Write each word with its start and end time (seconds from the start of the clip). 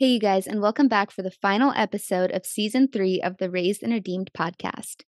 Hey, 0.00 0.12
you 0.12 0.18
guys, 0.18 0.46
and 0.46 0.62
welcome 0.62 0.88
back 0.88 1.10
for 1.10 1.20
the 1.20 1.30
final 1.30 1.74
episode 1.76 2.32
of 2.32 2.46
season 2.46 2.88
three 2.88 3.20
of 3.20 3.36
the 3.36 3.50
Raised 3.50 3.82
and 3.82 3.92
Redeemed 3.92 4.30
podcast. 4.32 5.02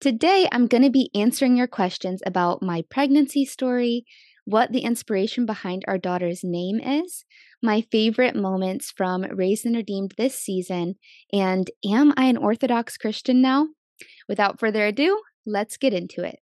Today, 0.00 0.48
I'm 0.52 0.68
going 0.68 0.84
to 0.84 0.88
be 0.90 1.10
answering 1.16 1.56
your 1.56 1.66
questions 1.66 2.22
about 2.24 2.62
my 2.62 2.84
pregnancy 2.88 3.44
story, 3.44 4.06
what 4.44 4.70
the 4.70 4.84
inspiration 4.84 5.46
behind 5.46 5.84
our 5.88 5.98
daughter's 5.98 6.44
name 6.44 6.78
is, 6.78 7.24
my 7.60 7.80
favorite 7.90 8.36
moments 8.36 8.92
from 8.96 9.22
Raised 9.22 9.66
and 9.66 9.74
Redeemed 9.74 10.14
this 10.16 10.36
season, 10.36 10.94
and 11.32 11.68
am 11.84 12.14
I 12.16 12.26
an 12.26 12.36
Orthodox 12.36 12.96
Christian 12.96 13.42
now? 13.42 13.66
Without 14.28 14.60
further 14.60 14.86
ado, 14.86 15.20
let's 15.44 15.76
get 15.76 15.92
into 15.92 16.22
it. 16.22 16.38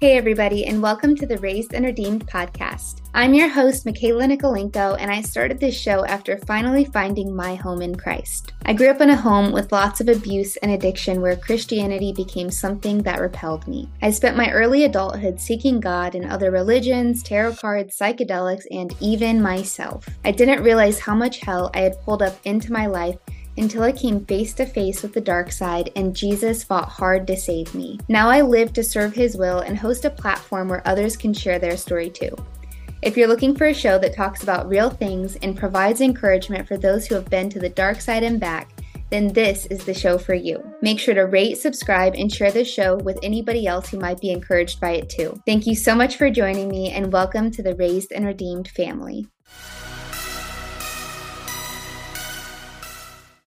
Hey, 0.00 0.16
everybody, 0.16 0.64
and 0.64 0.80
welcome 0.80 1.16
to 1.16 1.26
the 1.26 1.38
Raised 1.38 1.74
and 1.74 1.84
Redeemed 1.84 2.24
podcast. 2.28 3.00
I'm 3.14 3.34
your 3.34 3.48
host, 3.48 3.84
Michaela 3.84 4.28
Nikolaenko, 4.28 4.96
and 4.96 5.10
I 5.10 5.22
started 5.22 5.58
this 5.58 5.76
show 5.76 6.04
after 6.04 6.38
finally 6.38 6.84
finding 6.84 7.34
my 7.34 7.56
home 7.56 7.82
in 7.82 7.96
Christ. 7.96 8.52
I 8.64 8.74
grew 8.74 8.90
up 8.90 9.00
in 9.00 9.10
a 9.10 9.16
home 9.16 9.50
with 9.50 9.72
lots 9.72 10.00
of 10.00 10.08
abuse 10.08 10.56
and 10.58 10.70
addiction 10.70 11.20
where 11.20 11.34
Christianity 11.34 12.12
became 12.12 12.48
something 12.48 13.02
that 13.02 13.20
repelled 13.20 13.66
me. 13.66 13.90
I 14.00 14.12
spent 14.12 14.36
my 14.36 14.52
early 14.52 14.84
adulthood 14.84 15.40
seeking 15.40 15.80
God 15.80 16.14
in 16.14 16.30
other 16.30 16.52
religions, 16.52 17.24
tarot 17.24 17.56
cards, 17.56 17.98
psychedelics, 17.98 18.66
and 18.70 18.94
even 19.00 19.42
myself. 19.42 20.08
I 20.24 20.30
didn't 20.30 20.62
realize 20.62 21.00
how 21.00 21.16
much 21.16 21.40
hell 21.40 21.72
I 21.74 21.80
had 21.80 22.00
pulled 22.02 22.22
up 22.22 22.38
into 22.44 22.72
my 22.72 22.86
life 22.86 23.18
until 23.58 23.82
I 23.82 23.92
came 23.92 24.24
face 24.24 24.54
to 24.54 24.64
face 24.64 25.02
with 25.02 25.12
the 25.12 25.20
dark 25.20 25.52
side 25.52 25.90
and 25.96 26.16
Jesus 26.16 26.64
fought 26.64 26.88
hard 26.88 27.26
to 27.26 27.36
save 27.36 27.74
me. 27.74 27.98
Now 28.08 28.30
I 28.30 28.40
live 28.40 28.72
to 28.72 28.84
serve 28.84 29.14
His 29.14 29.36
will 29.36 29.60
and 29.60 29.76
host 29.76 30.04
a 30.04 30.10
platform 30.10 30.68
where 30.68 30.86
others 30.86 31.16
can 31.16 31.34
share 31.34 31.58
their 31.58 31.76
story 31.76 32.08
too. 32.08 32.34
If 33.02 33.16
you're 33.16 33.28
looking 33.28 33.54
for 33.54 33.66
a 33.66 33.74
show 33.74 33.98
that 33.98 34.16
talks 34.16 34.42
about 34.42 34.68
real 34.68 34.90
things 34.90 35.36
and 35.36 35.56
provides 35.56 36.00
encouragement 36.00 36.66
for 36.66 36.76
those 36.76 37.06
who 37.06 37.14
have 37.14 37.30
been 37.30 37.48
to 37.50 37.60
the 37.60 37.68
dark 37.68 38.00
side 38.00 38.24
and 38.24 38.40
back, 38.40 38.70
then 39.10 39.32
this 39.32 39.66
is 39.66 39.84
the 39.84 39.94
show 39.94 40.18
for 40.18 40.34
you. 40.34 40.62
Make 40.82 40.98
sure 40.98 41.14
to 41.14 41.22
rate, 41.22 41.58
subscribe, 41.58 42.14
and 42.14 42.32
share 42.32 42.50
this 42.50 42.68
show 42.68 42.96
with 42.96 43.18
anybody 43.22 43.66
else 43.66 43.88
who 43.88 43.98
might 43.98 44.20
be 44.20 44.30
encouraged 44.30 44.80
by 44.80 44.92
it 44.92 45.08
too. 45.08 45.40
Thank 45.46 45.66
you 45.66 45.74
so 45.74 45.94
much 45.94 46.16
for 46.16 46.28
joining 46.28 46.68
me 46.68 46.90
and 46.90 47.12
welcome 47.12 47.50
to 47.52 47.62
the 47.62 47.74
Raised 47.76 48.12
and 48.12 48.26
Redeemed 48.26 48.68
family. 48.68 49.28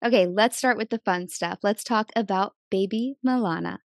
Okay, 0.03 0.25
let's 0.25 0.57
start 0.57 0.77
with 0.77 0.89
the 0.89 0.99
fun 1.05 1.27
stuff. 1.29 1.59
Let's 1.61 1.83
talk 1.83 2.11
about 2.15 2.53
baby 2.71 3.15
Milana. 3.25 3.77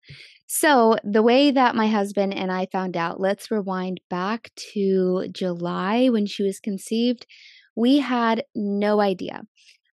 So, 0.46 0.96
the 1.02 1.22
way 1.22 1.50
that 1.50 1.74
my 1.74 1.88
husband 1.88 2.34
and 2.34 2.52
I 2.52 2.66
found 2.70 2.96
out, 2.96 3.20
let's 3.20 3.50
rewind 3.50 4.00
back 4.10 4.50
to 4.74 5.26
July 5.32 6.08
when 6.08 6.26
she 6.26 6.44
was 6.44 6.60
conceived. 6.60 7.26
We 7.74 7.98
had 7.98 8.44
no 8.54 9.00
idea. 9.00 9.42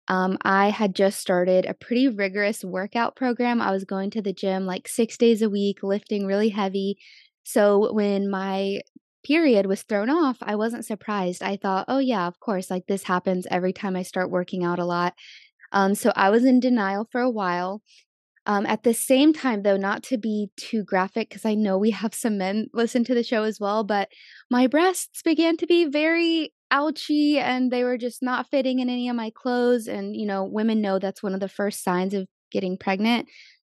Um, 0.09 0.38
I 0.42 0.70
had 0.70 0.95
just 0.95 1.20
started 1.20 1.66
a 1.66 1.73
pretty 1.73 2.08
rigorous 2.09 2.64
workout 2.64 3.16
program. 3.16 3.62
I 3.62 3.72
was 3.72 3.86
going 3.86 4.09
to 4.12 4.22
the 4.22 4.34
gym 4.34 4.66
like 4.66 4.88
six 4.88 5.17
days 5.17 5.42
a 5.42 5.50
week, 5.50 5.84
lifting 5.84 6.25
really 6.25 6.50
heavy. 6.50 6.97
So, 7.44 7.94
when 7.94 8.30
my 8.30 8.81
period 9.25 9.66
was 9.67 9.84
thrown 9.84 10.09
off, 10.09 10.38
I 10.42 10.56
wasn't 10.56 10.86
surprised. 10.86 11.44
I 11.44 11.58
thought, 11.58 11.86
oh, 11.88 12.00
yeah, 12.00 12.28
of 12.28 12.40
course, 12.40 12.70
like 12.72 12.88
this 12.88 13.03
happens 13.03 13.47
every 13.52 13.73
time 13.73 13.95
I 13.95 14.03
start 14.03 14.31
working 14.31 14.64
out 14.64 14.80
a 14.80 14.86
lot. 14.86 15.14
Um, 15.72 15.95
so 15.95 16.12
I 16.16 16.30
was 16.30 16.45
in 16.45 16.59
denial 16.59 17.08
for 17.12 17.22
a 17.22 17.30
while. 17.30 17.81
Um, 18.45 18.66
at 18.66 18.84
the 18.84 18.94
same 18.94 19.31
time, 19.31 19.62
though, 19.62 19.78
not 19.78 20.02
to 20.03 20.17
be 20.17 20.50
too 20.58 20.84
graphic, 20.84 21.30
because 21.30 21.45
I 21.45 21.53
know 21.53 21.78
we 21.78 21.92
have 21.92 22.16
some 22.16 22.38
men 22.38 22.67
listen 22.73 23.03
to 23.03 23.14
the 23.14 23.23
show 23.23 23.44
as 23.44 23.59
well, 23.59 23.84
but 23.84 24.09
my 24.50 24.66
breasts 24.66 25.22
began 25.23 25.56
to 25.58 25.67
be 25.67 25.86
very 25.86 26.52
ouchy 26.72 27.38
and 27.38 27.70
they 27.72 27.84
were 27.84 27.97
just 27.97 28.23
not 28.23 28.47
fitting 28.50 28.80
in 28.80 28.90
any 28.90 29.09
of 29.09 29.16
my 29.16 29.31
clothes. 29.36 29.88
And, 29.88 30.16
you 30.16 30.25
know, 30.25 30.44
women 30.44 30.81
know 30.81 30.97
that's 30.97 31.22
one 31.22 31.34
of 31.34 31.40
the 31.40 31.50
first 31.50 31.84
signs 31.84 32.13
of 32.13 32.25
getting 32.52 32.78
pregnant. 32.78 33.28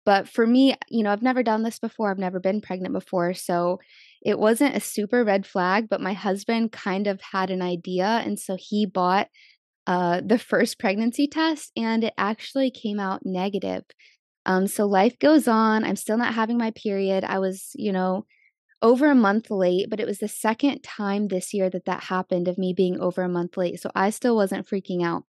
But 0.05 0.27
for 0.27 0.47
me, 0.47 0.75
you 0.89 1.03
know, 1.03 1.11
I've 1.11 1.21
never 1.21 1.43
done 1.43 1.63
this 1.63 1.79
before, 1.79 2.09
I've 2.09 2.17
never 2.17 2.39
been 2.39 2.61
pregnant 2.61 2.93
before. 2.93 3.33
So 3.33 3.79
it 4.23 4.39
wasn't 4.39 4.75
a 4.75 4.79
super 4.79 5.23
red 5.23 5.45
flag, 5.45 5.89
but 5.89 6.01
my 6.01 6.13
husband 6.13 6.71
kind 6.71 7.07
of 7.07 7.19
had 7.21 7.49
an 7.49 7.61
idea. 7.61 8.21
And 8.25 8.39
so 8.39 8.55
he 8.57 8.85
bought 8.85 9.27
uh, 9.87 10.21
the 10.23 10.37
first 10.37 10.79
pregnancy 10.79 11.27
test 11.27 11.71
and 11.75 12.03
it 12.03 12.13
actually 12.17 12.71
came 12.71 12.99
out 12.99 13.25
negative. 13.25 13.83
Um, 14.45 14.67
so 14.67 14.85
life 14.85 15.17
goes 15.19 15.47
on. 15.47 15.83
I'm 15.83 15.95
still 15.95 16.17
not 16.17 16.33
having 16.33 16.57
my 16.57 16.71
period. 16.71 17.23
I 17.23 17.39
was, 17.39 17.71
you 17.75 17.91
know, 17.91 18.25
over 18.81 19.09
a 19.09 19.15
month 19.15 19.51
late, 19.51 19.89
but 19.89 19.99
it 19.99 20.07
was 20.07 20.19
the 20.19 20.27
second 20.27 20.81
time 20.81 21.27
this 21.27 21.53
year 21.53 21.69
that 21.69 21.85
that 21.85 22.05
happened 22.05 22.47
of 22.47 22.57
me 22.57 22.73
being 22.73 22.99
over 22.99 23.21
a 23.21 23.29
month 23.29 23.57
late. 23.57 23.79
So 23.79 23.91
I 23.93 24.09
still 24.09 24.35
wasn't 24.35 24.67
freaking 24.67 25.03
out. 25.03 25.23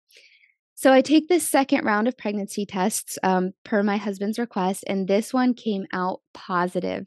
So 0.74 0.92
I 0.92 1.02
take 1.02 1.28
this 1.28 1.48
second 1.48 1.84
round 1.84 2.08
of 2.08 2.16
pregnancy 2.16 2.64
tests 2.64 3.18
um, 3.22 3.52
per 3.64 3.82
my 3.82 3.98
husband's 3.98 4.38
request, 4.38 4.84
and 4.86 5.06
this 5.06 5.32
one 5.32 5.54
came 5.54 5.86
out 5.92 6.20
positive. 6.32 7.06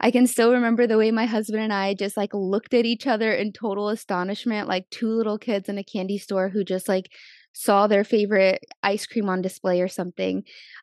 I 0.00 0.10
can 0.10 0.26
still 0.26 0.52
remember 0.52 0.86
the 0.86 0.98
way 0.98 1.10
my 1.10 1.26
husband 1.26 1.62
and 1.62 1.72
I 1.72 1.94
just 1.94 2.16
like 2.16 2.34
looked 2.34 2.74
at 2.74 2.84
each 2.84 3.06
other 3.06 3.32
in 3.32 3.52
total 3.52 3.88
astonishment, 3.88 4.68
like 4.68 4.88
two 4.90 5.08
little 5.08 5.38
kids 5.38 5.68
in 5.68 5.78
a 5.78 5.84
candy 5.84 6.18
store 6.18 6.48
who 6.48 6.64
just 6.64 6.88
like 6.88 7.10
saw 7.52 7.86
their 7.86 8.04
favorite 8.04 8.62
ice 8.82 9.06
cream 9.06 9.30
on 9.30 9.40
display 9.40 9.80
or 9.80 9.88
something. 9.88 10.42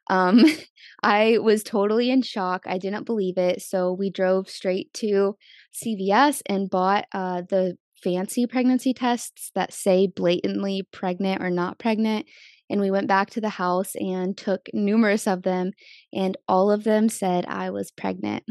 Um, 0.09 0.43
I 1.03 1.37
was 1.37 1.63
totally 1.63 2.09
in 2.09 2.23
shock. 2.23 2.63
I 2.65 2.79
didn't 2.79 3.05
believe 3.05 3.37
it. 3.37 3.61
So 3.61 3.93
we 3.93 4.09
drove 4.09 4.49
straight 4.49 4.91
to 4.95 5.37
CVS 5.73 6.41
and 6.47 6.69
bought 6.69 7.05
uh, 7.11 7.43
the 7.47 7.77
fancy 8.03 8.45
pregnancy 8.47 8.93
tests 8.93 9.51
that 9.55 9.71
say 9.71 10.07
blatantly 10.07 10.87
pregnant 10.91 11.41
or 11.41 11.49
not 11.49 11.79
pregnant. 11.79 12.25
And 12.69 12.81
we 12.81 12.89
went 12.89 13.07
back 13.07 13.29
to 13.31 13.41
the 13.41 13.49
house 13.49 13.93
and 13.95 14.35
took 14.35 14.67
numerous 14.73 15.27
of 15.27 15.43
them, 15.43 15.73
and 16.11 16.35
all 16.47 16.71
of 16.71 16.83
them 16.83 17.07
said 17.07 17.45
I 17.45 17.69
was 17.69 17.91
pregnant. 17.91 18.43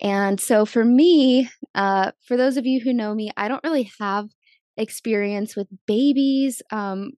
And 0.00 0.40
so 0.40 0.66
for 0.66 0.84
me, 0.84 1.48
uh, 1.74 2.12
for 2.26 2.36
those 2.36 2.56
of 2.56 2.66
you 2.66 2.80
who 2.80 2.92
know 2.92 3.14
me, 3.14 3.30
I 3.36 3.48
don't 3.48 3.64
really 3.64 3.90
have 4.00 4.28
experience 4.76 5.56
with 5.56 5.68
babies. 5.86 6.62
Um, 6.70 7.12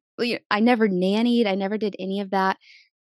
I 0.50 0.60
never 0.60 0.88
nannied, 0.88 1.46
I 1.46 1.54
never 1.54 1.78
did 1.78 1.96
any 1.98 2.20
of 2.20 2.30
that. 2.30 2.56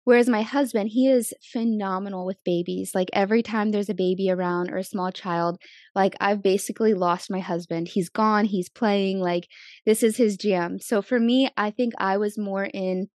Whereas 0.06 0.28
my 0.28 0.42
husband, 0.42 0.90
he 0.90 1.08
is 1.08 1.34
phenomenal 1.52 2.26
with 2.26 2.44
babies. 2.44 2.92
Like 2.96 3.10
every 3.14 3.44
time 3.44 3.72
there's 3.72 3.90
a 3.90 3.94
baby 3.94 4.32
around 4.32 4.72
or 4.72 4.78
a 4.78 4.84
small 4.84 5.12
child, 5.12 5.62
like 5.94 6.16
I've 6.20 6.42
basically 6.42 6.96
lost 6.96 7.30
my 7.30 7.40
husband. 7.40 7.90
He's 7.90 8.10
gone, 8.10 8.46
he's 8.46 8.70
playing, 8.70 9.20
like 9.20 9.48
this 9.86 10.02
is 10.02 10.18
his 10.18 10.36
jam. 10.36 10.80
So 10.80 11.02
for 11.04 11.20
me, 11.20 11.50
I 11.58 11.70
think 11.70 11.94
I 12.00 12.18
was 12.18 12.40
more 12.40 12.66
in 12.66 13.08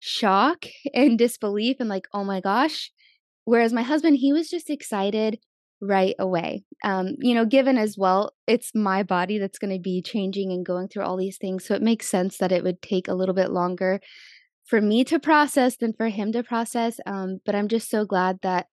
shock 0.00 0.66
and 0.94 1.18
disbelief 1.18 1.78
and 1.80 1.88
like, 1.88 2.06
oh 2.12 2.24
my 2.24 2.40
gosh. 2.40 2.90
Whereas 3.44 3.72
my 3.72 3.82
husband, 3.82 4.18
he 4.18 4.32
was 4.32 4.50
just 4.50 4.68
excited 4.68 5.38
right 5.82 6.14
away. 6.18 6.64
Um, 6.84 7.16
you 7.18 7.34
know, 7.34 7.44
given 7.44 7.76
as 7.76 7.98
well, 7.98 8.32
it's 8.46 8.74
my 8.74 9.02
body 9.02 9.38
that's 9.38 9.58
going 9.58 9.74
to 9.74 9.80
be 9.80 10.00
changing 10.00 10.52
and 10.52 10.64
going 10.64 10.88
through 10.88 11.02
all 11.02 11.16
these 11.16 11.38
things. 11.38 11.66
So 11.66 11.74
it 11.74 11.82
makes 11.82 12.08
sense 12.08 12.38
that 12.38 12.52
it 12.52 12.62
would 12.62 12.80
take 12.80 13.08
a 13.08 13.14
little 13.14 13.34
bit 13.34 13.50
longer 13.50 14.00
for 14.64 14.80
me 14.80 15.02
to 15.04 15.18
process 15.18 15.76
than 15.76 15.92
for 15.92 16.08
him 16.08 16.32
to 16.32 16.44
process. 16.44 17.00
Um, 17.04 17.40
but 17.44 17.56
I'm 17.56 17.68
just 17.68 17.90
so 17.90 18.04
glad 18.04 18.38
that 18.42 18.66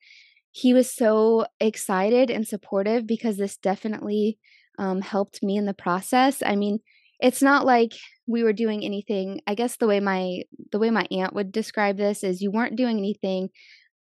he 0.51 0.73
was 0.73 0.93
so 0.93 1.47
excited 1.59 2.29
and 2.29 2.47
supportive 2.47 3.07
because 3.07 3.37
this 3.37 3.57
definitely 3.57 4.37
um, 4.77 5.01
helped 5.01 5.41
me 5.41 5.57
in 5.57 5.65
the 5.65 5.73
process. 5.73 6.43
I 6.45 6.55
mean, 6.55 6.79
it's 7.19 7.41
not 7.41 7.65
like 7.65 7.93
we 8.27 8.43
were 8.43 8.53
doing 8.53 8.85
anything. 8.85 9.41
I 9.47 9.55
guess 9.55 9.77
the 9.77 9.87
way 9.87 9.99
my 9.99 10.43
the 10.71 10.79
way 10.79 10.91
my 10.91 11.07
aunt 11.11 11.33
would 11.33 11.51
describe 11.51 11.97
this 11.97 12.23
is 12.23 12.41
you 12.41 12.51
weren't 12.51 12.77
doing 12.77 12.97
anything 12.97 13.49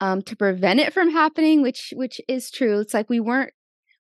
um, 0.05 0.21
to 0.21 0.37
prevent 0.37 0.81
it 0.81 0.93
from 0.93 1.11
happening, 1.11 1.63
which 1.63 1.95
which 1.97 2.21
is 2.29 2.51
true. 2.51 2.81
It's 2.81 2.93
like 2.93 3.09
we 3.09 3.21
weren't 3.21 3.55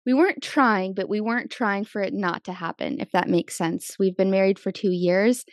we 0.04 0.12
weren't 0.12 0.42
trying, 0.42 0.92
but 0.92 1.08
we 1.08 1.22
weren't 1.22 1.50
trying 1.50 1.86
for 1.86 2.02
it 2.02 2.12
not 2.12 2.44
to 2.44 2.52
happen. 2.52 3.00
If 3.00 3.10
that 3.12 3.26
makes 3.26 3.56
sense. 3.56 3.96
We've 3.98 4.16
been 4.16 4.30
married 4.30 4.58
for 4.58 4.70
two 4.70 4.92
years, 4.92 5.46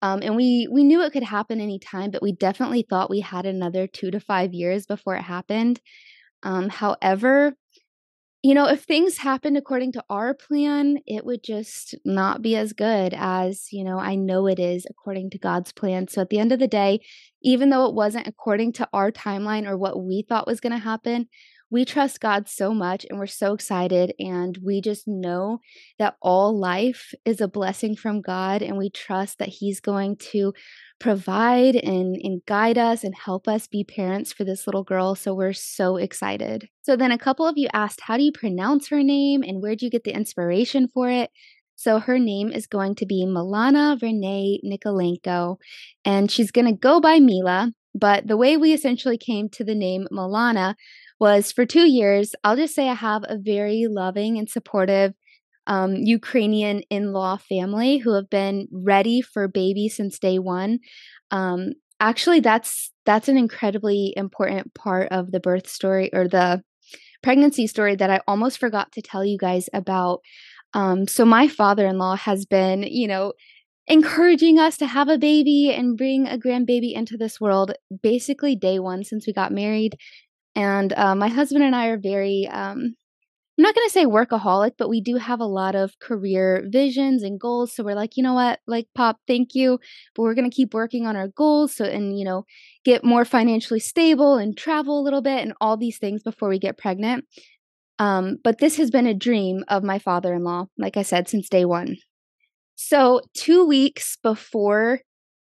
um, 0.00 0.20
and 0.22 0.36
we 0.36 0.68
we 0.72 0.84
knew 0.84 1.02
it 1.02 1.12
could 1.12 1.22
happen 1.22 1.60
anytime, 1.60 2.10
but 2.10 2.22
we 2.22 2.32
definitely 2.32 2.86
thought 2.88 3.10
we 3.10 3.20
had 3.20 3.44
another 3.44 3.86
two 3.86 4.10
to 4.10 4.20
five 4.20 4.54
years 4.54 4.86
before 4.86 5.16
it 5.16 5.22
happened. 5.22 5.80
Um, 6.42 6.70
however, 6.70 7.52
you 8.42 8.54
know, 8.54 8.66
if 8.68 8.84
things 8.84 9.18
happened 9.18 9.58
according 9.58 9.92
to 9.92 10.04
our 10.08 10.32
plan, 10.32 10.98
it 11.06 11.26
would 11.26 11.42
just 11.44 11.94
not 12.06 12.40
be 12.40 12.56
as 12.56 12.72
good 12.72 13.12
as, 13.14 13.70
you 13.70 13.84
know, 13.84 13.98
I 13.98 14.14
know 14.14 14.46
it 14.46 14.58
is 14.58 14.86
according 14.88 15.30
to 15.30 15.38
God's 15.38 15.72
plan. 15.72 16.08
So 16.08 16.22
at 16.22 16.30
the 16.30 16.38
end 16.38 16.50
of 16.50 16.58
the 16.58 16.66
day, 16.66 17.00
even 17.42 17.68
though 17.68 17.86
it 17.86 17.94
wasn't 17.94 18.26
according 18.26 18.72
to 18.74 18.88
our 18.94 19.12
timeline 19.12 19.68
or 19.68 19.76
what 19.76 20.02
we 20.02 20.24
thought 20.26 20.46
was 20.46 20.60
going 20.60 20.72
to 20.72 20.78
happen, 20.78 21.28
we 21.70 21.84
trust 21.84 22.20
God 22.20 22.48
so 22.48 22.74
much 22.74 23.06
and 23.08 23.18
we're 23.18 23.26
so 23.26 23.52
excited. 23.52 24.14
And 24.18 24.58
we 24.62 24.80
just 24.80 25.06
know 25.06 25.60
that 25.98 26.16
all 26.20 26.58
life 26.58 27.14
is 27.24 27.40
a 27.40 27.48
blessing 27.48 27.94
from 27.94 28.22
God. 28.22 28.62
And 28.62 28.76
we 28.76 28.90
trust 28.90 29.38
that 29.38 29.48
He's 29.48 29.80
going 29.80 30.16
to 30.32 30.52
provide 31.00 31.74
and, 31.74 32.16
and 32.22 32.44
guide 32.46 32.78
us 32.78 33.02
and 33.02 33.14
help 33.14 33.48
us 33.48 33.66
be 33.66 33.82
parents 33.82 34.32
for 34.32 34.44
this 34.44 34.66
little 34.66 34.84
girl. 34.84 35.14
So 35.14 35.34
we're 35.34 35.54
so 35.54 35.96
excited. 35.96 36.68
So 36.82 36.94
then 36.94 37.10
a 37.10 37.18
couple 37.18 37.46
of 37.46 37.56
you 37.56 37.68
asked, 37.72 38.02
How 38.02 38.16
do 38.16 38.22
you 38.22 38.32
pronounce 38.32 38.88
her 38.88 39.02
name 39.02 39.42
and 39.42 39.60
where 39.62 39.74
do 39.74 39.86
you 39.86 39.90
get 39.90 40.04
the 40.04 40.14
inspiration 40.14 40.88
for 40.92 41.10
it? 41.10 41.30
So 41.74 41.98
her 41.98 42.18
name 42.18 42.52
is 42.52 42.66
going 42.66 42.94
to 42.96 43.06
be 43.06 43.24
Milana 43.26 44.00
Renee 44.00 44.60
Nikolaenko, 44.62 45.56
and 46.04 46.30
she's 46.30 46.50
going 46.50 46.66
to 46.66 46.78
go 46.78 47.00
by 47.00 47.20
Mila. 47.20 47.72
But 47.94 48.26
the 48.26 48.36
way 48.36 48.58
we 48.58 48.74
essentially 48.74 49.16
came 49.16 49.48
to 49.48 49.64
the 49.64 49.74
name 49.74 50.06
Milana 50.12 50.74
was 51.18 51.52
for 51.52 51.64
two 51.64 51.88
years. 51.90 52.34
I'll 52.44 52.56
just 52.56 52.74
say 52.74 52.88
I 52.88 52.94
have 52.94 53.24
a 53.26 53.38
very 53.38 53.86
loving 53.88 54.38
and 54.38 54.48
supportive 54.48 55.14
um, 55.70 55.94
Ukrainian 55.96 56.82
in 56.90 57.14
law 57.14 57.38
family 57.38 57.98
who 57.98 58.14
have 58.14 58.28
been 58.30 58.68
ready 58.72 59.22
for 59.22 59.48
baby 59.48 59.88
since 59.88 60.18
day 60.18 60.38
one. 60.40 60.80
Um, 61.30 61.74
actually, 62.00 62.40
that's 62.40 62.92
that's 63.06 63.28
an 63.30 63.38
incredibly 63.38 64.12
important 64.16 64.74
part 64.74 65.08
of 65.12 65.32
the 65.32 65.40
birth 65.40 65.68
story 65.68 66.10
or 66.12 66.28
the 66.28 66.62
pregnancy 67.22 67.66
story 67.66 67.96
that 67.96 68.10
I 68.10 68.20
almost 68.28 68.58
forgot 68.58 68.92
to 68.92 69.02
tell 69.02 69.24
you 69.24 69.38
guys 69.38 69.68
about. 69.72 70.20
Um, 70.74 71.08
so 71.08 71.24
my 71.24 71.48
father-in-law 71.48 72.16
has 72.16 72.46
been, 72.46 72.84
you 72.84 73.08
know, 73.08 73.34
encouraging 73.88 74.58
us 74.58 74.76
to 74.78 74.86
have 74.86 75.08
a 75.08 75.18
baby 75.18 75.72
and 75.72 75.98
bring 75.98 76.28
a 76.28 76.38
grandbaby 76.38 76.94
into 76.94 77.16
this 77.18 77.40
world 77.40 77.72
basically 78.02 78.56
day 78.56 78.78
one 78.78 79.04
since 79.04 79.26
we 79.26 79.32
got 79.32 79.52
married 79.52 79.96
and 80.56 80.92
uh, 80.94 81.14
my 81.14 81.28
husband 81.28 81.64
and 81.64 81.74
I 81.76 81.86
are 81.88 81.98
very, 81.98 82.48
um, 82.50 82.96
I'm 83.60 83.64
not 83.64 83.74
going 83.74 83.88
to 83.88 83.92
say 83.92 84.06
workaholic, 84.06 84.72
but 84.78 84.88
we 84.88 85.02
do 85.02 85.16
have 85.16 85.38
a 85.38 85.44
lot 85.44 85.74
of 85.74 85.98
career 85.98 86.66
visions 86.72 87.22
and 87.22 87.38
goals. 87.38 87.74
So 87.74 87.84
we're 87.84 87.94
like, 87.94 88.16
you 88.16 88.22
know 88.22 88.32
what, 88.32 88.60
like, 88.66 88.86
Pop, 88.94 89.18
thank 89.26 89.54
you, 89.54 89.78
but 90.14 90.22
we're 90.22 90.34
going 90.34 90.50
to 90.50 90.56
keep 90.56 90.72
working 90.72 91.06
on 91.06 91.14
our 91.14 91.28
goals. 91.28 91.76
So, 91.76 91.84
and, 91.84 92.18
you 92.18 92.24
know, 92.24 92.46
get 92.86 93.04
more 93.04 93.26
financially 93.26 93.78
stable 93.78 94.38
and 94.38 94.56
travel 94.56 94.98
a 94.98 95.04
little 95.04 95.20
bit 95.20 95.42
and 95.42 95.52
all 95.60 95.76
these 95.76 95.98
things 95.98 96.22
before 96.22 96.48
we 96.48 96.58
get 96.58 96.78
pregnant. 96.78 97.26
Um, 97.98 98.38
but 98.42 98.60
this 98.60 98.78
has 98.78 98.90
been 98.90 99.06
a 99.06 99.12
dream 99.12 99.62
of 99.68 99.84
my 99.84 99.98
father 99.98 100.32
in 100.32 100.42
law, 100.42 100.68
like 100.78 100.96
I 100.96 101.02
said, 101.02 101.28
since 101.28 101.50
day 101.50 101.66
one. 101.66 101.98
So, 102.76 103.20
two 103.34 103.66
weeks 103.66 104.16
before 104.22 105.00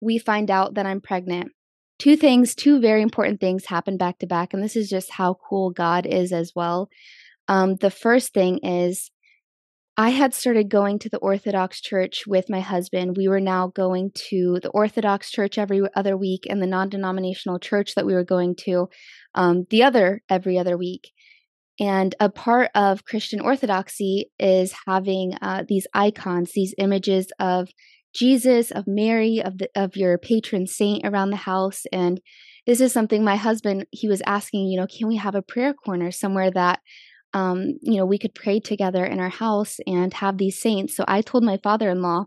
we 0.01 0.17
find 0.17 0.51
out 0.51 0.73
that 0.73 0.85
I'm 0.85 0.99
pregnant, 0.99 1.53
two 1.97 2.17
things, 2.17 2.55
two 2.55 2.81
very 2.81 3.03
important 3.03 3.39
things 3.39 3.67
happen 3.67 3.95
back 3.95 4.19
to 4.19 4.27
back. 4.27 4.53
And 4.53 4.61
this 4.61 4.75
is 4.75 4.89
just 4.89 5.11
how 5.11 5.37
cool 5.49 5.69
God 5.69 6.05
is 6.05 6.33
as 6.33 6.51
well. 6.53 6.89
Um, 7.47 7.75
the 7.75 7.91
first 7.91 8.33
thing 8.33 8.59
is, 8.63 9.11
I 9.97 10.09
had 10.09 10.33
started 10.33 10.69
going 10.69 10.99
to 10.99 11.09
the 11.09 11.17
Orthodox 11.17 11.81
church 11.81 12.23
with 12.25 12.49
my 12.49 12.61
husband. 12.61 13.17
We 13.17 13.27
were 13.27 13.41
now 13.41 13.67
going 13.67 14.11
to 14.29 14.59
the 14.61 14.69
Orthodox 14.69 15.29
church 15.29 15.57
every 15.57 15.81
other 15.95 16.15
week 16.17 16.47
and 16.49 16.61
the 16.61 16.67
non 16.67 16.89
denominational 16.89 17.59
church 17.59 17.95
that 17.95 18.05
we 18.05 18.13
were 18.13 18.23
going 18.23 18.55
to 18.61 18.87
um, 19.35 19.65
the 19.69 19.83
other 19.83 20.23
every 20.29 20.57
other 20.57 20.77
week. 20.77 21.11
And 21.79 22.15
a 22.19 22.29
part 22.29 22.71
of 22.73 23.05
Christian 23.05 23.41
Orthodoxy 23.41 24.31
is 24.39 24.73
having 24.87 25.33
uh, 25.41 25.63
these 25.67 25.87
icons, 25.93 26.51
these 26.53 26.75
images 26.77 27.27
of 27.39 27.69
Jesus, 28.13 28.71
of 28.71 28.85
Mary, 28.87 29.41
of 29.43 29.57
the 29.57 29.69
of 29.75 29.95
your 29.95 30.17
patron 30.17 30.67
saint 30.67 31.05
around 31.05 31.31
the 31.31 31.37
house. 31.37 31.83
And 31.91 32.21
this 32.65 32.81
is 32.81 32.93
something 32.93 33.23
my 33.23 33.35
husband 33.35 33.87
he 33.91 34.07
was 34.07 34.21
asking, 34.25 34.67
you 34.67 34.79
know, 34.79 34.87
can 34.87 35.07
we 35.07 35.17
have 35.17 35.35
a 35.35 35.41
prayer 35.41 35.73
corner 35.73 36.11
somewhere 36.11 36.51
that 36.51 36.79
um, 37.33 37.77
you 37.81 37.97
know, 37.97 38.05
we 38.05 38.17
could 38.17 38.35
pray 38.35 38.59
together 38.59 39.05
in 39.05 39.19
our 39.19 39.29
house 39.29 39.77
and 39.87 40.13
have 40.15 40.37
these 40.37 40.59
saints. 40.59 40.95
So 40.95 41.05
I 41.07 41.21
told 41.21 41.43
my 41.43 41.57
father-in-law 41.63 42.25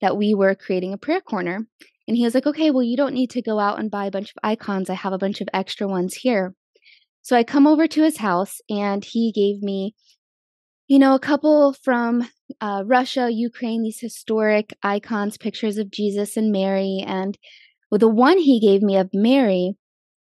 that 0.00 0.16
we 0.16 0.34
were 0.34 0.54
creating 0.54 0.92
a 0.92 0.98
prayer 0.98 1.20
corner. 1.20 1.66
And 2.08 2.16
he 2.16 2.24
was 2.24 2.34
like, 2.34 2.46
okay, 2.46 2.70
well, 2.70 2.82
you 2.82 2.96
don't 2.96 3.14
need 3.14 3.30
to 3.30 3.42
go 3.42 3.58
out 3.58 3.78
and 3.78 3.90
buy 3.90 4.06
a 4.06 4.10
bunch 4.10 4.30
of 4.30 4.36
icons. 4.42 4.90
I 4.90 4.94
have 4.94 5.12
a 5.12 5.18
bunch 5.18 5.40
of 5.40 5.48
extra 5.54 5.86
ones 5.86 6.14
here. 6.14 6.54
So 7.22 7.36
I 7.36 7.44
come 7.44 7.66
over 7.66 7.86
to 7.86 8.02
his 8.02 8.18
house 8.18 8.60
and 8.68 9.04
he 9.04 9.32
gave 9.32 9.62
me 9.62 9.94
you 10.92 10.98
know, 10.98 11.14
a 11.14 11.18
couple 11.18 11.72
from 11.72 12.28
uh, 12.60 12.82
Russia, 12.84 13.30
Ukraine, 13.30 13.82
these 13.82 13.98
historic 13.98 14.74
icons, 14.82 15.38
pictures 15.38 15.78
of 15.78 15.90
Jesus 15.90 16.36
and 16.36 16.52
Mary. 16.52 17.02
And 17.06 17.38
the 17.90 18.08
one 18.08 18.36
he 18.36 18.60
gave 18.60 18.82
me 18.82 18.98
of 18.98 19.08
Mary, 19.14 19.72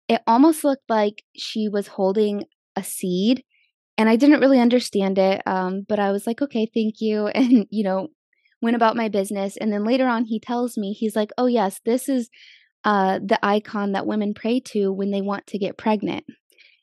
it 0.07 0.21
almost 0.25 0.63
looked 0.63 0.89
like 0.89 1.23
she 1.35 1.67
was 1.67 1.87
holding 1.87 2.45
a 2.75 2.83
seed. 2.83 3.43
And 3.97 4.09
I 4.09 4.15
didn't 4.15 4.41
really 4.41 4.59
understand 4.59 5.17
it. 5.17 5.41
Um, 5.45 5.85
but 5.87 5.99
I 5.99 6.11
was 6.11 6.27
like, 6.27 6.41
okay, 6.41 6.69
thank 6.73 6.95
you. 6.99 7.27
And, 7.35 7.65
you 7.69 7.83
know, 7.83 8.09
went 8.61 8.75
about 8.75 8.95
my 8.95 9.09
business. 9.09 9.57
And 9.57 9.71
then 9.71 9.83
later 9.83 10.07
on, 10.07 10.25
he 10.25 10.39
tells 10.39 10.77
me, 10.77 10.93
he's 10.93 11.15
like, 11.15 11.31
oh, 11.37 11.45
yes, 11.45 11.79
this 11.85 12.09
is 12.09 12.29
uh, 12.83 13.19
the 13.23 13.39
icon 13.43 13.93
that 13.93 14.07
women 14.07 14.33
pray 14.33 14.59
to 14.59 14.91
when 14.91 15.11
they 15.11 15.21
want 15.21 15.47
to 15.47 15.57
get 15.57 15.77
pregnant. 15.77 16.25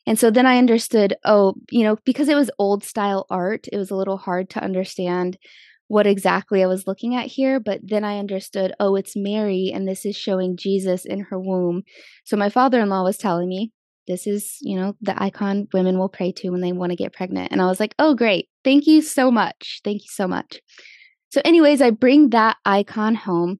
And 0.07 0.19
so 0.19 0.31
then 0.31 0.47
I 0.47 0.59
understood, 0.59 1.17
oh, 1.25 1.55
you 1.71 1.85
know, 1.85 1.97
because 2.05 2.29
it 2.29 2.35
was 2.35 2.51
old 2.59 2.83
style 2.83 3.27
art, 3.31 3.67
it 3.73 3.77
was 3.77 3.91
a 3.91 3.97
little 3.97 4.17
hard 4.17 4.51
to 4.51 4.63
understand 4.63 5.39
what 5.87 6.07
exactly 6.07 6.63
I 6.63 6.67
was 6.67 6.87
looking 6.87 7.15
at 7.15 7.27
here. 7.27 7.61
But 7.61 7.81
then 7.83 8.03
I 8.05 8.19
understood, 8.19 8.73
oh, 8.81 8.97
it's 8.97 9.15
Mary, 9.15 9.71
and 9.73 9.87
this 9.87 10.05
is 10.05 10.17
showing 10.17 10.57
Jesus 10.57 11.05
in 11.05 11.21
her 11.31 11.39
womb. 11.39 11.83
So 12.25 12.37
my 12.37 12.49
father 12.49 12.81
in 12.81 12.89
law 12.89 13.05
was 13.05 13.17
telling 13.17 13.49
me, 13.49 13.73
this 14.07 14.27
is, 14.27 14.59
you 14.61 14.77
know, 14.77 14.95
the 15.01 15.21
icon 15.23 15.69
women 15.73 15.99
will 15.99 16.09
pray 16.09 16.33
to 16.33 16.51
when 16.51 16.61
they 16.61 16.73
want 16.73 16.91
to 16.91 16.97
get 16.97 17.13
pregnant. 17.13 17.53
And 17.53 17.61
I 17.63 17.67
was 17.67 17.81
like, 17.81 17.95
oh, 17.99 18.15
great. 18.15 18.49
Thank 18.65 18.87
you 18.87 19.03
so 19.03 19.31
much. 19.31 19.81
Thank 19.85 20.03
you 20.03 20.11
so 20.11 20.27
much. 20.27 20.61
So, 21.31 21.41
anyways, 21.45 21.81
I 21.81 21.91
bring 21.91 22.31
that 22.31 22.57
icon 22.65 23.15
home, 23.15 23.59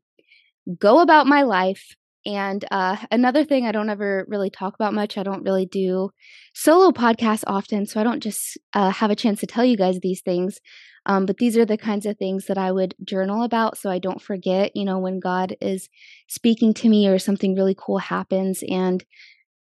go 0.79 1.01
about 1.01 1.27
my 1.27 1.43
life, 1.43 1.95
and 2.25 2.65
uh, 2.71 2.97
another 3.11 3.45
thing 3.45 3.67
I 3.67 3.73
don't 3.73 3.91
ever 3.91 4.25
really 4.29 4.51
talk 4.51 4.75
about 4.75 4.95
much, 4.95 5.19
I 5.19 5.23
don't 5.23 5.43
really 5.43 5.67
do 5.67 6.11
solo 6.55 6.93
podcasts 6.93 7.45
often, 7.47 7.87
so 7.87 8.01
I 8.01 8.05
don't 8.05 8.23
just 8.23 8.59
uh, 8.75 8.91
have 8.91 9.11
a 9.11 9.17
chance 9.17 9.41
to 9.41 9.47
tell 9.47 9.65
you 9.65 9.77
guys 9.77 9.99
these 10.01 10.21
things. 10.21 10.61
Um, 11.05 11.27
but 11.27 11.39
these 11.39 11.57
are 11.57 11.65
the 11.65 11.77
kinds 11.77 12.07
of 12.07 12.17
things 12.17 12.47
that 12.47 12.59
I 12.59 12.71
would 12.71 12.95
journal 13.05 13.43
about 13.43 13.77
so 13.77 13.91
I 13.91 13.99
don't 13.99 14.23
forget, 14.23 14.71
you 14.77 14.85
know, 14.85 15.01
when 15.01 15.19
God 15.19 15.57
is 15.61 15.89
speaking 16.29 16.73
to 16.75 16.89
me 16.89 17.09
or 17.09 17.19
something 17.19 17.57
really 17.57 17.75
cool 17.77 17.99
happens. 17.99 18.63
And 18.69 19.05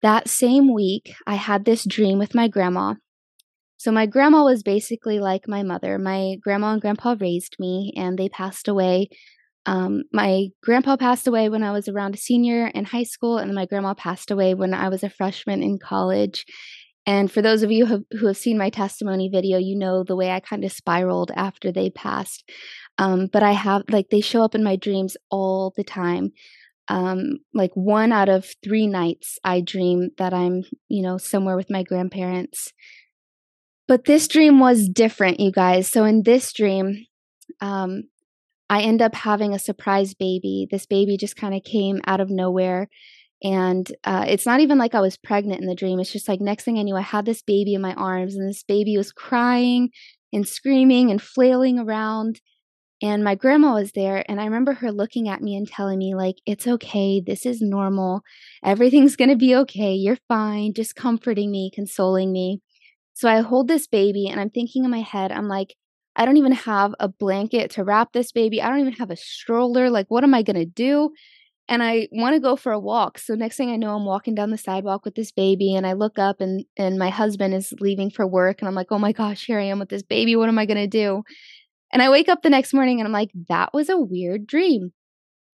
that 0.02 0.28
same 0.28 0.72
week, 0.72 1.14
I 1.26 1.34
had 1.34 1.64
this 1.64 1.84
dream 1.84 2.18
with 2.18 2.34
my 2.34 2.48
grandma. 2.48 2.94
So, 3.76 3.90
my 3.90 4.06
grandma 4.06 4.44
was 4.44 4.62
basically 4.62 5.18
like 5.20 5.48
my 5.48 5.62
mother. 5.62 5.98
My 5.98 6.36
grandma 6.42 6.72
and 6.72 6.80
grandpa 6.80 7.16
raised 7.18 7.56
me, 7.58 7.92
and 7.96 8.18
they 8.18 8.28
passed 8.28 8.68
away 8.68 9.08
um, 9.66 10.04
my 10.12 10.48
grandpa 10.62 10.96
passed 10.96 11.26
away 11.26 11.48
when 11.48 11.62
I 11.62 11.72
was 11.72 11.88
around 11.88 12.14
a 12.14 12.18
senior 12.18 12.68
in 12.68 12.84
high 12.84 13.02
school, 13.02 13.38
and 13.38 13.54
my 13.54 13.66
grandma 13.66 13.94
passed 13.94 14.30
away 14.30 14.54
when 14.54 14.72
I 14.72 14.88
was 14.88 15.02
a 15.02 15.10
freshman 15.10 15.62
in 15.62 15.78
college. 15.78 16.44
And 17.06 17.30
for 17.30 17.42
those 17.42 17.62
of 17.62 17.70
you 17.70 17.86
who, 17.86 18.06
who 18.12 18.26
have 18.26 18.36
seen 18.36 18.58
my 18.58 18.70
testimony 18.70 19.28
video, 19.28 19.58
you 19.58 19.76
know 19.76 20.04
the 20.04 20.16
way 20.16 20.30
I 20.30 20.40
kind 20.40 20.64
of 20.64 20.72
spiraled 20.72 21.30
after 21.34 21.72
they 21.72 21.90
passed. 21.90 22.48
Um, 22.98 23.28
but 23.32 23.42
I 23.42 23.52
have, 23.52 23.84
like, 23.90 24.10
they 24.10 24.20
show 24.20 24.42
up 24.42 24.54
in 24.54 24.62
my 24.62 24.76
dreams 24.76 25.16
all 25.30 25.72
the 25.76 25.84
time. 25.84 26.32
Um, 26.90 27.38
like, 27.54 27.70
one 27.74 28.12
out 28.12 28.28
of 28.28 28.46
three 28.64 28.86
nights, 28.86 29.38
I 29.44 29.60
dream 29.60 30.10
that 30.18 30.34
I'm, 30.34 30.64
you 30.88 31.02
know, 31.02 31.16
somewhere 31.16 31.56
with 31.56 31.70
my 31.70 31.84
grandparents. 31.84 32.72
But 33.86 34.04
this 34.04 34.28
dream 34.28 34.58
was 34.58 34.88
different, 34.88 35.40
you 35.40 35.52
guys. 35.52 35.88
So, 35.88 36.04
in 36.04 36.24
this 36.24 36.52
dream, 36.52 37.06
um, 37.60 38.02
I 38.68 38.82
end 38.82 39.02
up 39.02 39.14
having 39.14 39.54
a 39.54 39.58
surprise 39.58 40.14
baby. 40.14 40.66
This 40.70 40.84
baby 40.84 41.16
just 41.16 41.36
kind 41.36 41.54
of 41.54 41.62
came 41.62 42.00
out 42.06 42.20
of 42.20 42.28
nowhere. 42.28 42.88
And 43.42 43.90
uh, 44.04 44.24
it's 44.28 44.44
not 44.44 44.60
even 44.60 44.76
like 44.76 44.94
I 44.94 45.00
was 45.00 45.16
pregnant 45.16 45.60
in 45.60 45.66
the 45.66 45.74
dream. 45.74 45.98
It's 45.98 46.12
just 46.12 46.28
like 46.28 46.40
next 46.40 46.64
thing 46.64 46.78
I 46.78 46.82
knew, 46.82 46.96
I 46.96 47.00
had 47.00 47.24
this 47.24 47.42
baby 47.42 47.74
in 47.74 47.80
my 47.80 47.94
arms, 47.94 48.34
and 48.34 48.48
this 48.48 48.62
baby 48.64 48.96
was 48.96 49.12
crying 49.12 49.90
and 50.32 50.46
screaming 50.46 51.10
and 51.10 51.22
flailing 51.22 51.78
around. 51.78 52.40
And 53.02 53.24
my 53.24 53.34
grandma 53.34 53.74
was 53.74 53.92
there, 53.92 54.24
and 54.28 54.40
I 54.40 54.44
remember 54.44 54.74
her 54.74 54.92
looking 54.92 55.28
at 55.28 55.40
me 55.40 55.56
and 55.56 55.66
telling 55.66 55.98
me, 55.98 56.14
like, 56.14 56.36
it's 56.44 56.66
okay. 56.66 57.20
This 57.24 57.46
is 57.46 57.62
normal. 57.62 58.22
Everything's 58.62 59.16
going 59.16 59.30
to 59.30 59.36
be 59.36 59.56
okay. 59.56 59.94
You're 59.94 60.18
fine. 60.28 60.74
Just 60.74 60.96
comforting 60.96 61.50
me, 61.50 61.70
consoling 61.74 62.30
me. 62.30 62.60
So 63.14 63.28
I 63.28 63.40
hold 63.40 63.68
this 63.68 63.86
baby, 63.86 64.28
and 64.28 64.38
I'm 64.38 64.50
thinking 64.50 64.84
in 64.84 64.90
my 64.90 65.00
head, 65.00 65.32
I'm 65.32 65.48
like, 65.48 65.74
I 66.16 66.26
don't 66.26 66.36
even 66.36 66.52
have 66.52 66.94
a 67.00 67.08
blanket 67.08 67.70
to 67.72 67.84
wrap 67.84 68.12
this 68.12 68.32
baby. 68.32 68.60
I 68.60 68.68
don't 68.68 68.80
even 68.80 68.92
have 68.94 69.10
a 69.10 69.16
stroller. 69.16 69.88
Like, 69.90 70.06
what 70.10 70.24
am 70.24 70.34
I 70.34 70.42
going 70.42 70.56
to 70.56 70.66
do? 70.66 71.10
And 71.68 71.82
I 71.82 72.08
want 72.12 72.34
to 72.34 72.40
go 72.40 72.56
for 72.56 72.72
a 72.72 72.80
walk. 72.80 73.18
So 73.18 73.34
next 73.34 73.56
thing 73.56 73.70
I 73.70 73.76
know, 73.76 73.94
I'm 73.94 74.04
walking 74.04 74.34
down 74.34 74.50
the 74.50 74.58
sidewalk 74.58 75.04
with 75.04 75.14
this 75.14 75.30
baby 75.32 75.74
and 75.74 75.86
I 75.86 75.92
look 75.92 76.18
up 76.18 76.40
and 76.40 76.64
and 76.76 76.98
my 76.98 77.10
husband 77.10 77.54
is 77.54 77.72
leaving 77.80 78.10
for 78.10 78.26
work 78.26 78.60
and 78.60 78.68
I'm 78.68 78.74
like, 78.74 78.88
"Oh 78.90 78.98
my 78.98 79.12
gosh, 79.12 79.46
here 79.46 79.60
I 79.60 79.64
am 79.64 79.78
with 79.78 79.88
this 79.88 80.02
baby. 80.02 80.34
What 80.36 80.48
am 80.48 80.58
I 80.58 80.66
going 80.66 80.78
to 80.78 80.88
do?" 80.88 81.22
And 81.92 82.02
I 82.02 82.10
wake 82.10 82.28
up 82.28 82.42
the 82.42 82.50
next 82.50 82.72
morning 82.72 83.00
and 83.00 83.06
I'm 83.06 83.12
like, 83.12 83.30
"That 83.48 83.74
was 83.74 83.88
a 83.88 83.98
weird 83.98 84.46
dream." 84.46 84.92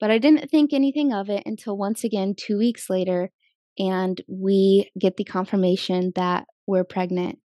But 0.00 0.10
I 0.10 0.18
didn't 0.18 0.50
think 0.50 0.72
anything 0.72 1.12
of 1.12 1.30
it 1.30 1.42
until 1.46 1.76
once 1.76 2.04
again 2.04 2.34
2 2.36 2.58
weeks 2.58 2.90
later 2.90 3.30
and 3.78 4.20
we 4.28 4.90
get 4.98 5.16
the 5.16 5.24
confirmation 5.24 6.12
that 6.16 6.46
we're 6.66 6.84
pregnant. 6.84 7.38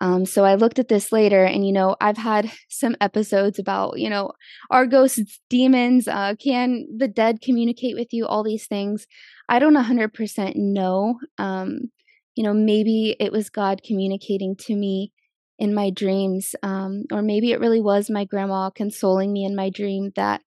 Um, 0.00 0.24
so 0.24 0.44
I 0.44 0.54
looked 0.54 0.78
at 0.78 0.88
this 0.88 1.12
later, 1.12 1.44
and 1.44 1.66
you 1.66 1.72
know, 1.72 1.94
I've 2.00 2.16
had 2.16 2.50
some 2.68 2.96
episodes 3.00 3.58
about, 3.58 3.98
you 3.98 4.08
know, 4.08 4.32
are 4.70 4.86
ghosts 4.86 5.40
demons? 5.48 6.08
Uh, 6.08 6.34
can 6.42 6.86
the 6.96 7.08
dead 7.08 7.42
communicate 7.42 7.96
with 7.96 8.08
you? 8.12 8.26
All 8.26 8.42
these 8.42 8.66
things. 8.66 9.06
I 9.48 9.58
don't 9.58 9.76
100% 9.76 10.52
know. 10.56 11.18
Um, 11.38 11.90
you 12.34 12.44
know, 12.44 12.54
maybe 12.54 13.16
it 13.20 13.32
was 13.32 13.50
God 13.50 13.82
communicating 13.84 14.56
to 14.60 14.74
me 14.74 15.12
in 15.60 15.74
my 15.74 15.90
dreams, 15.90 16.56
um, 16.64 17.04
or 17.12 17.22
maybe 17.22 17.52
it 17.52 17.60
really 17.60 17.82
was 17.82 18.10
my 18.10 18.24
grandma 18.26 18.70
consoling 18.70 19.32
me 19.32 19.44
in 19.44 19.56
my 19.56 19.70
dream 19.70 20.12
that, 20.16 20.42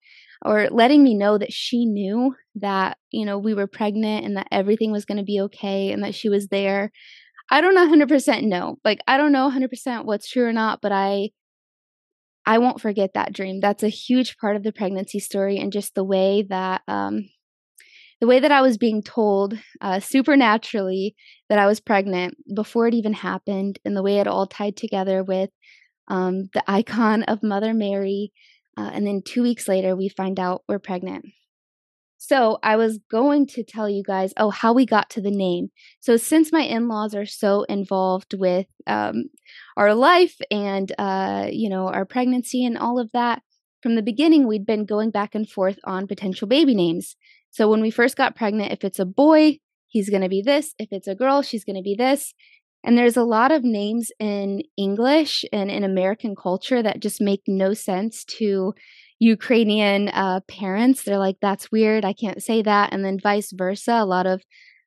or 0.46 0.70
letting 0.72 1.03
me 1.03 1.15
know 1.15 1.38
that 1.38 1.53
she 1.53 1.86
knew 1.86 2.36
that, 2.55 2.98
you 3.12 3.25
know, 3.25 3.38
we 3.39 3.53
were 3.53 3.67
pregnant 3.67 4.25
and 4.25 4.38
that 4.38 4.48
everything 4.51 4.91
was 4.91 5.05
going 5.05 5.20
to 5.20 5.24
be 5.24 5.41
okay 5.41 5.91
and 5.91 6.03
that 6.03 6.15
she 6.15 6.29
was 6.29 6.50
there 6.50 6.91
I 7.51 7.62
don't 7.62 7.75
100% 7.75 8.46
know. 8.46 8.77
Like 8.84 9.00
I 9.08 9.17
don't 9.17 9.32
know 9.32 9.43
100% 9.46 10.05
what's 10.05 10.29
true 10.29 10.46
or 10.46 10.53
not, 10.53 10.82
but 10.82 10.91
I 10.91 11.29
I 12.46 12.58
won't 12.58 12.82
forget 12.82 13.13
that 13.13 13.34
dream. 13.34 13.60
That's 13.60 13.84
a 13.84 13.89
huge 13.89 14.38
part 14.38 14.55
of 14.55 14.63
the 14.63 14.74
pregnancy 14.74 15.20
story 15.20 15.58
and 15.58 15.72
just 15.72 15.96
the 15.96 16.03
way 16.03 16.43
that 16.50 16.82
um 16.88 17.29
the 18.23 18.27
way 18.27 18.39
that 18.39 18.53
I 18.53 18.61
was 18.61 18.77
being 18.77 19.03
told 19.03 19.59
uh, 19.81 19.99
supernaturally 19.99 21.13
that 21.49 21.59
I 21.59 21.65
was 21.65 21.81
pregnant 21.81 22.37
before 22.55 22.87
it 22.87 22.93
even 22.93 23.11
happened, 23.11 23.79
and 23.83 23.97
the 23.97 24.01
way 24.01 24.19
it 24.19 24.27
all 24.27 24.47
tied 24.47 24.77
together 24.77 25.25
with 25.25 25.49
um, 26.07 26.47
the 26.53 26.63
icon 26.65 27.23
of 27.23 27.43
Mother 27.43 27.73
Mary. 27.73 28.31
Uh, 28.77 28.89
and 28.93 29.05
then 29.05 29.23
two 29.25 29.43
weeks 29.43 29.67
later, 29.67 29.93
we 29.93 30.07
find 30.07 30.39
out 30.39 30.63
we're 30.69 30.79
pregnant. 30.79 31.25
So 32.17 32.59
I 32.63 32.77
was 32.77 32.97
going 33.11 33.45
to 33.47 33.63
tell 33.65 33.89
you 33.89 34.03
guys, 34.03 34.33
oh, 34.37 34.51
how 34.51 34.71
we 34.71 34.85
got 34.85 35.09
to 35.09 35.21
the 35.21 35.29
name. 35.29 35.71
So 35.99 36.15
since 36.15 36.53
my 36.53 36.61
in-laws 36.61 37.13
are 37.13 37.25
so 37.25 37.63
involved 37.63 38.35
with 38.39 38.67
um, 38.87 39.25
our 39.75 39.93
life 39.93 40.37
and 40.49 40.89
uh, 40.97 41.47
you 41.51 41.67
know 41.67 41.89
our 41.89 42.05
pregnancy 42.05 42.63
and 42.63 42.77
all 42.77 42.99
of 42.99 43.11
that, 43.11 43.41
from 43.81 43.95
the 43.95 44.01
beginning 44.01 44.47
we'd 44.47 44.65
been 44.65 44.85
going 44.85 45.11
back 45.11 45.35
and 45.35 45.49
forth 45.49 45.77
on 45.83 46.07
potential 46.07 46.47
baby 46.47 46.73
names. 46.73 47.17
So 47.53 47.69
when 47.69 47.81
we 47.81 47.91
first 47.91 48.17
got 48.17 48.36
pregnant, 48.36 48.72
if 48.72 48.83
it's 48.83 48.98
a 48.98 49.05
boy, 49.05 49.60
he's 49.88 50.10
going 50.10 50.24
to 50.24 50.29
be 50.29 50.41
this. 50.41 50.74
If 50.79 50.89
it's 50.91 51.07
a 51.07 51.13
girl, 51.13 51.43
she's 51.43 51.63
going 51.63 51.75
to 51.75 51.83
be 51.83 51.95
this. 51.95 52.33
And 52.83 52.98
there's 52.98 53.15
a 53.15 53.24
lot 53.24 53.51
of 53.51 53.63
names 53.63 54.12
in 54.19 54.63
English 54.75 55.45
and 55.53 55.69
in 55.69 55.83
American 55.83 56.36
culture 56.36 56.81
that 56.81 57.00
just 57.00 57.22
make 57.22 57.41
no 57.48 57.75
sense 57.75 58.25
to 58.39 58.74
Ukrainian 59.19 60.10
uh, 60.10 60.39
parents. 60.50 61.03
They're 61.03 61.19
like, 61.19 61.38
that's 61.41 61.72
weird. 61.72 62.03
I 62.03 62.13
can't 62.13 62.41
say 62.41 62.63
that. 62.63 62.91
And 62.91 63.05
then 63.05 63.19
vice 63.22 63.51
versa. 63.53 63.93
A 63.93 64.05
lot 64.05 64.25
of 64.25 64.41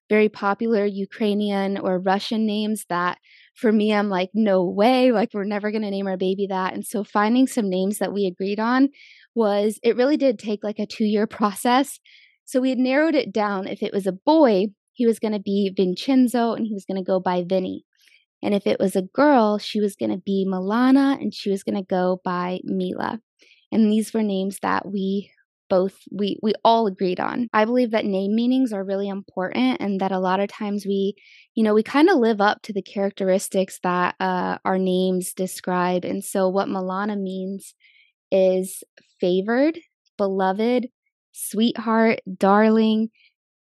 very 0.09 0.29
popular 0.29 0.85
Ukrainian 0.85 1.79
or 1.79 2.01
Russian 2.01 2.47
names 2.47 2.85
that 2.89 3.19
for 3.55 3.71
me, 3.71 3.95
I'm 3.95 4.11
like, 4.11 4.31
no 4.35 4.65
way. 4.65 5.13
Like, 5.13 5.31
we're 5.33 5.45
never 5.45 5.71
going 5.71 5.83
to 5.83 5.91
name 5.91 6.09
our 6.09 6.17
baby 6.17 6.49
that. 6.49 6.75
And 6.75 6.85
so 6.85 7.05
finding 7.05 7.47
some 7.47 7.71
names 7.71 7.99
that 7.99 8.13
we 8.13 8.27
agreed 8.27 8.59
on 8.59 8.89
was, 9.37 9.79
it 9.85 9.97
really 9.97 10.17
did 10.17 10.39
take 10.39 10.65
like 10.65 10.81
a 10.81 10.87
two 10.87 11.05
year 11.05 11.27
process. 11.39 12.01
So 12.47 12.61
we 12.61 12.71
had 12.71 12.79
narrowed 12.79 13.15
it 13.15 13.33
down. 13.33 13.67
If 13.67 13.83
it 13.83 13.93
was 13.93 14.07
a 14.07 14.13
boy, 14.13 14.69
he 14.93 15.07
was 15.07 15.19
going 15.19 15.35
to 15.35 15.41
be 15.41 15.71
Vincenzo 15.77 16.55
and 16.55 16.67
he 16.67 16.73
was 16.73 16.87
going 16.87 16.97
to 16.97 17.07
go 17.07 17.21
by 17.21 17.45
Vinny. 17.47 17.85
And 18.43 18.55
if 18.55 18.67
it 18.67 18.81
was 18.81 18.97
a 18.97 19.03
girl, 19.03 19.59
she 19.59 19.81
was 19.81 19.97
going 19.97 20.13
to 20.13 20.19
be 20.19 20.47
Milana 20.49 21.21
and 21.21 21.35
she 21.35 21.51
was 21.51 21.63
going 21.63 21.77
to 21.77 21.83
go 21.83 22.21
by 22.25 22.61
Mila 22.65 23.21
and 23.73 23.93
these 23.93 24.13
were 24.13 24.23
names 24.23 24.59
that 24.63 24.87
we 24.91 25.31
both 25.69 25.99
we 26.13 26.39
we 26.43 26.53
all 26.65 26.87
agreed 26.87 27.19
on. 27.19 27.49
I 27.53 27.65
believe 27.65 27.91
that 27.91 28.05
name 28.05 28.37
meanings 28.37 28.73
are 28.73 28.85
really 28.85 29.09
important 29.09 29.81
and 29.81 30.01
that 30.01 30.13
a 30.13 30.21
lot 30.21 30.39
of 30.39 30.49
times 30.49 30.87
we, 30.87 31.15
you 31.55 31.65
know, 31.65 31.75
we 31.75 31.83
kind 31.83 32.09
of 32.09 32.19
live 32.19 32.41
up 32.41 32.63
to 32.63 32.73
the 32.73 32.83
characteristics 32.83 33.81
that 33.83 34.15
uh, 34.21 34.59
our 34.65 34.79
names 34.79 35.33
describe. 35.33 36.05
And 36.05 36.25
so 36.25 36.49
what 36.49 36.69
Milana 36.69 37.21
means 37.21 37.75
is 38.31 38.85
favored, 39.21 39.81
beloved, 40.17 40.87
sweetheart, 41.37 42.21
darling. 42.39 43.11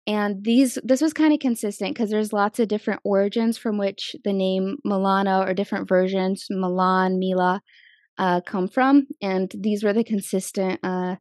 And 0.08 0.44
these 0.44 0.78
this 0.84 1.02
was 1.02 1.14
kind 1.14 1.34
of 1.34 1.40
consistent 1.40 1.96
because 1.96 2.10
there's 2.10 2.32
lots 2.32 2.60
of 2.60 2.68
different 2.68 3.02
origins 3.04 3.58
from 3.58 3.78
which 3.78 4.16
the 4.24 4.34
name 4.34 4.78
Milana 4.86 5.48
or 5.48 5.54
different 5.54 5.90
versions, 5.90 6.46
Milan, 6.50 7.18
Mila, 7.20 7.62
uh, 8.18 8.42
come 8.42 8.68
from. 8.68 9.08
And 9.22 9.52
these 9.58 9.84
were 9.84 9.94
the 9.94 10.04
consistent 10.04 10.80
uh, 10.84 11.16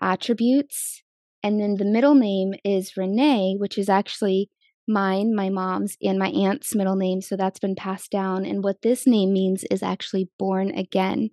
attributes. 0.00 1.02
And 1.42 1.60
then 1.60 1.76
the 1.76 1.84
middle 1.84 2.14
name 2.14 2.54
is 2.64 2.96
Renee, 2.96 3.56
which 3.58 3.78
is 3.78 3.88
actually 3.88 4.50
mine, 4.88 5.34
my 5.34 5.48
mom's, 5.48 5.96
and 6.02 6.18
my 6.18 6.28
aunt's 6.28 6.74
middle 6.74 6.96
name. 6.96 7.20
So 7.20 7.36
that's 7.36 7.60
been 7.60 7.76
passed 7.76 8.10
down. 8.10 8.44
And 8.44 8.64
what 8.64 8.82
this 8.82 9.06
name 9.06 9.32
means 9.32 9.64
is 9.70 9.82
actually 9.82 10.28
born 10.38 10.70
again. 10.76 11.30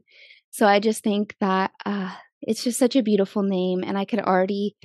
So 0.52 0.66
I 0.68 0.80
just 0.80 1.04
think 1.04 1.36
that 1.40 1.72
uh, 1.86 2.14
it's 2.42 2.64
just 2.64 2.80
such 2.80 2.96
a 2.96 3.04
beautiful 3.04 3.44
name. 3.44 3.84
And 3.84 3.98
I 3.98 4.06
could 4.06 4.20
already 4.20 4.76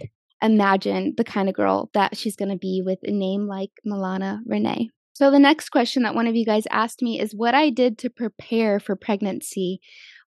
imagine 0.43 1.15
the 1.17 1.25
kind 1.25 1.49
of 1.49 1.55
girl 1.55 1.91
that 1.95 2.17
she's 2.17 2.37
going 2.37 2.51
to 2.51 2.59
be 2.59 2.83
with 2.85 2.99
a 3.05 3.13
name 3.13 3.47
like 3.47 3.71
Milana 3.87 4.41
Renee. 4.47 4.91
So, 5.15 5.31
the 5.31 5.39
next 5.39 5.69
question 5.69 6.05
that 6.05 6.15
one 6.15 6.27
of 6.27 6.35
you 6.35 6.47
guys 6.47 6.65
asked 6.71 7.03
me 7.03 7.21
is 7.21 7.35
what 7.35 7.55
I 7.55 7.69
did 7.69 7.99
to 7.99 8.11
prepare 8.11 8.81
for 8.81 8.97
pregnancy. 8.97 9.81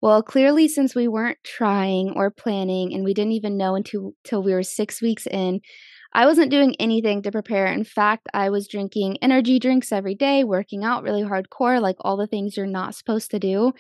Well, 0.03 0.23
clearly, 0.23 0.69
since 0.69 0.95
we 0.95 1.09
weren't 1.09 1.39
trying 1.43 2.13
or 2.15 2.31
planning 2.31 2.93
and 2.93 3.03
we 3.03 3.15
didn't 3.15 3.33
even 3.33 3.57
know 3.57 3.75
until, 3.75 4.13
until 4.23 4.43
we 4.43 4.53
were 4.53 4.63
six 4.63 5.01
weeks 5.01 5.27
in, 5.27 5.63
I 6.13 6.27
wasn't 6.27 6.51
doing 6.51 6.77
anything 6.79 7.23
to 7.23 7.33
prepare. 7.33 7.67
In 7.67 7.83
fact, 7.83 8.29
I 8.33 8.51
was 8.51 8.69
drinking 8.69 9.19
energy 9.21 9.59
drinks 9.59 9.91
every 9.91 10.15
day, 10.15 10.45
working 10.45 10.85
out 10.85 11.03
really 11.03 11.23
hardcore, 11.23 11.81
like 11.81 11.97
all 12.01 12.17
the 12.17 12.29
things 12.29 12.57
you're 12.57 12.67
not 12.67 12.95
supposed 12.95 13.31
to 13.33 13.41
do. 13.41 13.73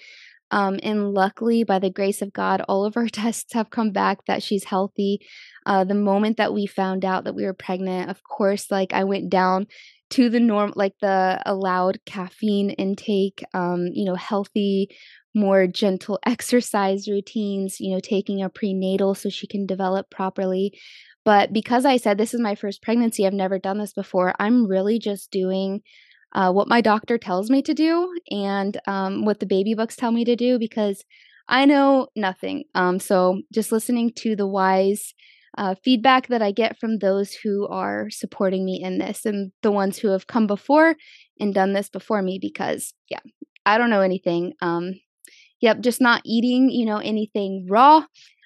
Um, 0.54 0.78
and 0.84 1.12
luckily, 1.12 1.64
by 1.64 1.80
the 1.80 1.90
grace 1.90 2.23
of 2.23 2.32
God, 2.32 2.62
all 2.68 2.84
of 2.84 2.96
our 2.96 3.08
tests 3.12 3.52
have 3.54 3.70
come 3.70 3.90
back 3.90 4.18
that 4.26 4.40
she's 4.40 4.62
healthy. 4.62 5.18
Uh, 5.66 5.82
the 5.82 5.94
moment 5.94 6.37
that 6.37 6.54
we 6.54 6.66
found 6.66 7.04
out 7.04 7.25
that 7.25 7.34
we 7.34 7.44
were 7.44 7.54
pregnant, 7.54 8.08
of 8.08 8.23
course, 8.23 8.70
like 8.70 8.92
I 8.92 9.02
went 9.02 9.30
down 9.30 9.66
to 10.11 10.30
the 10.30 10.38
norm, 10.38 10.73
like 10.76 10.94
the 11.00 11.42
allowed 11.44 11.99
caffeine 12.06 12.70
intake, 12.70 13.42
um, 13.52 13.88
you 13.92 14.04
know, 14.04 14.14
healthy 14.14 14.88
more 15.34 15.66
gentle 15.66 16.20
exercise 16.26 17.08
routines, 17.08 17.80
you 17.80 17.92
know, 17.92 18.00
taking 18.00 18.40
a 18.40 18.49
prenatal 18.49 19.16
so 19.16 19.28
she 19.28 19.49
can 19.49 19.66
develop 19.66 20.08
properly. 20.08 20.73
But 21.25 21.52
because 21.52 21.84
I 21.84 21.96
said 21.96 22.16
this 22.16 22.32
is 22.32 22.40
my 22.40 22.54
first 22.54 22.80
pregnancy, 22.80 23.26
I've 23.26 23.32
never 23.32 23.58
done 23.58 23.78
this 23.78 23.92
before, 23.92 24.34
I'm 24.38 24.68
really 24.68 25.00
just 25.00 25.32
doing 25.32 25.80
uh, 26.34 26.52
what 26.52 26.68
my 26.68 26.80
doctor 26.80 27.18
tells 27.18 27.50
me 27.50 27.62
to 27.62 27.74
do 27.74 28.12
and 28.30 28.78
um, 28.86 29.24
what 29.24 29.40
the 29.40 29.46
baby 29.46 29.74
books 29.74 29.96
tell 29.96 30.10
me 30.10 30.24
to 30.24 30.36
do 30.36 30.58
because 30.58 31.04
I 31.48 31.64
know 31.64 32.08
nothing. 32.16 32.64
Um, 32.74 32.98
so 32.98 33.42
just 33.52 33.70
listening 33.72 34.12
to 34.16 34.34
the 34.34 34.46
wise 34.46 35.14
uh, 35.56 35.74
feedback 35.84 36.28
that 36.28 36.42
I 36.42 36.50
get 36.50 36.78
from 36.80 36.98
those 36.98 37.32
who 37.32 37.68
are 37.68 38.08
supporting 38.10 38.64
me 38.64 38.82
in 38.82 38.98
this 38.98 39.24
and 39.24 39.52
the 39.62 39.70
ones 39.70 39.98
who 39.98 40.08
have 40.08 40.26
come 40.26 40.46
before 40.46 40.96
and 41.38 41.54
done 41.54 41.72
this 41.74 41.88
before 41.88 42.22
me 42.22 42.38
because, 42.40 42.92
yeah, 43.08 43.20
I 43.64 43.78
don't 43.78 43.90
know 43.90 44.00
anything. 44.00 44.54
Um, 44.60 44.94
Yep, 45.60 45.80
just 45.80 46.00
not 46.00 46.20
eating, 46.24 46.68
you 46.68 46.84
know, 46.84 46.98
anything 46.98 47.66
raw. 47.68 48.04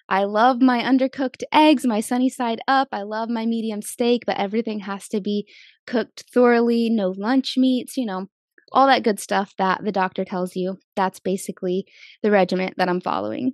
I 0.08 0.24
love 0.24 0.62
my 0.62 0.82
undercooked 0.82 1.42
eggs, 1.52 1.86
my 1.86 2.00
sunny 2.00 2.28
side 2.30 2.60
up. 2.66 2.88
I 2.92 3.02
love 3.02 3.28
my 3.28 3.44
medium 3.46 3.82
steak, 3.82 4.24
but 4.26 4.38
everything 4.38 4.80
has 4.80 5.08
to 5.08 5.20
be 5.20 5.46
cooked 5.86 6.24
thoroughly, 6.32 6.88
no 6.88 7.10
lunch 7.10 7.56
meats, 7.56 7.96
you 7.96 8.06
know, 8.06 8.28
all 8.72 8.86
that 8.86 9.02
good 9.02 9.20
stuff 9.20 9.54
that 9.58 9.84
the 9.84 9.92
doctor 9.92 10.24
tells 10.24 10.56
you. 10.56 10.78
That's 10.96 11.20
basically 11.20 11.86
the 12.22 12.30
regiment 12.30 12.74
that 12.78 12.88
I'm 12.88 13.00
following. 13.00 13.52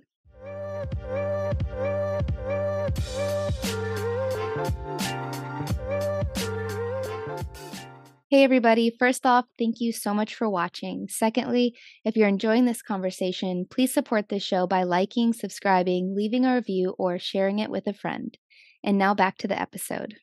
Hey, 8.35 8.43
everybody. 8.43 8.93
First 8.99 9.25
off, 9.25 9.45
thank 9.57 9.79
you 9.79 9.93
so 9.93 10.13
much 10.13 10.35
for 10.35 10.49
watching. 10.49 11.07
Secondly, 11.07 11.73
if 12.03 12.17
you're 12.17 12.27
enjoying 12.27 12.65
this 12.65 12.81
conversation, 12.81 13.65
please 13.71 13.93
support 13.93 14.27
this 14.27 14.43
show 14.43 14.67
by 14.67 14.83
liking, 14.83 15.31
subscribing, 15.31 16.13
leaving 16.13 16.43
a 16.43 16.55
review, 16.55 16.95
or 16.97 17.17
sharing 17.17 17.59
it 17.59 17.69
with 17.69 17.87
a 17.87 17.93
friend. 17.93 18.37
And 18.83 18.97
now 18.97 19.13
back 19.13 19.37
to 19.37 19.47
the 19.47 19.57
episode. 19.57 20.15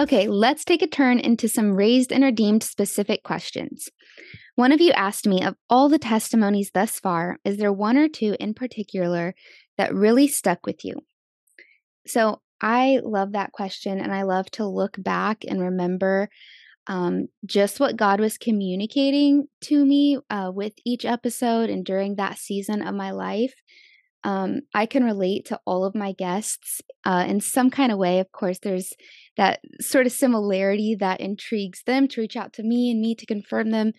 Okay, 0.00 0.26
let's 0.26 0.64
take 0.64 0.82
a 0.82 0.88
turn 0.88 1.20
into 1.20 1.46
some 1.46 1.76
raised 1.76 2.10
and 2.10 2.24
redeemed 2.24 2.64
specific 2.64 3.22
questions. 3.22 3.90
One 4.56 4.72
of 4.72 4.80
you 4.80 4.90
asked 4.90 5.28
me 5.28 5.40
of 5.44 5.54
all 5.70 5.88
the 5.88 6.00
testimonies 6.00 6.72
thus 6.74 6.98
far, 6.98 7.38
is 7.44 7.58
there 7.58 7.72
one 7.72 7.96
or 7.96 8.08
two 8.08 8.34
in 8.40 8.54
particular 8.54 9.36
that 9.78 9.94
really 9.94 10.26
stuck 10.26 10.66
with 10.66 10.84
you? 10.84 10.94
So 12.08 12.40
I 12.64 13.00
love 13.04 13.32
that 13.32 13.52
question. 13.52 14.00
And 14.00 14.12
I 14.12 14.22
love 14.22 14.50
to 14.52 14.66
look 14.66 14.96
back 14.98 15.44
and 15.46 15.60
remember 15.60 16.30
um, 16.86 17.28
just 17.44 17.78
what 17.78 17.96
God 17.96 18.20
was 18.20 18.38
communicating 18.38 19.48
to 19.62 19.84
me 19.84 20.18
uh, 20.30 20.50
with 20.54 20.72
each 20.84 21.04
episode 21.04 21.70
and 21.70 21.84
during 21.84 22.16
that 22.16 22.38
season 22.38 22.82
of 22.82 22.94
my 22.94 23.10
life. 23.12 23.54
um, 24.24 24.62
I 24.74 24.86
can 24.86 25.04
relate 25.04 25.44
to 25.46 25.60
all 25.66 25.84
of 25.84 25.94
my 25.94 26.12
guests 26.12 26.80
uh, 27.04 27.24
in 27.28 27.40
some 27.40 27.70
kind 27.70 27.92
of 27.92 27.98
way. 27.98 28.20
Of 28.20 28.32
course, 28.32 28.58
there's 28.58 28.94
that 29.36 29.60
sort 29.80 30.06
of 30.06 30.12
similarity 30.12 30.96
that 30.98 31.20
intrigues 31.20 31.82
them 31.84 32.08
to 32.08 32.22
reach 32.22 32.36
out 32.36 32.54
to 32.54 32.62
me 32.62 32.90
and 32.90 33.00
me 33.00 33.14
to 33.16 33.26
confirm 33.26 33.70
them 33.70 33.92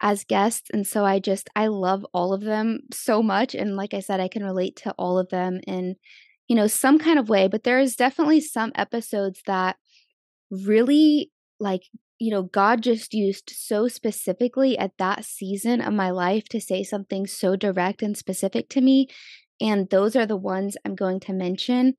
as 0.00 0.24
guests. 0.24 0.70
And 0.72 0.86
so 0.86 1.04
I 1.04 1.18
just, 1.18 1.50
I 1.56 1.66
love 1.66 2.06
all 2.14 2.32
of 2.32 2.42
them 2.42 2.80
so 2.92 3.22
much. 3.22 3.54
And 3.54 3.76
like 3.76 3.92
I 3.92 4.00
said, 4.00 4.20
I 4.20 4.28
can 4.28 4.44
relate 4.44 4.76
to 4.84 4.92
all 4.96 5.18
of 5.18 5.28
them 5.30 5.60
in, 5.66 5.96
you 6.48 6.56
know, 6.56 6.66
some 6.66 6.98
kind 6.98 7.18
of 7.18 7.28
way. 7.28 7.48
But 7.48 7.64
there 7.64 7.80
is 7.80 7.96
definitely 7.96 8.40
some 8.40 8.72
episodes 8.74 9.42
that 9.46 9.76
really 10.50 11.30
like 11.60 11.82
you 12.18 12.30
know, 12.30 12.44
God 12.44 12.82
just 12.82 13.14
used 13.14 13.50
so 13.50 13.88
specifically 13.88 14.78
at 14.78 14.92
that 14.98 15.24
season 15.24 15.80
of 15.80 15.92
my 15.92 16.10
life 16.10 16.44
to 16.50 16.60
say 16.60 16.84
something 16.84 17.26
so 17.26 17.56
direct 17.56 18.00
and 18.00 18.16
specific 18.16 18.68
to 18.68 18.80
me 18.80 19.08
and 19.62 19.88
those 19.90 20.16
are 20.16 20.26
the 20.26 20.36
ones 20.36 20.76
I'm 20.84 20.96
going 20.96 21.20
to 21.20 21.32
mention. 21.32 21.94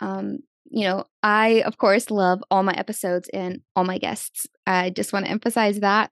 Um, 0.00 0.40
you 0.68 0.86
know, 0.86 1.04
I, 1.22 1.62
of 1.62 1.78
course, 1.78 2.10
love 2.10 2.42
all 2.50 2.62
my 2.62 2.74
episodes 2.74 3.30
and 3.32 3.60
all 3.74 3.84
my 3.84 3.98
guests. 3.98 4.46
I 4.66 4.90
just 4.90 5.12
want 5.12 5.24
to 5.24 5.30
emphasize 5.30 5.80
that. 5.80 6.10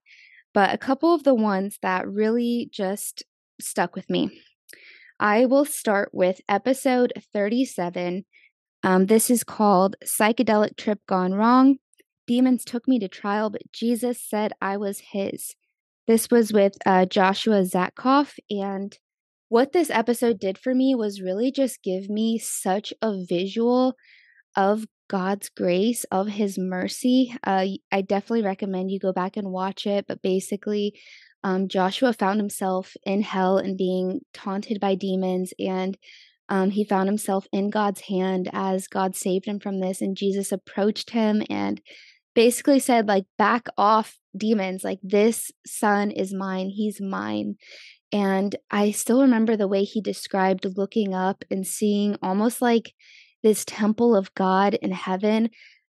But 0.54 0.72
a 0.72 0.78
couple 0.78 1.14
of 1.14 1.24
the 1.24 1.34
ones 1.34 1.78
that 1.82 2.08
really 2.08 2.70
just 2.72 3.22
stuck 3.60 3.94
with 3.94 4.08
me. 4.08 4.40
I 5.20 5.46
will 5.46 5.64
start 5.64 6.10
with 6.12 6.40
episode 6.48 7.12
37. 7.32 8.24
Um, 8.82 9.06
this 9.06 9.30
is 9.30 9.44
called 9.44 9.96
Psychedelic 10.04 10.76
Trip 10.76 10.98
Gone 11.06 11.34
Wrong. 11.34 11.76
Demons 12.26 12.64
took 12.64 12.88
me 12.88 12.98
to 12.98 13.08
trial, 13.08 13.50
but 13.50 13.70
Jesus 13.72 14.20
said 14.20 14.52
I 14.60 14.76
was 14.76 15.00
his. 15.12 15.54
This 16.06 16.30
was 16.30 16.52
with 16.52 16.74
uh, 16.84 17.06
Joshua 17.06 17.62
Zatkoff, 17.62 18.34
and 18.50 18.98
what 19.48 19.72
this 19.72 19.90
episode 19.90 20.38
did 20.38 20.58
for 20.58 20.74
me 20.74 20.94
was 20.94 21.22
really 21.22 21.52
just 21.52 21.82
give 21.82 22.10
me 22.10 22.38
such 22.38 22.92
a 23.00 23.14
visual 23.24 23.94
of 24.56 24.84
God's 25.08 25.48
grace, 25.48 26.04
of 26.04 26.28
His 26.28 26.58
mercy. 26.58 27.36
Uh, 27.44 27.66
I 27.92 28.02
definitely 28.02 28.42
recommend 28.42 28.90
you 28.90 28.98
go 28.98 29.12
back 29.12 29.36
and 29.36 29.50
watch 29.50 29.86
it. 29.86 30.06
But 30.08 30.22
basically, 30.22 30.98
um, 31.44 31.68
Joshua 31.68 32.12
found 32.12 32.40
himself 32.40 32.96
in 33.04 33.22
hell 33.22 33.58
and 33.58 33.78
being 33.78 34.22
taunted 34.32 34.80
by 34.80 34.96
demons, 34.96 35.52
and 35.60 35.96
um, 36.48 36.70
he 36.70 36.84
found 36.84 37.08
himself 37.08 37.46
in 37.52 37.70
God's 37.70 38.00
hand 38.00 38.50
as 38.52 38.88
God 38.88 39.14
saved 39.14 39.46
him 39.46 39.60
from 39.60 39.80
this. 39.80 40.00
And 40.00 40.16
Jesus 40.16 40.52
approached 40.52 41.10
him 41.10 41.42
and 41.48 41.80
basically 42.34 42.80
said, 42.80 43.06
like, 43.06 43.24
back 43.38 43.68
off, 43.78 44.18
demons. 44.36 44.84
Like, 44.84 44.98
this 45.02 45.52
son 45.66 46.10
is 46.10 46.34
mine. 46.34 46.68
He's 46.68 47.00
mine. 47.00 47.56
And 48.12 48.54
I 48.70 48.90
still 48.90 49.22
remember 49.22 49.56
the 49.56 49.68
way 49.68 49.84
he 49.84 50.00
described 50.00 50.66
looking 50.76 51.14
up 51.14 51.44
and 51.50 51.66
seeing 51.66 52.16
almost 52.22 52.60
like 52.60 52.92
this 53.42 53.64
temple 53.64 54.14
of 54.14 54.34
God 54.34 54.74
in 54.74 54.92
heaven. 54.92 55.50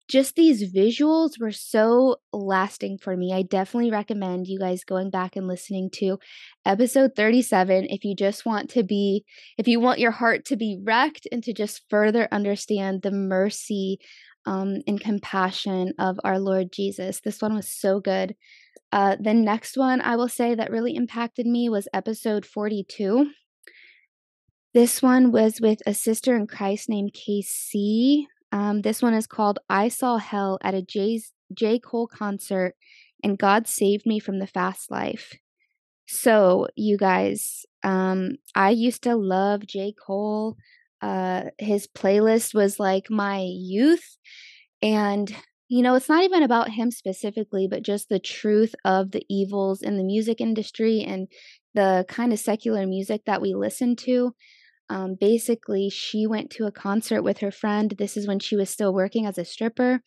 Just 0.10 0.36
these 0.36 0.74
visuals 0.74 1.39
were 1.39 1.51
so 1.51 2.17
lasting 2.33 2.98
for 2.98 3.15
me. 3.15 3.33
I 3.33 3.41
definitely 3.41 3.91
recommend 3.91 4.48
you 4.48 4.60
guys 4.60 4.83
going 4.83 5.10
back 5.10 5.36
and 5.36 5.48
listening 5.48 5.89
to 5.95 6.19
episode 6.65 7.12
37 7.15 7.88
if 7.89 8.03
you 8.03 8.15
just 8.15 8.45
want 8.45 8.69
to 8.72 8.83
be, 8.83 9.24
if 9.57 9.67
you 9.67 9.79
want 9.79 10.00
your 10.00 10.12
heart 10.12 10.45
to 10.45 10.57
be 10.57 10.79
wrecked 10.83 11.27
and 11.31 11.41
to 11.43 11.53
just 11.53 11.83
further 11.89 12.27
understand 12.31 13.01
the 13.01 13.12
mercy 13.12 14.00
um, 14.45 14.81
and 14.88 15.00
compassion 15.00 15.93
of 16.00 16.19
our 16.24 16.39
Lord 16.39 16.72
Jesus. 16.74 17.22
This 17.22 17.41
one 17.41 17.55
was 17.55 17.69
so 17.69 18.00
good. 18.00 18.36
Uh, 18.91 19.15
the 19.19 19.33
next 19.33 19.77
one 19.77 20.01
I 20.01 20.15
will 20.15 20.27
say 20.27 20.53
that 20.53 20.72
really 20.72 20.95
impacted 20.95 21.45
me 21.45 21.69
was 21.69 21.88
episode 21.93 22.45
42. 22.45 23.31
This 24.74 25.01
one 25.01 25.31
was 25.31 25.62
with 25.62 25.79
a 25.86 25.93
sister 25.93 26.36
in 26.36 26.48
Christ 26.48 26.89
named 26.89 27.13
KC. 27.13 28.25
Um, 28.53 28.83
this 28.83 29.01
one 29.01 29.15
is 29.15 29.25
called 29.25 29.57
I 29.67 29.88
Saw 29.88 30.17
Hell 30.17 30.60
at 30.62 30.75
a 30.75 30.83
Jay's, 30.83 31.33
J. 31.53 31.79
Cole 31.79 32.07
concert, 32.07 32.75
and 33.24 33.38
God 33.38 33.67
saved 33.67 34.05
me 34.05 34.19
from 34.19 34.38
the 34.38 34.45
fast 34.45 34.91
life. 34.91 35.33
So, 36.07 36.67
you 36.75 36.95
guys, 36.95 37.65
um, 37.83 38.36
I 38.53 38.69
used 38.69 39.01
to 39.03 39.15
love 39.15 39.65
J. 39.65 39.93
Cole. 39.93 40.55
Uh, 41.01 41.45
his 41.57 41.88
playlist 41.88 42.53
was 42.53 42.79
like 42.79 43.10
my 43.10 43.43
youth. 43.43 44.17
And 44.83 45.36
you 45.67 45.81
know, 45.81 45.95
it's 45.95 46.10
not 46.10 46.24
even 46.24 46.43
about 46.43 46.69
him 46.69 46.91
specifically, 46.91 47.67
but 47.67 47.81
just 47.81 48.07
the 48.07 48.19
truth 48.19 48.75
of 48.86 49.10
the 49.10 49.25
evils 49.27 49.81
in 49.81 49.98
the 49.98 50.03
music 50.03 50.39
industry 50.39 51.01
and 51.01 51.27
the 51.74 52.05
kind 52.07 52.31
of 52.31 52.38
secular 52.38 52.86
music 52.86 53.22
that 53.25 53.41
we 53.41 53.56
listen 53.56 53.95
to. 53.95 54.36
Um, 54.89 55.15
basically, 55.19 55.89
she 55.89 56.28
went 56.28 56.50
to 56.52 56.65
a 56.65 56.72
concert 56.72 57.22
with 57.22 57.39
her 57.39 57.52
friend. 57.52 57.96
This 57.98 58.17
is 58.17 58.28
when 58.28 58.39
she 58.39 58.56
was 58.56 58.69
still 58.69 58.93
working 58.93 59.26
as 59.26 59.38
a 59.38 59.46
stripper. 59.46 60.02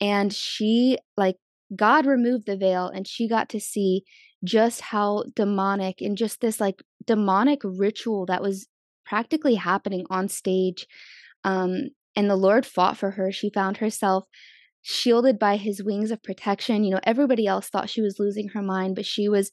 And 0.00 0.32
she, 0.32 0.98
like, 1.16 1.36
God 1.74 2.06
removed 2.06 2.46
the 2.46 2.56
veil 2.56 2.88
and 2.88 3.06
she 3.06 3.28
got 3.28 3.48
to 3.50 3.60
see 3.60 4.02
just 4.44 4.80
how 4.80 5.24
demonic 5.34 6.00
and 6.00 6.16
just 6.16 6.40
this, 6.40 6.60
like, 6.60 6.82
demonic 7.06 7.60
ritual 7.64 8.26
that 8.26 8.42
was 8.42 8.68
practically 9.04 9.54
happening 9.54 10.04
on 10.10 10.28
stage. 10.28 10.86
Um, 11.44 11.88
and 12.14 12.28
the 12.28 12.36
Lord 12.36 12.66
fought 12.66 12.96
for 12.96 13.12
her. 13.12 13.32
She 13.32 13.50
found 13.50 13.78
herself 13.78 14.26
shielded 14.82 15.38
by 15.38 15.56
his 15.56 15.82
wings 15.82 16.10
of 16.10 16.22
protection. 16.22 16.84
You 16.84 16.94
know, 16.94 17.00
everybody 17.02 17.46
else 17.46 17.68
thought 17.68 17.90
she 17.90 18.00
was 18.00 18.18
losing 18.18 18.48
her 18.48 18.62
mind, 18.62 18.94
but 18.96 19.06
she 19.06 19.28
was 19.28 19.50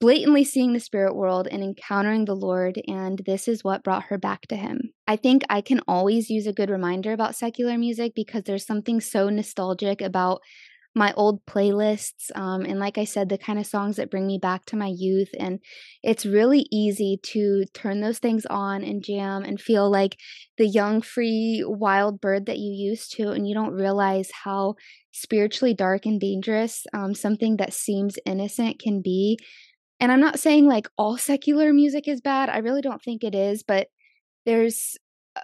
blatantly 0.00 0.44
seeing 0.44 0.72
the 0.72 0.80
spirit 0.80 1.14
world 1.14 1.46
and 1.50 1.62
encountering 1.62 2.24
the 2.24 2.34
Lord, 2.34 2.80
and 2.86 3.20
this 3.26 3.48
is 3.48 3.62
what 3.62 3.84
brought 3.84 4.04
her 4.04 4.18
back 4.18 4.42
to 4.48 4.56
him. 4.56 4.92
I 5.06 5.16
think 5.16 5.42
I 5.48 5.60
can 5.60 5.80
always 5.86 6.30
use 6.30 6.46
a 6.46 6.52
good 6.52 6.70
reminder 6.70 7.12
about 7.12 7.36
secular 7.36 7.78
music 7.78 8.12
because 8.14 8.44
there's 8.44 8.66
something 8.66 9.00
so 9.00 9.28
nostalgic 9.28 10.00
about 10.00 10.40
my 10.94 11.12
old 11.16 11.44
playlists. 11.46 12.30
Um, 12.34 12.62
and 12.62 12.80
like 12.80 12.98
I 12.98 13.04
said, 13.04 13.28
the 13.28 13.38
kind 13.38 13.58
of 13.58 13.66
songs 13.66 13.96
that 13.96 14.10
bring 14.10 14.26
me 14.26 14.38
back 14.40 14.64
to 14.66 14.76
my 14.76 14.92
youth. 14.94 15.28
And 15.38 15.60
it's 16.02 16.26
really 16.26 16.66
easy 16.72 17.20
to 17.22 17.64
turn 17.72 18.00
those 18.00 18.18
things 18.18 18.44
on 18.46 18.82
and 18.82 19.02
jam 19.02 19.44
and 19.44 19.60
feel 19.60 19.90
like 19.90 20.16
the 20.56 20.66
young, 20.66 21.00
free, 21.00 21.62
wild 21.64 22.20
bird 22.20 22.46
that 22.46 22.58
you 22.58 22.72
used 22.72 23.12
to. 23.16 23.30
And 23.30 23.46
you 23.46 23.54
don't 23.54 23.72
realize 23.72 24.30
how 24.44 24.74
spiritually 25.12 25.74
dark 25.74 26.04
and 26.04 26.20
dangerous 26.20 26.84
um, 26.92 27.14
something 27.14 27.56
that 27.58 27.72
seems 27.72 28.18
innocent 28.26 28.80
can 28.80 29.00
be. 29.00 29.38
And 30.00 30.12
I'm 30.12 30.20
not 30.20 30.38
saying 30.38 30.66
like 30.66 30.88
all 30.96 31.16
secular 31.16 31.72
music 31.72 32.06
is 32.06 32.20
bad. 32.20 32.48
I 32.48 32.58
really 32.58 32.82
don't 32.82 33.02
think 33.02 33.24
it 33.24 33.34
is. 33.34 33.62
But 33.62 33.88
there's, 34.46 34.96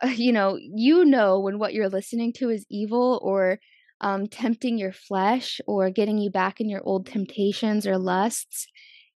uh, 0.02 0.08
you 0.08 0.32
know, 0.32 0.56
you 0.58 1.04
know 1.04 1.40
when 1.40 1.58
what 1.58 1.74
you're 1.74 1.88
listening 1.88 2.32
to 2.34 2.50
is 2.50 2.66
evil 2.70 3.20
or 3.22 3.58
um, 4.00 4.26
tempting 4.26 4.78
your 4.78 4.92
flesh 4.92 5.60
or 5.66 5.90
getting 5.90 6.18
you 6.18 6.30
back 6.30 6.60
in 6.60 6.68
your 6.68 6.82
old 6.84 7.06
temptations 7.06 7.86
or 7.86 7.98
lusts. 7.98 8.66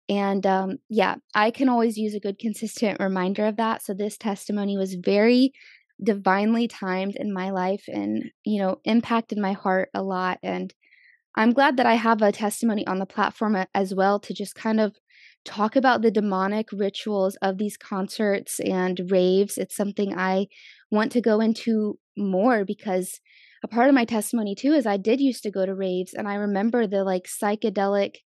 And 0.09 0.46
um, 0.46 0.77
yeah, 0.88 1.16
I 1.35 1.51
can 1.51 1.68
always 1.68 1.96
use 1.96 2.14
a 2.14 2.20
good, 2.20 2.38
consistent 2.38 3.01
reminder 3.01 3.46
of 3.46 3.57
that. 3.57 3.83
So 3.83 3.92
this 3.92 4.16
testimony 4.16 4.79
was 4.79 4.94
very 4.94 5.53
divinely 6.03 6.68
timed 6.68 7.16
in 7.16 7.33
my 7.33 7.51
life 7.51 7.85
and, 7.88 8.31
you 8.44 8.62
know, 8.62 8.77
impacted 8.85 9.38
my 9.38 9.53
heart 9.53 9.88
a 9.94 10.03
lot. 10.03 10.38
And 10.42 10.72
I'm 11.35 11.53
glad 11.53 11.77
that 11.79 11.87
I 11.87 11.94
have 11.94 12.22
a 12.22 12.33
testimony 12.33 12.87
on 12.87 12.99
the 12.99 13.07
platform 13.07 13.57
as 13.75 13.94
well 13.94 14.20
to 14.20 14.33
just 14.33 14.55
kind 14.55 14.81
of 14.81 14.96
talk 15.47 15.77
about 15.77 16.03
the 16.03 16.11
demonic 16.11 16.69
rituals 16.73 17.37
of 17.37 17.59
these 17.59 17.77
concerts 17.77 18.61
and 18.61 19.11
raves. 19.11 19.57
It's 19.57 19.77
something 19.77 20.17
I 20.17 20.49
want 20.91 21.13
to 21.13 21.21
go 21.21 21.41
into 21.41 21.99
more 22.17 22.65
because 22.65 23.21
a 23.63 23.69
part 23.69 23.89
of 23.89 23.95
my 23.95 24.05
testimony 24.05 24.55
too 24.55 24.73
is 24.73 24.87
I 24.87 24.97
did 24.97 25.21
used 25.21 25.43
to 25.45 25.51
go 25.51 25.65
to 25.65 25.75
raves 25.75 26.13
and 26.13 26.29
I 26.29 26.35
remember 26.35 26.87
the 26.87 27.05
like 27.05 27.25
psychedelic 27.25 28.17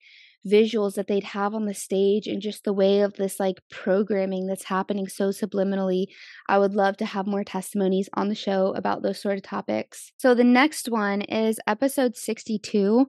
visuals 0.46 0.94
that 0.94 1.06
they'd 1.06 1.24
have 1.24 1.54
on 1.54 1.66
the 1.66 1.74
stage 1.74 2.26
and 2.26 2.40
just 2.40 2.64
the 2.64 2.72
way 2.72 3.00
of 3.00 3.14
this 3.14 3.38
like 3.38 3.61
programming 3.70 4.46
that's 4.46 4.64
happening 4.64 5.06
so 5.06 5.28
subliminally. 5.28 6.06
I 6.48 6.59
would 6.59 6.74
love 6.74 6.96
to 6.98 7.04
have 7.04 7.26
more 7.26 7.44
testimonies 7.44 8.09
on 8.14 8.28
the 8.28 8.35
show 8.35 8.72
about 8.74 9.02
those 9.02 9.20
sort 9.20 9.37
of 9.37 9.42
topics. 9.42 10.12
So 10.16 10.35
the 10.35 10.44
next 10.44 10.88
one 10.88 11.22
is 11.22 11.61
episode 11.66 12.16
62 12.16 13.06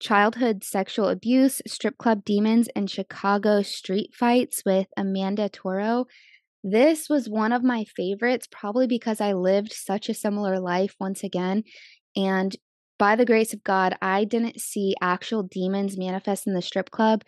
Childhood 0.00 0.64
Sexual 0.64 1.08
Abuse, 1.08 1.62
Strip 1.66 1.96
Club 1.98 2.24
Demons, 2.24 2.68
and 2.76 2.90
Chicago 2.90 3.62
Street 3.62 4.10
Fights 4.14 4.62
with 4.66 4.86
Amanda 4.96 5.48
Toro. 5.48 6.06
This 6.62 7.08
was 7.08 7.28
one 7.28 7.52
of 7.52 7.62
my 7.62 7.84
favorites, 7.96 8.48
probably 8.50 8.86
because 8.86 9.20
I 9.20 9.34
lived 9.34 9.72
such 9.72 10.08
a 10.08 10.14
similar 10.14 10.58
life 10.58 10.94
once 10.98 11.22
again. 11.22 11.62
And 12.16 12.54
by 12.98 13.16
the 13.16 13.26
grace 13.26 13.52
of 13.52 13.64
God, 13.64 13.96
I 14.00 14.24
didn't 14.24 14.60
see 14.60 14.94
actual 15.00 15.42
demons 15.42 15.98
manifest 15.98 16.46
in 16.46 16.54
the 16.54 16.62
strip 16.62 16.90
club. 16.90 17.22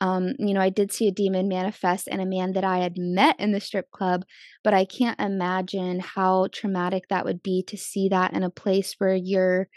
Um, 0.00 0.32
you 0.38 0.54
know, 0.54 0.60
I 0.60 0.70
did 0.70 0.92
see 0.92 1.08
a 1.08 1.12
demon 1.12 1.46
manifest 1.46 2.08
in 2.08 2.20
a 2.20 2.26
man 2.26 2.52
that 2.54 2.64
I 2.64 2.78
had 2.78 2.94
met 2.96 3.38
in 3.38 3.52
the 3.52 3.60
strip 3.60 3.90
club, 3.90 4.24
but 4.64 4.72
I 4.72 4.86
can't 4.86 5.20
imagine 5.20 6.00
how 6.00 6.48
traumatic 6.52 7.04
that 7.10 7.24
would 7.24 7.42
be 7.42 7.62
to 7.68 7.76
see 7.76 8.08
that 8.08 8.32
in 8.32 8.42
a 8.42 8.50
place 8.50 8.94
where 8.98 9.14
you're 9.14 9.68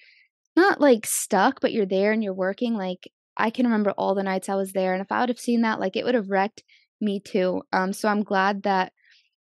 not 0.56 0.82
like 0.82 1.06
stuck, 1.06 1.60
but 1.62 1.72
you're 1.72 1.86
there 1.86 2.12
and 2.12 2.24
you're 2.24 2.34
working. 2.34 2.76
Like, 2.76 3.10
I 3.38 3.50
can 3.50 3.66
remember 3.66 3.92
all 3.92 4.16
the 4.16 4.24
nights 4.24 4.50
I 4.50 4.56
was 4.56 4.74
there. 4.74 4.94
And 4.94 5.02
if 5.02 5.12
I 5.12 5.20
would 5.22 5.30
have 5.30 5.40
seen 5.40 5.62
that, 5.62 5.80
like, 5.80 5.96
it 5.96 6.06
would 6.06 6.16
have 6.16 6.30
wrecked 6.30 6.64
me 7.02 7.20
too. 7.20 7.64
Um, 7.74 7.94
so 7.94 8.08
I'm 8.08 8.24
glad 8.24 8.64
that 8.64 8.94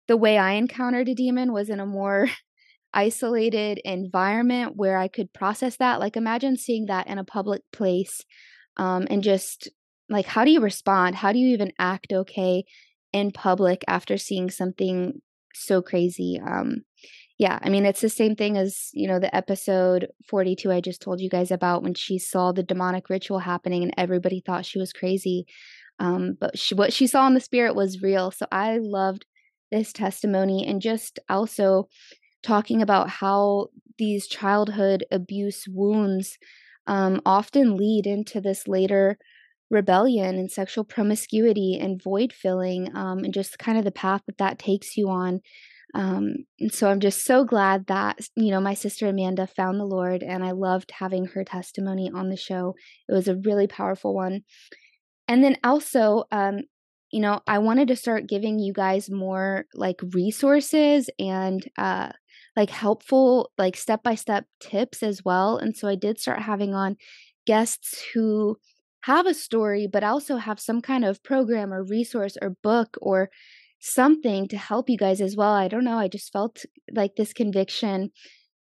the 0.08 0.16
way 0.16 0.38
I 0.38 0.52
encountered 0.52 1.08
a 1.08 1.14
demon 1.14 1.52
was 1.52 1.70
in 1.70 1.80
a 1.80 1.86
more 1.86 2.28
isolated 2.94 3.80
environment 3.84 4.74
where 4.76 4.96
I 4.98 5.08
could 5.08 5.32
process 5.32 5.76
that. 5.78 6.00
Like, 6.00 6.16
imagine 6.16 6.56
seeing 6.56 6.86
that 6.86 7.06
in 7.08 7.18
a 7.18 7.24
public 7.24 7.62
place 7.72 8.20
um, 8.76 9.06
and 9.10 9.22
just 9.22 9.68
like, 10.08 10.26
how 10.26 10.44
do 10.44 10.50
you 10.50 10.60
respond? 10.60 11.16
How 11.16 11.32
do 11.32 11.38
you 11.38 11.54
even 11.54 11.72
act 11.78 12.12
okay 12.12 12.64
in 13.12 13.32
public 13.32 13.84
after 13.88 14.18
seeing 14.18 14.50
something 14.50 15.20
so 15.54 15.82
crazy? 15.82 16.40
Um, 16.44 16.82
yeah, 17.38 17.58
I 17.62 17.68
mean, 17.68 17.84
it's 17.84 18.00
the 18.00 18.08
same 18.08 18.36
thing 18.36 18.56
as, 18.56 18.90
you 18.92 19.08
know, 19.08 19.18
the 19.18 19.34
episode 19.34 20.08
42 20.28 20.70
I 20.70 20.80
just 20.80 21.02
told 21.02 21.20
you 21.20 21.28
guys 21.28 21.50
about 21.50 21.82
when 21.82 21.94
she 21.94 22.18
saw 22.18 22.52
the 22.52 22.62
demonic 22.62 23.10
ritual 23.10 23.40
happening 23.40 23.82
and 23.82 23.92
everybody 23.96 24.40
thought 24.40 24.66
she 24.66 24.78
was 24.78 24.92
crazy. 24.92 25.46
Um, 25.98 26.36
but 26.40 26.56
she, 26.56 26.74
what 26.74 26.92
she 26.92 27.06
saw 27.08 27.26
in 27.26 27.34
the 27.34 27.40
spirit 27.40 27.74
was 27.74 28.02
real. 28.02 28.30
So 28.30 28.46
I 28.52 28.78
loved 28.80 29.26
this 29.72 29.92
testimony 29.92 30.64
and 30.66 30.80
just 30.80 31.18
also 31.28 31.88
talking 32.44 32.82
about 32.82 33.10
how 33.10 33.68
these 33.98 34.28
childhood 34.28 35.04
abuse 35.10 35.64
wounds 35.68 36.38
um, 36.86 37.20
often 37.26 37.76
lead 37.76 38.06
into 38.06 38.40
this 38.40 38.68
later 38.68 39.18
rebellion 39.70 40.36
and 40.36 40.52
sexual 40.52 40.84
promiscuity 40.84 41.78
and 41.80 42.02
void 42.02 42.32
filling 42.32 42.94
um, 42.94 43.24
and 43.24 43.34
just 43.34 43.58
kind 43.58 43.78
of 43.78 43.84
the 43.84 43.90
path 43.90 44.20
that 44.26 44.38
that 44.38 44.58
takes 44.58 44.96
you 44.96 45.08
on 45.08 45.40
um, 45.94 46.34
and 46.60 46.72
so 46.72 46.90
i'm 46.90 47.00
just 47.00 47.24
so 47.24 47.44
glad 47.44 47.86
that 47.86 48.18
you 48.36 48.50
know 48.50 48.60
my 48.60 48.74
sister 48.74 49.08
amanda 49.08 49.46
found 49.46 49.78
the 49.78 49.84
lord 49.84 50.22
and 50.22 50.44
i 50.44 50.50
loved 50.50 50.90
having 50.90 51.26
her 51.26 51.44
testimony 51.44 52.10
on 52.14 52.28
the 52.28 52.36
show. 52.36 52.74
It 53.08 53.12
was 53.12 53.28
a 53.28 53.36
really 53.36 53.66
powerful 53.66 54.14
one. 54.14 54.42
And 55.28 55.42
then 55.42 55.56
also 55.64 56.24
um, 56.30 56.60
you 57.14 57.20
know 57.20 57.40
i 57.46 57.58
wanted 57.58 57.88
to 57.88 57.96
start 57.96 58.28
giving 58.28 58.58
you 58.58 58.72
guys 58.72 59.08
more 59.08 59.66
like 59.72 60.00
resources 60.12 61.08
and 61.18 61.64
uh, 61.78 62.10
like 62.56 62.70
helpful 62.70 63.52
like 63.56 63.76
step 63.76 64.02
by 64.02 64.16
step 64.16 64.46
tips 64.60 65.02
as 65.02 65.24
well 65.24 65.56
and 65.56 65.76
so 65.76 65.86
i 65.86 65.94
did 65.94 66.18
start 66.18 66.40
having 66.40 66.74
on 66.74 66.96
guests 67.46 68.02
who 68.12 68.56
have 69.02 69.26
a 69.26 69.34
story 69.34 69.86
but 69.86 70.02
also 70.02 70.36
have 70.38 70.58
some 70.58 70.80
kind 70.80 71.04
of 71.04 71.22
program 71.22 71.72
or 71.72 71.84
resource 71.84 72.36
or 72.42 72.56
book 72.64 72.96
or 73.00 73.30
something 73.84 74.48
to 74.48 74.56
help 74.56 74.88
you 74.90 74.96
guys 74.98 75.20
as 75.20 75.36
well. 75.36 75.52
I 75.52 75.68
don't 75.68 75.84
know 75.84 75.98
i 75.98 76.08
just 76.08 76.32
felt 76.32 76.64
like 76.92 77.16
this 77.16 77.32
conviction 77.32 78.10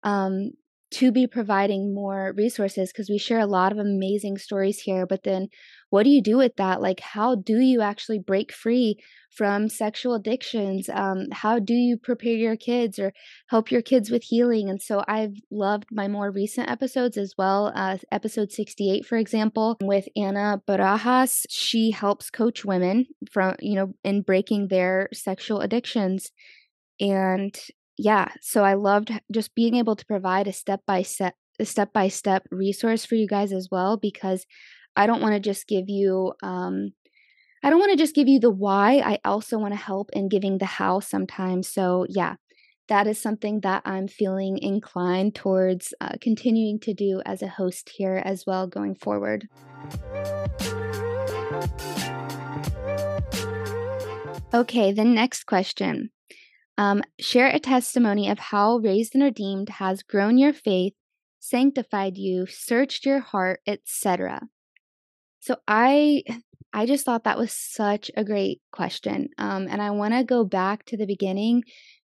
um 0.03 0.51
to 0.95 1.11
be 1.11 1.27
providing 1.27 1.93
more 1.93 2.33
resources 2.37 2.89
because 2.89 3.09
we 3.09 3.17
share 3.17 3.39
a 3.39 3.45
lot 3.45 3.73
of 3.73 3.77
amazing 3.77 4.37
stories 4.37 4.79
here. 4.79 5.05
But 5.05 5.23
then, 5.23 5.49
what 5.89 6.03
do 6.03 6.09
you 6.09 6.21
do 6.21 6.37
with 6.37 6.55
that? 6.55 6.81
Like, 6.81 7.01
how 7.01 7.35
do 7.35 7.59
you 7.59 7.81
actually 7.81 8.19
break 8.19 8.53
free 8.53 8.95
from 9.29 9.67
sexual 9.67 10.13
addictions? 10.13 10.87
Um, 10.87 11.25
how 11.33 11.59
do 11.59 11.73
you 11.73 11.97
prepare 11.97 12.35
your 12.35 12.55
kids 12.55 12.97
or 12.97 13.11
help 13.47 13.71
your 13.71 13.81
kids 13.81 14.09
with 14.09 14.23
healing? 14.23 14.69
And 14.69 14.81
so, 14.81 15.03
I've 15.05 15.35
loved 15.51 15.87
my 15.91 16.07
more 16.07 16.31
recent 16.31 16.71
episodes 16.71 17.17
as 17.17 17.33
well. 17.37 17.73
Uh, 17.75 17.97
episode 18.09 18.53
68, 18.53 19.05
for 19.05 19.17
example, 19.17 19.75
with 19.81 20.07
Anna 20.15 20.61
Barajas, 20.65 21.45
she 21.49 21.91
helps 21.91 22.29
coach 22.29 22.63
women 22.63 23.07
from, 23.29 23.55
you 23.59 23.75
know, 23.75 23.93
in 24.05 24.21
breaking 24.21 24.69
their 24.69 25.09
sexual 25.13 25.59
addictions. 25.59 26.31
And 27.01 27.53
yeah, 27.97 28.29
so 28.41 28.63
I 28.63 28.73
loved 28.73 29.11
just 29.31 29.55
being 29.55 29.75
able 29.75 29.95
to 29.95 30.05
provide 30.05 30.47
a 30.47 30.53
step 30.53 30.81
by 30.85 31.01
step 31.01 31.35
step 31.63 31.93
by 31.93 32.09
step 32.09 32.45
resource 32.51 33.05
for 33.05 33.15
you 33.15 33.27
guys 33.27 33.53
as 33.53 33.69
well 33.71 33.95
because 33.95 34.45
I 34.95 35.07
don't 35.07 35.21
want 35.21 35.35
to 35.35 35.39
just 35.39 35.67
give 35.67 35.87
you 35.87 36.33
um 36.43 36.91
I 37.63 37.71
don't 37.71 37.79
want 37.79 37.91
to 37.91 37.97
just 37.97 38.13
give 38.13 38.27
you 38.27 38.39
the 38.39 38.51
why. 38.51 38.99
I 38.99 39.17
also 39.25 39.57
want 39.57 39.73
to 39.73 39.79
help 39.79 40.11
in 40.13 40.29
giving 40.29 40.59
the 40.59 40.65
how 40.65 40.99
sometimes. 40.99 41.67
So, 41.67 42.05
yeah, 42.07 42.35
that 42.89 43.07
is 43.07 43.19
something 43.19 43.61
that 43.61 43.81
I'm 43.85 44.07
feeling 44.07 44.59
inclined 44.59 45.33
towards 45.33 45.91
uh, 45.99 46.13
continuing 46.21 46.79
to 46.81 46.93
do 46.93 47.23
as 47.25 47.41
a 47.41 47.47
host 47.47 47.89
here 47.89 48.21
as 48.23 48.45
well 48.45 48.67
going 48.67 48.93
forward. 48.93 49.47
Okay, 54.53 54.91
the 54.91 55.03
next 55.03 55.45
question. 55.45 56.11
Um, 56.77 57.03
share 57.19 57.47
a 57.47 57.59
testimony 57.59 58.29
of 58.29 58.37
how 58.37 58.77
Raised 58.77 59.15
and 59.15 59.23
Redeemed 59.23 59.69
has 59.69 60.03
grown 60.03 60.37
your 60.37 60.53
faith, 60.53 60.93
sanctified 61.39 62.17
you, 62.17 62.45
searched 62.47 63.05
your 63.05 63.19
heart, 63.19 63.61
etc. 63.65 64.41
So 65.39 65.57
I 65.67 66.23
I 66.73 66.85
just 66.85 67.05
thought 67.05 67.23
that 67.23 67.37
was 67.37 67.53
such 67.53 68.11
a 68.17 68.25
great 68.25 68.61
question. 68.73 69.29
Um, 69.37 69.67
and 69.69 69.81
I 69.81 69.91
want 69.91 70.13
to 70.13 70.25
go 70.25 70.43
back 70.43 70.85
to 70.87 70.97
the 70.97 71.05
beginning 71.05 71.63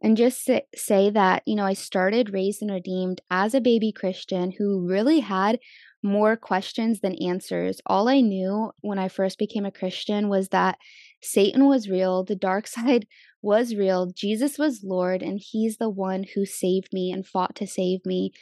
and 0.02 0.18
just 0.18 0.50
say, 0.76 1.10
that, 1.12 1.44
you 1.46 1.56
know, 1.56 1.66
I 1.66 1.74
started 1.74 2.34
Raised 2.34 2.62
and 2.62 2.72
Redeemed 2.72 3.22
as 3.30 3.54
a 3.54 3.62
baby 3.62 3.92
Christian 3.92 4.52
who 4.52 4.88
really 4.88 5.20
had 5.20 5.60
more 6.04 6.36
questions 6.36 7.02
than 7.02 7.22
answers. 7.22 7.82
All 7.86 8.08
I 8.08 8.22
knew 8.22 8.72
when 8.82 9.00
I 9.00 9.10
first 9.10 9.38
became 9.38 9.66
a 9.66 9.72
Christian 9.72 10.30
was 10.30 10.50
that 10.50 10.78
Satan 11.22 11.68
was 11.68 11.90
real, 11.90 12.24
the 12.24 12.36
dark 12.36 12.68
side 12.78 13.08
was 13.48 13.74
real, 13.74 14.08
Jesus 14.08 14.58
was 14.58 14.84
Lord, 14.84 15.24
and 15.24 15.40
He's 15.42 15.78
the 15.78 15.90
one 15.90 16.26
who 16.36 16.46
saved 16.46 16.90
me 16.92 17.12
and 17.12 17.26
fought 17.26 17.56
to 17.56 17.66
save 17.66 18.06
me. 18.06 18.34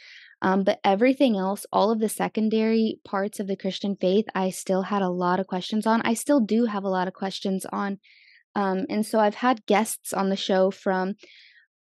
Um, 0.42 0.64
but 0.64 0.80
everything 0.84 1.36
else, 1.36 1.64
all 1.72 1.92
of 1.92 2.00
the 2.00 2.08
secondary 2.08 3.00
parts 3.04 3.38
of 3.38 3.46
the 3.46 3.56
Christian 3.56 3.96
faith, 3.96 4.26
I 4.34 4.50
still 4.50 4.82
had 4.82 5.02
a 5.02 5.08
lot 5.08 5.40
of 5.40 5.46
questions 5.46 5.86
on. 5.86 6.02
I 6.02 6.14
still 6.14 6.40
do 6.40 6.66
have 6.66 6.84
a 6.84 6.90
lot 6.90 7.08
of 7.08 7.14
questions 7.14 7.64
on. 7.72 8.00
Um, 8.56 8.86
and 8.90 9.06
so 9.06 9.20
I've 9.20 9.36
had 9.36 9.64
guests 9.66 10.12
on 10.12 10.28
the 10.28 10.36
show 10.36 10.70
from 10.70 11.14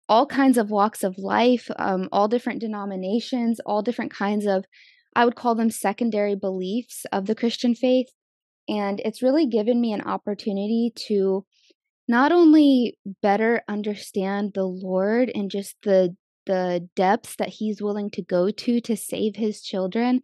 all 0.07 0.27
kinds 0.27 0.57
of 0.57 0.69
walks 0.69 1.03
of 1.03 1.17
life, 1.17 1.69
um, 1.77 2.07
all 2.11 2.27
different 2.27 2.61
denominations, 2.61 3.59
all 3.65 3.81
different 3.81 4.13
kinds 4.13 4.45
of, 4.45 4.63
I 5.15 5.25
would 5.25 5.35
call 5.35 5.55
them 5.55 5.71
secondary 5.71 6.35
beliefs 6.35 7.05
of 7.11 7.25
the 7.25 7.35
Christian 7.35 7.73
faith. 7.73 8.07
And 8.69 9.01
it's 9.03 9.23
really 9.23 9.47
given 9.47 9.81
me 9.81 9.91
an 9.91 10.01
opportunity 10.01 10.93
to 11.07 11.45
not 12.07 12.31
only 12.31 12.97
better 13.21 13.61
understand 13.67 14.51
the 14.53 14.65
Lord 14.65 15.31
and 15.33 15.51
just 15.51 15.75
the 15.83 16.15
the 16.45 16.87
depths 16.95 17.35
that 17.35 17.49
he's 17.49 17.81
willing 17.81 18.09
to 18.09 18.21
go 18.21 18.49
to 18.49 18.79
to 18.79 18.95
save 18.95 19.35
his 19.35 19.61
children, 19.61 20.21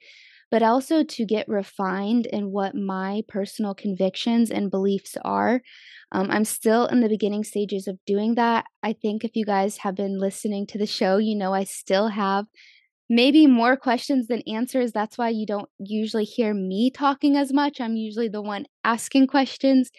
but 0.49 0.63
also 0.63 1.03
to 1.03 1.25
get 1.25 1.47
refined 1.49 2.25
in 2.27 2.51
what 2.51 2.75
my 2.75 3.23
personal 3.27 3.73
convictions 3.73 4.49
and 4.49 4.71
beliefs 4.71 5.17
are. 5.25 5.61
Um, 6.13 6.31
I'm 6.31 6.45
still 6.45 6.85
in 6.85 7.01
the 7.01 7.09
beginning 7.09 7.43
stages 7.43 7.87
of 7.87 7.97
doing 8.05 8.35
that. 8.35 8.65
I 8.83 8.93
think 8.93 9.25
if 9.25 9.35
you 9.35 9.45
guys 9.45 9.77
have 9.79 9.95
been 9.95 10.17
listening 10.17 10.65
to 10.67 10.77
the 10.77 10.85
show, 10.85 11.17
you 11.17 11.35
know 11.35 11.53
I 11.53 11.65
still 11.65 12.07
have 12.07 12.45
maybe 13.09 13.47
more 13.47 13.75
questions 13.75 14.27
than 14.27 14.43
answers. 14.47 14.91
That's 14.91 15.17
why 15.17 15.29
you 15.29 15.45
don't 15.45 15.69
usually 15.79 16.23
hear 16.23 16.53
me 16.53 16.89
talking 16.89 17.35
as 17.35 17.51
much. 17.51 17.81
I'm 17.81 17.95
usually 17.95 18.29
the 18.29 18.41
one 18.41 18.65
asking 18.83 19.27
questions 19.27 19.91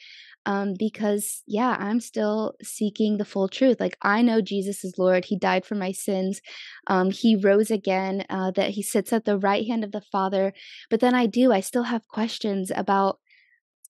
um, 0.46 0.74
because 0.78 1.42
yeah, 1.46 1.76
I'm 1.78 2.00
still 2.00 2.54
seeking 2.62 3.16
the 3.16 3.24
full 3.24 3.48
truth. 3.48 3.80
Like 3.80 3.96
I 4.02 4.22
know 4.22 4.40
Jesus 4.40 4.84
is 4.84 4.98
Lord. 4.98 5.24
He 5.24 5.38
died 5.38 5.64
for 5.64 5.74
my 5.74 5.92
sins. 5.92 6.40
Um, 6.86 7.10
he 7.10 7.36
rose 7.36 7.70
again. 7.70 8.24
Uh, 8.28 8.50
that 8.52 8.70
He 8.70 8.82
sits 8.82 9.12
at 9.12 9.24
the 9.24 9.38
right 9.38 9.66
hand 9.66 9.84
of 9.84 9.92
the 9.92 10.02
Father. 10.12 10.52
But 10.90 11.00
then 11.00 11.14
I 11.14 11.26
do. 11.26 11.52
I 11.52 11.60
still 11.60 11.84
have 11.84 12.08
questions 12.08 12.70
about, 12.74 13.18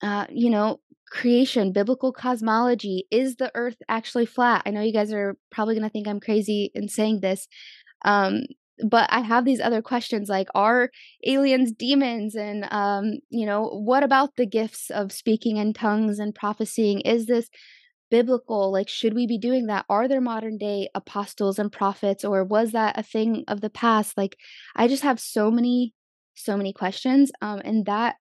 uh, 0.02 0.26
you 0.30 0.50
know, 0.50 0.80
creation, 1.10 1.72
biblical 1.72 2.12
cosmology. 2.12 3.06
Is 3.10 3.36
the 3.36 3.50
Earth 3.54 3.76
actually 3.88 4.26
flat? 4.26 4.62
I 4.66 4.70
know 4.70 4.80
you 4.80 4.92
guys 4.92 5.12
are 5.12 5.36
probably 5.50 5.74
going 5.74 5.88
to 5.88 5.92
think 5.92 6.08
I'm 6.08 6.20
crazy 6.20 6.70
in 6.74 6.88
saying 6.88 7.20
this. 7.20 7.46
Um, 8.04 8.42
but 8.84 9.08
I 9.12 9.20
have 9.20 9.44
these 9.44 9.60
other 9.60 9.82
questions 9.82 10.28
like 10.28 10.48
are 10.54 10.90
aliens 11.26 11.72
demons? 11.72 12.34
And 12.34 12.66
um 12.70 13.18
you 13.30 13.46
know 13.46 13.66
what 13.68 14.02
about 14.02 14.36
the 14.36 14.46
gifts 14.46 14.90
of 14.90 15.12
speaking 15.12 15.56
in 15.58 15.72
tongues 15.72 16.18
and 16.18 16.34
prophesying? 16.34 17.00
Is 17.00 17.26
this 17.26 17.48
biblical? 18.10 18.72
Like 18.72 18.88
should 18.88 19.14
we 19.14 19.26
be 19.26 19.38
doing 19.38 19.66
that? 19.66 19.86
Are 19.88 20.08
there 20.08 20.20
modern 20.20 20.58
day 20.58 20.88
apostles 20.94 21.58
and 21.58 21.72
prophets 21.72 22.24
or 22.24 22.44
was 22.44 22.72
that 22.72 22.98
a 22.98 23.02
thing 23.02 23.44
of 23.48 23.60
the 23.60 23.70
past? 23.70 24.16
Like 24.16 24.36
I 24.76 24.88
just 24.88 25.02
have 25.02 25.20
so 25.20 25.50
many 25.50 25.94
so 26.34 26.56
many 26.56 26.72
questions 26.72 27.30
um 27.42 27.60
and 27.64 27.86
that 27.86 28.16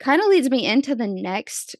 kind 0.00 0.20
of 0.22 0.28
leads 0.28 0.50
me 0.50 0.66
into 0.66 0.94
the 0.94 1.06
next 1.06 1.76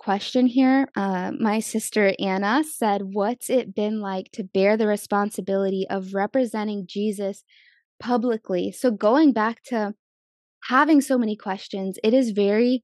question 0.00 0.46
here. 0.46 0.88
Uh, 0.96 1.30
my 1.38 1.60
sister 1.60 2.14
Anna 2.18 2.64
said, 2.64 3.02
What's 3.12 3.50
it 3.50 3.74
been 3.74 4.00
like 4.00 4.30
to 4.32 4.42
bear 4.42 4.78
the 4.78 4.86
responsibility 4.86 5.86
of 5.90 6.14
representing 6.14 6.86
Jesus 6.88 7.44
publicly? 8.00 8.72
So, 8.72 8.90
going 8.90 9.32
back 9.32 9.62
to 9.64 9.92
having 10.64 11.02
so 11.02 11.18
many 11.18 11.36
questions, 11.36 11.98
it 12.02 12.14
is 12.14 12.30
very 12.30 12.82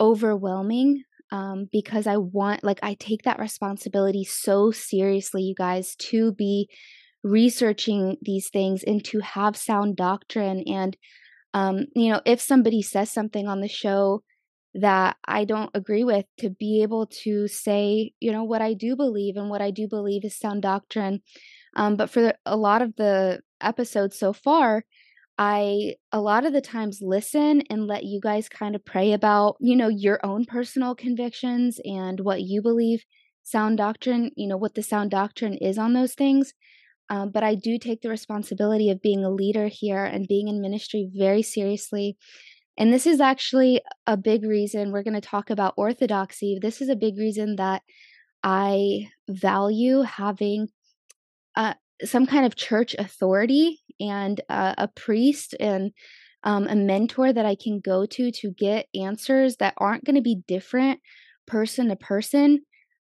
overwhelming 0.00 1.02
um, 1.30 1.68
because 1.70 2.06
I 2.06 2.16
want, 2.16 2.64
like, 2.64 2.78
I 2.82 2.94
take 2.94 3.24
that 3.24 3.38
responsibility 3.38 4.24
so 4.24 4.70
seriously, 4.70 5.42
you 5.42 5.54
guys, 5.54 5.96
to 5.96 6.32
be 6.32 6.70
researching 7.22 8.16
these 8.22 8.48
things 8.48 8.82
and 8.82 9.04
to 9.04 9.20
have 9.20 9.54
sound 9.54 9.96
doctrine. 9.96 10.64
And, 10.66 10.96
um, 11.52 11.86
you 11.94 12.10
know, 12.10 12.22
if 12.24 12.40
somebody 12.40 12.80
says 12.80 13.12
something 13.12 13.46
on 13.46 13.60
the 13.60 13.68
show, 13.68 14.22
that 14.80 15.16
I 15.26 15.44
don't 15.44 15.70
agree 15.74 16.04
with 16.04 16.26
to 16.38 16.50
be 16.50 16.82
able 16.82 17.06
to 17.24 17.48
say, 17.48 18.12
you 18.20 18.32
know, 18.32 18.44
what 18.44 18.62
I 18.62 18.74
do 18.74 18.96
believe 18.96 19.36
and 19.36 19.50
what 19.50 19.62
I 19.62 19.70
do 19.70 19.88
believe 19.88 20.24
is 20.24 20.36
sound 20.38 20.62
doctrine. 20.62 21.22
Um, 21.76 21.96
but 21.96 22.10
for 22.10 22.34
a 22.46 22.56
lot 22.56 22.82
of 22.82 22.96
the 22.96 23.40
episodes 23.60 24.18
so 24.18 24.32
far, 24.32 24.84
I 25.38 25.94
a 26.10 26.20
lot 26.20 26.44
of 26.44 26.52
the 26.52 26.60
times 26.60 26.98
listen 27.00 27.62
and 27.70 27.86
let 27.86 28.04
you 28.04 28.20
guys 28.20 28.48
kind 28.48 28.74
of 28.74 28.84
pray 28.84 29.12
about, 29.12 29.56
you 29.60 29.76
know, 29.76 29.88
your 29.88 30.18
own 30.24 30.44
personal 30.44 30.94
convictions 30.94 31.78
and 31.84 32.20
what 32.20 32.42
you 32.42 32.60
believe 32.60 33.04
sound 33.44 33.78
doctrine, 33.78 34.32
you 34.36 34.48
know, 34.48 34.56
what 34.56 34.74
the 34.74 34.82
sound 34.82 35.10
doctrine 35.10 35.54
is 35.54 35.78
on 35.78 35.92
those 35.92 36.14
things. 36.14 36.54
Um, 37.10 37.30
but 37.30 37.42
I 37.42 37.54
do 37.54 37.78
take 37.78 38.02
the 38.02 38.10
responsibility 38.10 38.90
of 38.90 39.00
being 39.00 39.24
a 39.24 39.30
leader 39.30 39.68
here 39.68 40.04
and 40.04 40.28
being 40.28 40.48
in 40.48 40.60
ministry 40.60 41.08
very 41.14 41.42
seriously. 41.42 42.18
And 42.78 42.92
this 42.92 43.06
is 43.06 43.20
actually 43.20 43.82
a 44.06 44.16
big 44.16 44.44
reason 44.44 44.92
we're 44.92 45.02
going 45.02 45.20
to 45.20 45.20
talk 45.20 45.50
about 45.50 45.74
orthodoxy. 45.76 46.58
This 46.62 46.80
is 46.80 46.88
a 46.88 46.96
big 46.96 47.18
reason 47.18 47.56
that 47.56 47.82
I 48.44 49.08
value 49.28 50.02
having 50.02 50.68
uh, 51.56 51.74
some 52.04 52.24
kind 52.24 52.46
of 52.46 52.54
church 52.54 52.94
authority 52.96 53.80
and 53.98 54.40
uh, 54.48 54.76
a 54.78 54.86
priest 54.86 55.56
and 55.58 55.90
um, 56.44 56.68
a 56.68 56.76
mentor 56.76 57.32
that 57.32 57.44
I 57.44 57.56
can 57.56 57.80
go 57.80 58.06
to 58.06 58.30
to 58.30 58.52
get 58.52 58.86
answers 58.94 59.56
that 59.56 59.74
aren't 59.78 60.04
going 60.04 60.14
to 60.14 60.22
be 60.22 60.44
different 60.46 61.00
person 61.48 61.88
to 61.88 61.96
person, 61.96 62.60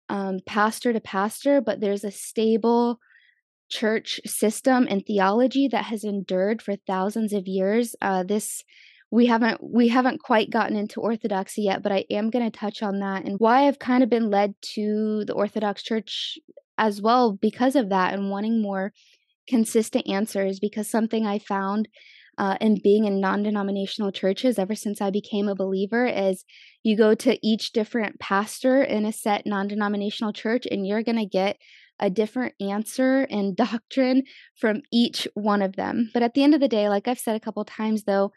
um, 0.08 0.38
pastor 0.46 0.94
to 0.94 1.00
pastor, 1.00 1.60
but 1.60 1.80
there's 1.82 2.02
a 2.02 2.10
stable 2.10 2.98
church 3.68 4.20
system 4.24 4.86
and 4.88 5.04
theology 5.04 5.68
that 5.68 5.84
has 5.84 6.02
endured 6.02 6.62
for 6.62 6.76
thousands 6.86 7.34
of 7.34 7.46
years. 7.46 7.94
Uh, 8.00 8.22
this 8.22 8.64
we 9.10 9.26
haven't 9.26 9.58
we 9.62 9.88
haven't 9.88 10.22
quite 10.22 10.50
gotten 10.50 10.76
into 10.76 11.00
orthodoxy 11.00 11.62
yet 11.62 11.82
but 11.82 11.92
i 11.92 12.04
am 12.10 12.30
going 12.30 12.44
to 12.44 12.58
touch 12.58 12.82
on 12.82 13.00
that 13.00 13.24
and 13.24 13.38
why 13.38 13.66
i've 13.66 13.78
kind 13.78 14.02
of 14.02 14.10
been 14.10 14.30
led 14.30 14.54
to 14.60 15.24
the 15.26 15.32
orthodox 15.32 15.82
church 15.82 16.38
as 16.78 17.00
well 17.00 17.32
because 17.32 17.76
of 17.76 17.88
that 17.88 18.12
and 18.12 18.30
wanting 18.30 18.60
more 18.60 18.92
consistent 19.48 20.06
answers 20.08 20.58
because 20.58 20.88
something 20.88 21.26
i 21.26 21.38
found 21.38 21.88
uh, 22.38 22.58
in 22.60 22.78
being 22.82 23.06
in 23.06 23.18
non-denominational 23.18 24.12
churches 24.12 24.58
ever 24.58 24.74
since 24.74 25.00
i 25.00 25.10
became 25.10 25.48
a 25.48 25.54
believer 25.54 26.04
is 26.04 26.44
you 26.82 26.96
go 26.96 27.14
to 27.14 27.38
each 27.46 27.72
different 27.72 28.18
pastor 28.18 28.82
in 28.82 29.06
a 29.06 29.12
set 29.12 29.46
non-denominational 29.46 30.32
church 30.32 30.66
and 30.70 30.86
you're 30.86 31.02
going 31.02 31.16
to 31.16 31.26
get 31.26 31.56
a 31.98 32.10
different 32.10 32.54
answer 32.60 33.26
and 33.30 33.56
doctrine 33.66 34.22
from 34.54 34.82
each 34.92 35.26
one 35.32 35.62
of 35.62 35.76
them. 35.76 36.10
But 36.12 36.22
at 36.22 36.34
the 36.34 36.42
end 36.42 36.52
of 36.52 36.60
the 36.60 36.68
day 36.68 36.88
like 36.90 37.08
i've 37.08 37.18
said 37.18 37.36
a 37.36 37.40
couple 37.40 37.64
times 37.64 38.04
though 38.04 38.32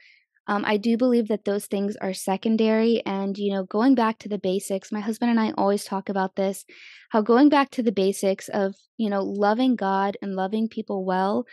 um, 0.49 0.65
I 0.65 0.77
do 0.77 0.97
believe 0.97 1.27
that 1.27 1.45
those 1.45 1.67
things 1.67 1.95
are 2.01 2.11
secondary. 2.11 3.03
And, 3.05 3.37
you 3.37 3.53
know, 3.53 3.65
going 3.65 3.93
back 3.93 4.17
to 4.19 4.27
the 4.27 4.39
basics, 4.39 4.91
my 4.91 4.99
husband 4.99 5.29
and 5.29 5.39
I 5.39 5.51
always 5.51 5.85
talk 5.85 6.09
about 6.09 6.35
this 6.35 6.65
how 7.09 7.21
going 7.21 7.49
back 7.49 7.69
to 7.71 7.83
the 7.83 7.91
basics 7.91 8.49
of, 8.49 8.75
you 8.97 9.09
know, 9.09 9.23
loving 9.23 9.75
God 9.75 10.17
and 10.23 10.35
loving 10.35 10.67
people 10.67 11.05
well, 11.05 11.45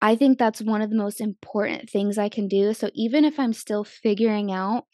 I 0.00 0.14
think 0.14 0.38
that's 0.38 0.62
one 0.62 0.82
of 0.82 0.90
the 0.90 0.96
most 0.96 1.20
important 1.20 1.90
things 1.90 2.16
I 2.16 2.28
can 2.28 2.46
do. 2.46 2.74
So 2.74 2.90
even 2.94 3.24
if 3.24 3.40
I'm 3.40 3.52
still 3.52 3.82
figuring 3.82 4.52
out 4.52 4.84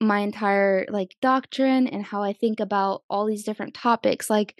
my 0.00 0.20
entire 0.20 0.86
like 0.88 1.14
doctrine 1.20 1.86
and 1.88 2.04
how 2.04 2.22
I 2.22 2.32
think 2.32 2.58
about 2.58 3.02
all 3.10 3.26
these 3.26 3.44
different 3.44 3.74
topics 3.74 4.30
like 4.30 4.54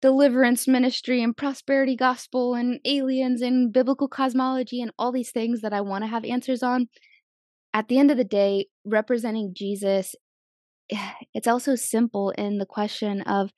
deliverance 0.00 0.68
ministry 0.68 1.22
and 1.22 1.36
prosperity 1.36 1.96
gospel 1.96 2.54
and 2.54 2.78
aliens 2.84 3.42
and 3.42 3.72
biblical 3.72 4.08
cosmology 4.08 4.80
and 4.80 4.92
all 4.98 5.10
these 5.10 5.32
things 5.32 5.62
that 5.62 5.72
I 5.72 5.80
want 5.80 6.04
to 6.04 6.08
have 6.08 6.24
answers 6.24 6.62
on 6.62 6.88
at 7.74 7.88
the 7.88 7.98
end 7.98 8.10
of 8.10 8.16
the 8.16 8.24
day, 8.24 8.68
representing 8.84 9.52
Jesus, 9.54 10.14
it's 11.34 11.48
also 11.48 11.74
simple 11.74 12.30
in 12.30 12.58
the 12.58 12.66
question 12.66 13.20
of, 13.22 13.52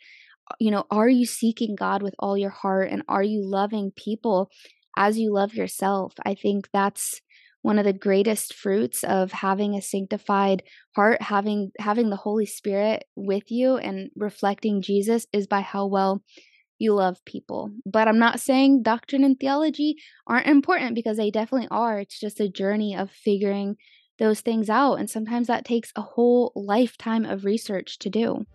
uh, 0.50 0.55
you 0.59 0.70
know, 0.70 0.85
are 0.90 1.09
you 1.09 1.26
seeking 1.26 1.76
God 1.76 2.02
with 2.02 2.14
all 2.18 2.37
your 2.37 2.50
heart 2.50 2.90
and 2.90 3.02
are 3.09 3.22
you 3.22 3.42
loving 3.44 3.92
people 3.94 4.50
as 4.96 5.18
you 5.18 5.33
love 5.33 5.55
yourself? 5.55 6.14
I 6.24 6.35
think 6.35 6.68
that's 6.72 7.20
one 7.66 7.81
of 7.81 7.85
the 7.85 7.92
greatest 7.92 8.55
fruits 8.55 9.02
of 9.02 9.33
having 9.33 9.74
a 9.74 9.83
sanctified 9.83 10.62
heart 10.94 11.20
having 11.20 11.72
having 11.81 12.11
the 12.11 12.16
holy 12.16 12.46
spirit 12.46 13.05
with 13.16 13.50
you 13.50 13.76
and 13.76 14.09
reflecting 14.14 14.81
jesus 14.81 15.26
is 15.33 15.48
by 15.48 15.61
how 15.61 15.85
well 15.85 16.22
you 16.79 16.94
love 16.94 17.18
people 17.24 17.72
but 17.85 18.07
i'm 18.07 18.20
not 18.20 18.38
saying 18.38 18.85
doctrine 18.85 19.24
and 19.24 19.40
theology 19.40 19.96
aren't 20.29 20.46
important 20.46 20.94
because 20.94 21.16
they 21.16 21.29
definitely 21.29 21.66
are 21.72 21.98
it's 21.98 22.20
just 22.20 22.38
a 22.38 22.48
journey 22.48 22.94
of 22.94 23.11
figuring 23.11 23.74
those 24.18 24.40
things 24.40 24.68
out. 24.70 24.94
And 24.94 25.09
sometimes 25.09 25.46
that 25.46 25.64
takes 25.64 25.92
a 25.96 26.02
whole 26.02 26.52
lifetime 26.55 27.24
of 27.24 27.44
research 27.44 27.98
to 28.00 28.11
do. 28.11 28.46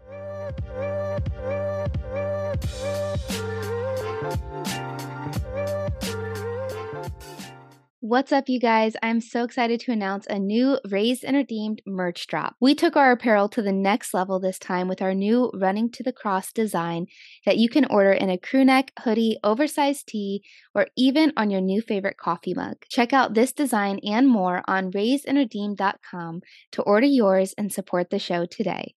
What's 8.03 8.31
up, 8.31 8.49
you 8.49 8.59
guys? 8.59 8.95
I'm 9.03 9.21
so 9.21 9.43
excited 9.43 9.79
to 9.81 9.91
announce 9.91 10.25
a 10.25 10.39
new 10.39 10.79
Raised 10.89 11.23
and 11.23 11.37
Redeemed 11.37 11.83
merch 11.85 12.25
drop. 12.25 12.55
We 12.59 12.73
took 12.73 12.95
our 12.95 13.11
apparel 13.11 13.47
to 13.49 13.61
the 13.61 13.71
next 13.71 14.11
level 14.11 14.39
this 14.39 14.57
time 14.57 14.87
with 14.87 15.03
our 15.03 15.13
new 15.13 15.51
Running 15.53 15.91
to 15.91 16.01
the 16.01 16.11
Cross 16.11 16.53
design 16.53 17.05
that 17.45 17.57
you 17.57 17.69
can 17.69 17.85
order 17.85 18.11
in 18.11 18.31
a 18.31 18.39
crewneck, 18.39 18.89
hoodie, 19.03 19.37
oversized 19.43 20.07
tee, 20.07 20.41
or 20.73 20.87
even 20.97 21.31
on 21.37 21.51
your 21.51 21.61
new 21.61 21.79
favorite 21.79 22.17
coffee 22.17 22.55
mug. 22.55 22.77
Check 22.89 23.13
out 23.13 23.35
this 23.35 23.53
design 23.53 23.99
and 24.03 24.27
more 24.27 24.63
on 24.67 24.91
raisedandredeemed.com 24.91 26.41
to 26.71 26.81
order 26.81 27.05
yours 27.05 27.53
and 27.55 27.71
support 27.71 28.09
the 28.09 28.17
show 28.17 28.47
today. 28.47 28.95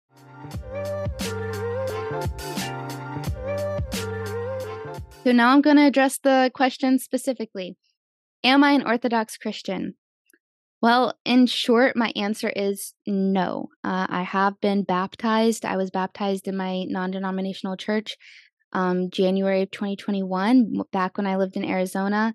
So 5.26 5.34
now 5.34 5.50
I'm 5.50 5.62
going 5.62 5.76
to 5.76 5.88
address 5.88 6.20
the 6.20 6.52
question 6.54 7.00
specifically. 7.00 7.76
Am 8.44 8.64
I 8.64 8.72
an 8.72 8.86
Orthodox 8.86 9.38
Christian? 9.38 9.96
Well, 10.82 11.18
in 11.24 11.46
short, 11.48 11.96
my 11.96 12.12
answer 12.16 12.50
is 12.50 12.94
no. 13.08 13.70
Uh, 13.86 14.06
I 14.10 14.24
have 14.24 14.60
been 14.60 14.84
baptized. 14.84 15.64
I 15.64 15.78
was 15.78 15.92
baptized 15.92 16.48
in 16.48 16.58
my 16.58 16.84
non 16.84 17.12
denominational 17.12 17.78
church 17.78 18.18
um, 18.74 19.10
January 19.10 19.62
of 19.62 19.72
2021, 19.72 20.82
back 20.92 21.18
when 21.18 21.26
I 21.26 21.38
lived 21.38 21.56
in 21.56 21.64
Arizona. 21.64 22.34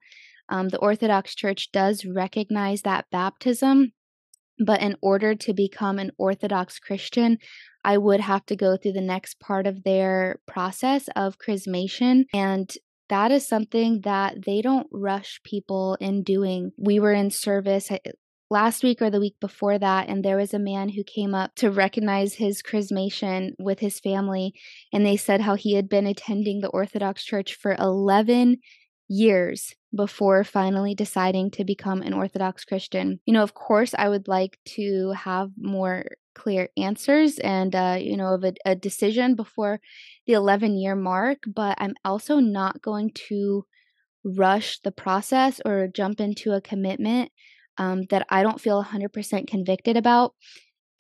Um, 0.48 0.70
the 0.70 0.78
Orthodox 0.78 1.34
Church 1.34 1.70
does 1.72 2.06
recognize 2.06 2.82
that 2.82 3.04
baptism, 3.12 3.92
but 4.64 4.80
in 4.80 4.96
order 5.02 5.34
to 5.34 5.52
become 5.52 5.98
an 5.98 6.12
Orthodox 6.16 6.78
Christian, 6.78 7.36
I 7.84 7.98
would 7.98 8.20
have 8.20 8.46
to 8.46 8.56
go 8.56 8.76
through 8.76 8.92
the 8.92 9.02
next 9.02 9.40
part 9.40 9.66
of 9.66 9.84
their 9.84 10.40
process 10.46 11.08
of 11.14 11.36
chrismation. 11.38 12.24
And 12.32 12.72
that 13.08 13.30
is 13.30 13.46
something 13.46 14.02
that 14.02 14.44
they 14.44 14.62
don't 14.62 14.86
rush 14.92 15.40
people 15.44 15.96
in 16.00 16.22
doing. 16.22 16.72
We 16.76 17.00
were 17.00 17.12
in 17.12 17.30
service 17.30 17.90
eh, 17.90 17.98
last 18.50 18.82
week 18.82 19.02
or 19.02 19.10
the 19.10 19.20
week 19.20 19.36
before 19.40 19.78
that, 19.78 20.08
and 20.08 20.24
there 20.24 20.36
was 20.36 20.54
a 20.54 20.58
man 20.58 20.90
who 20.90 21.04
came 21.04 21.34
up 21.34 21.54
to 21.56 21.70
recognize 21.70 22.34
his 22.34 22.62
chrismation 22.62 23.50
with 23.58 23.80
his 23.80 24.00
family, 24.00 24.54
and 24.92 25.04
they 25.04 25.16
said 25.16 25.40
how 25.40 25.54
he 25.54 25.74
had 25.74 25.88
been 25.88 26.06
attending 26.06 26.60
the 26.60 26.68
Orthodox 26.68 27.24
Church 27.24 27.54
for 27.54 27.76
11 27.78 28.58
years 29.08 29.74
before 29.94 30.44
finally 30.44 30.94
deciding 30.94 31.50
to 31.50 31.64
become 31.64 32.02
an 32.02 32.12
Orthodox 32.12 32.64
Christian. 32.64 33.20
You 33.24 33.32
know, 33.32 33.42
of 33.42 33.54
course, 33.54 33.94
I 33.96 34.08
would 34.08 34.28
like 34.28 34.58
to 34.76 35.12
have 35.12 35.50
more 35.58 36.04
clear 36.38 36.68
answers 36.76 37.38
and 37.40 37.74
uh, 37.74 37.96
you 38.00 38.16
know 38.16 38.34
of 38.34 38.44
a, 38.44 38.52
a 38.64 38.74
decision 38.74 39.34
before 39.34 39.80
the 40.26 40.32
11 40.32 40.78
year 40.78 40.94
mark 40.94 41.38
but 41.46 41.76
i'm 41.80 41.94
also 42.04 42.38
not 42.38 42.80
going 42.80 43.10
to 43.28 43.64
rush 44.24 44.80
the 44.80 44.92
process 44.92 45.60
or 45.64 45.88
jump 45.88 46.20
into 46.20 46.52
a 46.52 46.60
commitment 46.60 47.30
um, 47.78 48.04
that 48.10 48.26
i 48.30 48.42
don't 48.42 48.60
feel 48.60 48.82
100% 48.82 49.46
convicted 49.46 49.96
about. 49.96 50.34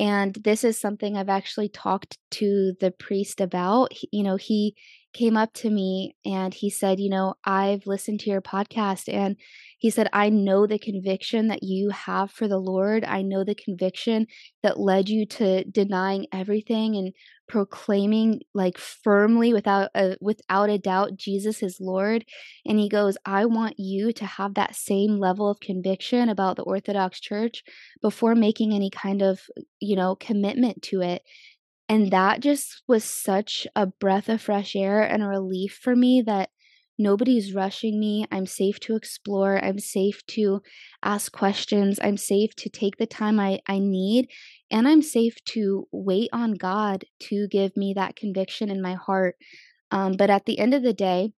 And 0.00 0.32
this 0.34 0.62
is 0.62 0.80
something 0.80 1.16
i've 1.16 1.28
actually 1.28 1.68
talked 1.68 2.18
to 2.32 2.74
the 2.80 2.92
priest 2.92 3.40
about. 3.40 3.92
He, 3.92 4.08
you 4.12 4.22
know 4.22 4.36
he 4.36 4.76
came 5.12 5.36
up 5.36 5.52
to 5.52 5.70
me 5.70 6.14
and 6.24 6.54
he 6.54 6.70
said 6.70 7.00
you 7.00 7.10
know 7.10 7.34
i've 7.44 7.86
listened 7.86 8.20
to 8.20 8.30
your 8.30 8.42
podcast 8.42 9.12
and 9.12 9.36
he 9.78 9.90
said, 9.90 10.08
I 10.12 10.28
know 10.28 10.66
the 10.66 10.78
conviction 10.78 11.46
that 11.48 11.62
you 11.62 11.90
have 11.90 12.32
for 12.32 12.48
the 12.48 12.58
Lord. 12.58 13.04
I 13.04 13.22
know 13.22 13.44
the 13.44 13.54
conviction 13.54 14.26
that 14.64 14.78
led 14.78 15.08
you 15.08 15.24
to 15.26 15.62
denying 15.64 16.26
everything 16.32 16.96
and 16.96 17.12
proclaiming 17.46 18.40
like 18.54 18.76
firmly 18.76 19.52
without 19.52 19.90
a, 19.94 20.16
without 20.20 20.68
a 20.68 20.78
doubt 20.78 21.16
Jesus 21.16 21.62
is 21.62 21.78
Lord. 21.80 22.24
And 22.66 22.80
he 22.80 22.88
goes, 22.88 23.16
I 23.24 23.44
want 23.44 23.78
you 23.78 24.12
to 24.14 24.26
have 24.26 24.54
that 24.54 24.74
same 24.74 25.20
level 25.20 25.48
of 25.48 25.60
conviction 25.60 26.28
about 26.28 26.56
the 26.56 26.64
Orthodox 26.64 27.20
Church 27.20 27.62
before 28.02 28.34
making 28.34 28.74
any 28.74 28.90
kind 28.90 29.22
of, 29.22 29.40
you 29.78 29.94
know, 29.94 30.16
commitment 30.16 30.82
to 30.82 31.02
it. 31.02 31.22
And 31.88 32.10
that 32.10 32.40
just 32.40 32.82
was 32.86 33.04
such 33.04 33.66
a 33.74 33.86
breath 33.86 34.28
of 34.28 34.42
fresh 34.42 34.76
air 34.76 35.02
and 35.02 35.22
a 35.22 35.26
relief 35.26 35.78
for 35.82 35.96
me 35.96 36.22
that 36.26 36.50
Nobody's 36.98 37.54
rushing 37.54 38.00
me. 38.00 38.26
I'm 38.32 38.44
safe 38.44 38.80
to 38.80 38.96
explore. 38.96 39.64
I'm 39.64 39.78
safe 39.78 40.26
to 40.28 40.62
ask 41.04 41.30
questions. 41.30 42.00
I'm 42.02 42.16
safe 42.16 42.56
to 42.56 42.68
take 42.68 42.96
the 42.96 43.06
time 43.06 43.38
I, 43.38 43.60
I 43.68 43.78
need. 43.78 44.28
And 44.68 44.88
I'm 44.88 45.02
safe 45.02 45.36
to 45.50 45.86
wait 45.92 46.28
on 46.32 46.54
God 46.54 47.04
to 47.20 47.46
give 47.48 47.76
me 47.76 47.94
that 47.94 48.16
conviction 48.16 48.68
in 48.68 48.82
my 48.82 48.94
heart. 48.94 49.36
Um, 49.92 50.14
but 50.18 50.28
at 50.28 50.44
the 50.44 50.58
end 50.58 50.74
of 50.74 50.82
the 50.82 50.92
day, 50.92 51.32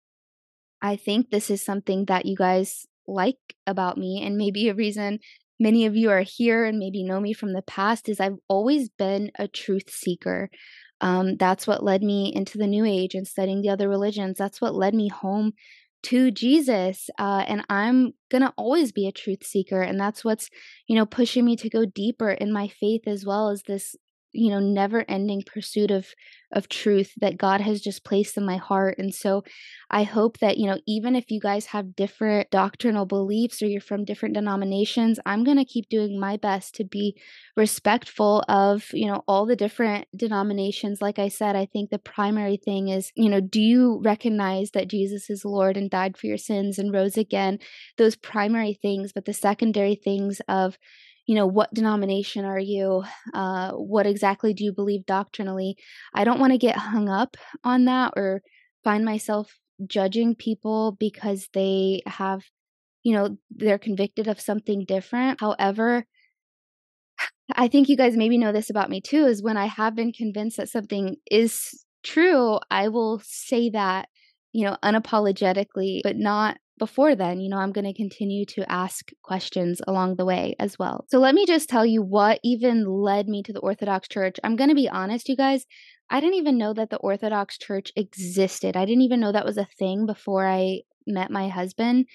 I 0.81 0.95
think 0.95 1.29
this 1.29 1.49
is 1.49 1.63
something 1.63 2.05
that 2.05 2.25
you 2.25 2.37
guys 2.37 2.85
like 3.05 3.55
about 3.67 3.97
me, 3.97 4.23
and 4.23 4.37
maybe 4.37 4.69
a 4.69 4.75
reason 4.75 5.19
many 5.59 5.85
of 5.85 5.95
you 5.95 6.09
are 6.09 6.21
here 6.21 6.65
and 6.65 6.79
maybe 6.79 7.03
know 7.03 7.19
me 7.19 7.33
from 7.33 7.53
the 7.53 7.61
past 7.61 8.09
is 8.09 8.19
I've 8.19 8.37
always 8.47 8.89
been 8.89 9.31
a 9.37 9.47
truth 9.47 9.89
seeker. 9.89 10.49
Um, 11.01 11.37
that's 11.37 11.67
what 11.67 11.83
led 11.83 12.03
me 12.03 12.33
into 12.33 12.57
the 12.57 12.67
New 12.67 12.85
Age 12.85 13.15
and 13.15 13.27
studying 13.27 13.61
the 13.61 13.69
other 13.69 13.89
religions. 13.89 14.37
That's 14.37 14.61
what 14.61 14.75
led 14.75 14.93
me 14.93 15.09
home 15.09 15.53
to 16.03 16.31
Jesus. 16.31 17.09
Uh, 17.17 17.43
and 17.47 17.65
I'm 17.69 18.13
going 18.29 18.41
to 18.41 18.53
always 18.57 18.91
be 18.91 19.07
a 19.07 19.11
truth 19.11 19.45
seeker. 19.45 19.81
And 19.81 19.99
that's 19.99 20.23
what's, 20.23 20.49
you 20.87 20.95
know, 20.95 21.05
pushing 21.05 21.45
me 21.45 21.55
to 21.57 21.69
go 21.69 21.85
deeper 21.85 22.31
in 22.31 22.53
my 22.53 22.67
faith 22.67 23.01
as 23.07 23.25
well 23.25 23.49
as 23.49 23.63
this 23.63 23.95
you 24.31 24.49
know 24.49 24.59
never 24.59 25.05
ending 25.07 25.43
pursuit 25.45 25.91
of 25.91 26.07
of 26.51 26.67
truth 26.67 27.13
that 27.21 27.37
God 27.37 27.61
has 27.61 27.79
just 27.79 28.03
placed 28.03 28.35
in 28.35 28.45
my 28.45 28.57
heart 28.57 28.97
and 28.97 29.13
so 29.13 29.43
I 29.91 30.03
hope 30.03 30.39
that 30.39 30.57
you 30.57 30.67
know 30.67 30.79
even 30.87 31.15
if 31.15 31.29
you 31.29 31.39
guys 31.39 31.67
have 31.67 31.95
different 31.95 32.49
doctrinal 32.49 33.05
beliefs 33.05 33.61
or 33.61 33.67
you're 33.67 33.81
from 33.81 34.05
different 34.05 34.33
denominations 34.35 35.19
I'm 35.25 35.43
going 35.43 35.57
to 35.57 35.65
keep 35.65 35.89
doing 35.89 36.19
my 36.19 36.37
best 36.37 36.75
to 36.75 36.83
be 36.83 37.15
respectful 37.55 38.43
of 38.47 38.85
you 38.93 39.07
know 39.07 39.23
all 39.27 39.45
the 39.45 39.55
different 39.55 40.07
denominations. 40.15 41.01
Like 41.01 41.19
I 41.19 41.27
said 41.27 41.55
I 41.55 41.65
think 41.65 41.89
the 41.89 41.99
primary 41.99 42.57
thing 42.57 42.87
is 42.87 43.11
you 43.15 43.29
know 43.29 43.41
do 43.41 43.61
you 43.61 44.01
recognize 44.03 44.71
that 44.71 44.87
Jesus 44.87 45.29
is 45.29 45.45
Lord 45.45 45.77
and 45.77 45.89
died 45.89 46.17
for 46.17 46.27
your 46.27 46.37
sins 46.37 46.79
and 46.79 46.93
rose 46.93 47.17
again? 47.17 47.59
Those 47.97 48.15
primary 48.15 48.73
things 48.73 49.11
but 49.13 49.25
the 49.25 49.33
secondary 49.33 49.95
things 49.95 50.41
of 50.47 50.77
you 51.29 51.35
know, 51.35 51.45
what 51.45 51.71
denomination 51.71 52.43
are 52.43 52.57
you? 52.57 53.03
Uh, 53.35 53.73
what 53.73 54.07
exactly 54.07 54.51
do 54.51 54.63
you 54.63 54.73
believe 54.73 55.05
doctrinally? 55.05 55.77
I 56.11 56.23
don't 56.23 56.39
want 56.39 56.53
to 56.53 56.57
get 56.57 56.75
hung 56.75 57.07
up 57.07 57.37
on 57.63 57.85
that 57.85 58.13
or 58.15 58.41
find 58.83 59.05
myself 59.05 59.55
judging 59.85 60.33
people 60.33 60.97
because 60.99 61.47
they 61.53 62.01
have, 62.07 62.41
you 63.03 63.13
know, 63.13 63.37
they're 63.51 63.77
convicted 63.77 64.27
of 64.27 64.41
something 64.41 64.85
different. 64.85 65.39
However, 65.39 66.03
I 67.53 67.67
think 67.67 67.89
you 67.89 67.95
guys 67.95 68.17
maybe 68.17 68.39
know 68.39 68.51
this 68.51 68.71
about 68.71 68.89
me 68.89 68.99
too 68.99 69.27
is 69.27 69.43
when 69.43 69.55
I 69.55 69.67
have 69.67 69.93
been 69.93 70.11
convinced 70.11 70.57
that 70.57 70.69
something 70.69 71.17
is 71.29 71.85
true, 72.01 72.57
I 72.71 72.87
will 72.87 73.21
say 73.23 73.69
that, 73.69 74.09
you 74.51 74.65
know, 74.65 74.77
unapologetically, 74.83 76.01
but 76.03 76.15
not 76.15 76.57
before 76.79 77.15
then, 77.15 77.39
you 77.39 77.49
know, 77.49 77.57
I'm 77.57 77.71
going 77.71 77.85
to 77.85 77.93
continue 77.93 78.45
to 78.47 78.71
ask 78.71 79.11
questions 79.23 79.81
along 79.87 80.15
the 80.15 80.25
way 80.25 80.55
as 80.59 80.79
well. 80.79 81.05
So 81.09 81.19
let 81.19 81.35
me 81.35 81.45
just 81.45 81.69
tell 81.69 81.85
you 81.85 82.01
what 82.01 82.39
even 82.43 82.85
led 82.85 83.27
me 83.27 83.43
to 83.43 83.53
the 83.53 83.59
Orthodox 83.59 84.07
Church. 84.07 84.37
I'm 84.43 84.55
going 84.55 84.69
to 84.69 84.75
be 84.75 84.89
honest, 84.89 85.29
you 85.29 85.35
guys. 85.35 85.65
I 86.09 86.19
didn't 86.21 86.35
even 86.35 86.57
know 86.57 86.73
that 86.73 86.89
the 86.89 86.97
Orthodox 86.97 87.57
Church 87.59 87.91
existed. 87.95 88.75
I 88.75 88.85
didn't 88.85 89.03
even 89.03 89.19
know 89.19 89.31
that 89.31 89.45
was 89.45 89.57
a 89.57 89.67
thing 89.77 90.07
before 90.07 90.47
I 90.47 90.79
met 91.05 91.29
my 91.29 91.49
husband. 91.49 92.07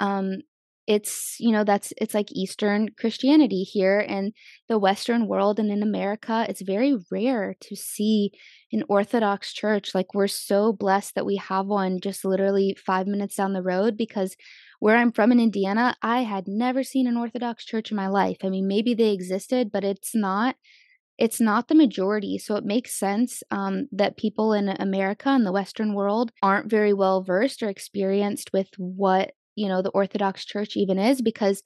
Um, 0.00 0.38
it's 0.86 1.36
you 1.40 1.50
know 1.50 1.64
that's 1.64 1.92
it's 2.00 2.14
like 2.14 2.30
eastern 2.30 2.88
christianity 2.98 3.62
here 3.62 3.98
in 3.98 4.32
the 4.68 4.78
western 4.78 5.26
world 5.26 5.58
and 5.58 5.70
in 5.70 5.82
america 5.82 6.46
it's 6.48 6.62
very 6.62 6.94
rare 7.10 7.54
to 7.60 7.74
see 7.74 8.30
an 8.72 8.84
orthodox 8.88 9.52
church 9.52 9.94
like 9.94 10.14
we're 10.14 10.26
so 10.26 10.72
blessed 10.72 11.14
that 11.14 11.26
we 11.26 11.36
have 11.36 11.66
one 11.66 12.00
just 12.00 12.24
literally 12.24 12.76
5 12.84 13.06
minutes 13.06 13.36
down 13.36 13.52
the 13.52 13.62
road 13.62 13.96
because 13.96 14.36
where 14.78 14.96
i'm 14.96 15.12
from 15.12 15.32
in 15.32 15.40
indiana 15.40 15.96
i 16.02 16.22
had 16.22 16.44
never 16.46 16.82
seen 16.82 17.06
an 17.06 17.16
orthodox 17.16 17.64
church 17.64 17.90
in 17.90 17.96
my 17.96 18.08
life 18.08 18.38
i 18.44 18.48
mean 18.48 18.68
maybe 18.68 18.94
they 18.94 19.12
existed 19.12 19.70
but 19.72 19.84
it's 19.84 20.14
not 20.14 20.56
it's 21.18 21.40
not 21.40 21.68
the 21.68 21.74
majority. 21.74 22.36
So 22.36 22.56
it 22.56 22.64
makes 22.66 22.98
sense 22.98 23.42
um, 23.50 23.88
that 23.92 24.18
people 24.18 24.52
in 24.52 24.68
America 24.68 25.30
and 25.30 25.46
the 25.46 25.52
Western 25.52 25.94
world 25.94 26.30
aren't 26.42 26.70
very 26.70 26.92
well 26.92 27.22
versed 27.22 27.62
or 27.62 27.70
experienced 27.70 28.52
with 28.52 28.68
what 28.76 29.32
you 29.56 29.68
know, 29.68 29.82
the 29.82 29.90
Orthodox 29.90 30.44
Church 30.44 30.76
even 30.76 30.98
is 30.98 31.22
because 31.22 31.62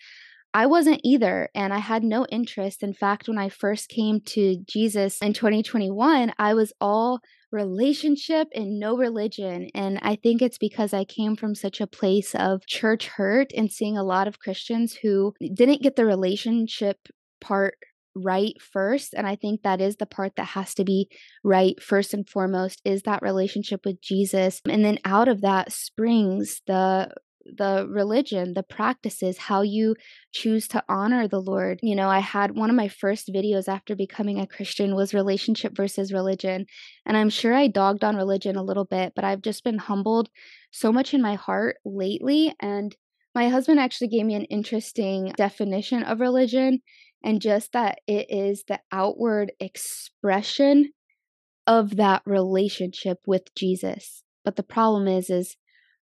I 0.53 0.66
wasn't 0.66 1.00
either, 1.05 1.48
and 1.55 1.72
I 1.72 1.79
had 1.79 2.03
no 2.03 2.26
interest. 2.26 2.83
In 2.83 2.92
fact, 2.92 3.29
when 3.29 3.38
I 3.38 3.48
first 3.48 3.88
came 3.88 4.20
to 4.26 4.57
Jesus 4.66 5.18
in 5.22 5.33
2021, 5.33 6.33
I 6.38 6.55
was 6.55 6.72
all 6.81 7.20
relationship 7.53 8.48
and 8.55 8.79
no 8.81 8.96
religion. 8.96 9.68
And 9.74 9.98
I 10.03 10.16
think 10.16 10.42
it's 10.42 10.59
because 10.59 10.92
I 10.92 11.05
came 11.05 11.37
from 11.37 11.55
such 11.55 11.81
a 11.81 11.87
place 11.87 12.35
of 12.35 12.66
church 12.66 13.07
hurt 13.07 13.53
and 13.57 13.70
seeing 13.70 13.96
a 13.96 14.05
lot 14.05 14.26
of 14.26 14.40
Christians 14.40 14.98
who 15.03 15.35
didn't 15.55 15.83
get 15.83 15.96
the 15.96 16.07
relationship 16.07 16.96
part 17.40 17.74
right 18.16 18.55
first 18.61 19.14
and 19.14 19.24
i 19.24 19.37
think 19.37 19.62
that 19.62 19.81
is 19.81 19.94
the 19.96 20.05
part 20.05 20.33
that 20.37 20.44
has 20.44 20.74
to 20.74 20.85
be 20.85 21.09
right 21.44 21.81
first 21.81 22.12
and 22.12 22.29
foremost 22.29 22.81
is 22.85 23.03
that 23.03 23.22
relationship 23.22 23.87
with 23.87 24.00
jesus 24.03 24.61
and 24.68 24.85
then 24.85 24.98
out 25.05 25.29
of 25.29 25.42
that 25.42 25.72
springs 25.72 26.61
the 26.66 27.09
the 27.57 27.87
religion, 27.89 28.55
the 28.55 28.63
practices, 28.63 29.39
how 29.39 29.63
you 29.63 29.97
choose 30.33 30.69
to 30.69 30.85
honor 30.89 31.29
the 31.29 31.41
Lord. 31.41 31.81
You 31.83 31.95
know, 31.95 32.09
I 32.09 32.21
had 32.21 32.57
one 32.57 32.71
of 32.71 32.77
my 32.77 32.89
first 32.89 33.29
videos 33.29 33.69
after 33.69 33.95
becoming 33.95 34.39
a 34.39 34.47
Christian 34.47 34.95
was 34.95 35.15
relationship 35.15 35.77
versus 35.77 36.13
religion. 36.13 36.67
And 37.07 37.17
I'm 37.17 37.31
sure 37.31 37.55
I 37.55 37.67
dogged 37.67 38.05
on 38.05 38.17
religion 38.17 38.57
a 38.57 38.63
little 38.63 38.85
bit, 38.85 39.13
but 39.15 39.25
I've 39.25 39.43
just 39.43 39.65
been 39.65 39.79
humbled 39.79 40.29
so 40.71 40.93
much 40.93 41.15
in 41.15 41.23
my 41.23 41.35
heart 41.35 41.77
lately. 41.85 42.55
And 42.61 42.97
my 43.35 43.49
husband 43.49 43.81
actually 43.81 44.09
gave 44.09 44.27
me 44.27 44.35
an 44.35 44.45
interesting 44.45 45.33
definition 45.37 46.03
of 46.03 46.21
religion 46.21 46.81
and 47.23 47.41
just 47.41 47.73
that 47.73 47.99
it 48.07 48.27
is 48.31 48.65
the 48.67 48.81
outward 48.93 49.53
expression 49.61 50.93
of 51.67 51.97
that 51.97 52.23
relationship 52.25 53.19
with 53.27 53.55
Jesus. 53.55 54.23
But 54.45 54.57
the 54.57 54.63
problem 54.63 55.07
is 55.07 55.31
is 55.31 55.57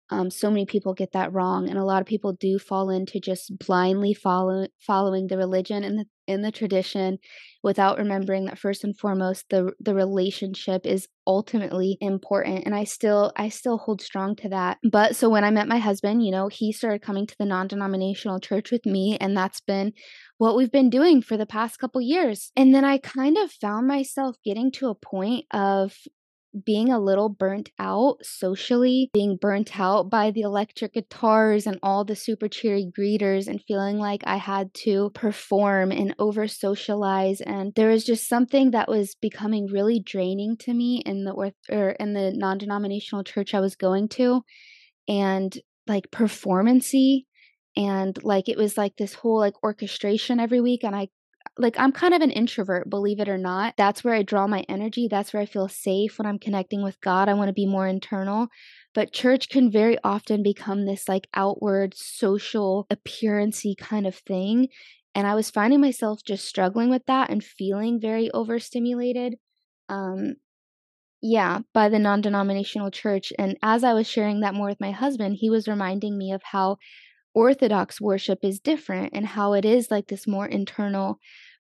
um, 0.09 0.29
so 0.29 0.49
many 0.49 0.65
people 0.65 0.93
get 0.93 1.11
that 1.13 1.33
wrong, 1.33 1.69
and 1.69 1.77
a 1.77 1.83
lot 1.83 2.01
of 2.01 2.07
people 2.07 2.33
do 2.33 2.59
fall 2.59 2.89
into 2.89 3.19
just 3.19 3.57
blindly 3.59 4.13
follow, 4.13 4.67
following 4.79 5.27
the 5.27 5.37
religion 5.37 5.83
and 5.83 5.99
the 5.99 6.05
in 6.27 6.41
the 6.41 6.51
tradition 6.51 7.17
without 7.63 7.97
remembering 7.97 8.45
that 8.45 8.59
first 8.59 8.83
and 8.83 8.97
foremost 8.97 9.45
the 9.49 9.71
the 9.79 9.95
relationship 9.95 10.85
is 10.85 11.07
ultimately 11.25 11.97
important 12.01 12.63
and 12.65 12.75
I 12.75 12.83
still 12.83 13.31
I 13.35 13.49
still 13.49 13.77
hold 13.77 14.01
strong 14.01 14.35
to 14.37 14.49
that. 14.49 14.77
But 14.89 15.15
so 15.15 15.29
when 15.29 15.43
I 15.43 15.51
met 15.51 15.67
my 15.67 15.79
husband, 15.79 16.23
you 16.23 16.31
know, 16.31 16.49
he 16.49 16.71
started 16.71 17.01
coming 17.01 17.25
to 17.27 17.35
the 17.39 17.45
non-denominational 17.45 18.39
church 18.39 18.71
with 18.71 18.85
me 18.85 19.17
and 19.19 19.35
that's 19.35 19.61
been 19.61 19.93
what 20.37 20.55
we've 20.55 20.71
been 20.71 20.89
doing 20.89 21.21
for 21.21 21.37
the 21.37 21.45
past 21.45 21.79
couple 21.79 22.01
years. 22.01 22.51
And 22.55 22.75
then 22.75 22.85
I 22.85 22.99
kind 22.99 23.37
of 23.37 23.51
found 23.51 23.87
myself 23.87 24.35
getting 24.43 24.71
to 24.73 24.89
a 24.89 24.95
point 24.95 25.45
of 25.51 25.95
being 26.65 26.91
a 26.91 26.99
little 26.99 27.29
burnt 27.29 27.71
out 27.79 28.17
socially, 28.23 29.09
being 29.13 29.37
burnt 29.39 29.79
out 29.79 30.09
by 30.09 30.31
the 30.31 30.41
electric 30.41 30.93
guitars 30.93 31.67
and 31.67 31.79
all 31.81 32.03
the 32.03 32.15
super 32.15 32.47
cheery 32.47 32.89
greeters, 32.97 33.47
and 33.47 33.61
feeling 33.67 33.97
like 33.97 34.21
I 34.25 34.37
had 34.37 34.73
to 34.85 35.11
perform 35.11 35.91
and 35.91 36.15
over 36.19 36.47
socialize. 36.47 37.41
And 37.41 37.73
there 37.75 37.89
was 37.89 38.03
just 38.03 38.27
something 38.27 38.71
that 38.71 38.89
was 38.89 39.15
becoming 39.15 39.67
really 39.67 39.99
draining 39.99 40.57
to 40.61 40.73
me 40.73 41.01
in 41.05 41.23
the 41.23 41.31
or, 41.31 41.51
or 41.69 41.89
er, 41.89 41.89
in 41.99 42.13
the 42.13 42.31
non 42.33 42.57
denominational 42.57 43.23
church 43.23 43.53
I 43.53 43.59
was 43.59 43.75
going 43.75 44.09
to, 44.09 44.43
and 45.07 45.57
like 45.87 46.11
performancy 46.11 47.27
and 47.75 48.21
like 48.23 48.49
it 48.49 48.57
was 48.57 48.77
like 48.77 48.97
this 48.97 49.13
whole 49.13 49.39
like 49.39 49.53
orchestration 49.63 50.39
every 50.39 50.59
week 50.59 50.83
and 50.83 50.95
i 50.95 51.07
like 51.57 51.79
I'm 51.79 51.91
kind 51.91 52.13
of 52.13 52.21
an 52.21 52.31
introvert, 52.31 52.89
believe 52.89 53.19
it 53.19 53.29
or 53.29 53.37
not. 53.37 53.75
That's 53.77 54.03
where 54.03 54.13
I 54.13 54.23
draw 54.23 54.47
my 54.47 54.63
energy. 54.69 55.07
That's 55.09 55.33
where 55.33 55.41
I 55.41 55.45
feel 55.45 55.67
safe 55.67 56.17
when 56.17 56.25
I'm 56.25 56.39
connecting 56.39 56.83
with 56.83 56.99
God. 57.01 57.29
I 57.29 57.33
want 57.33 57.49
to 57.49 57.53
be 57.53 57.65
more 57.65 57.87
internal. 57.87 58.47
But 58.93 59.13
church 59.13 59.49
can 59.49 59.71
very 59.71 59.97
often 60.03 60.43
become 60.43 60.85
this 60.85 61.07
like 61.07 61.27
outward 61.33 61.93
social 61.95 62.87
appearancey 62.91 63.77
kind 63.77 64.07
of 64.07 64.15
thing. 64.15 64.69
And 65.15 65.27
I 65.27 65.35
was 65.35 65.49
finding 65.49 65.81
myself 65.81 66.21
just 66.25 66.45
struggling 66.45 66.89
with 66.89 67.05
that 67.07 67.29
and 67.29 67.43
feeling 67.43 67.99
very 67.99 68.31
overstimulated. 68.31 69.35
Um 69.89 70.35
yeah, 71.21 71.59
by 71.73 71.89
the 71.89 71.99
non-denominational 71.99 72.91
church. 72.91 73.33
And 73.39 73.57
as 73.63 73.83
I 73.83 73.93
was 73.93 74.07
sharing 74.07 74.41
that 74.41 74.53
more 74.53 74.67
with 74.67 74.79
my 74.79 74.91
husband, 74.91 75.37
he 75.39 75.49
was 75.49 75.67
reminding 75.67 76.17
me 76.17 76.31
of 76.31 76.43
how 76.43 76.77
Orthodox 77.37 78.01
worship 78.01 78.39
is 78.41 78.59
different 78.59 79.13
and 79.13 79.23
how 79.27 79.53
it 79.53 79.63
is 79.63 79.91
like 79.91 80.07
this 80.07 80.25
more 80.25 80.47
internal 80.47 81.19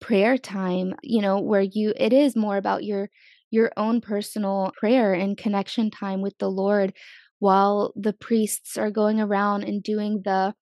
prayer 0.00 0.38
time, 0.38 0.94
you 1.02 1.20
know, 1.20 1.38
where 1.40 1.61
you 1.61 1.92
it 1.96 2.14
is 2.14 2.35
more 2.35 2.57
about 2.57 2.85
your 2.85 3.11
your 3.50 3.70
own 3.76 4.00
personal 4.00 4.72
prayer 4.78 5.12
and 5.12 5.37
connection 5.37 5.90
time 5.90 6.22
with 6.22 6.38
the 6.38 6.50
Lord 6.50 6.94
while 7.38 7.92
the 7.96 8.14
priests 8.14 8.78
are 8.78 8.90
going 8.90 9.20
around 9.20 9.64
and 9.64 9.83
doing 9.83 10.22
the 10.24 10.54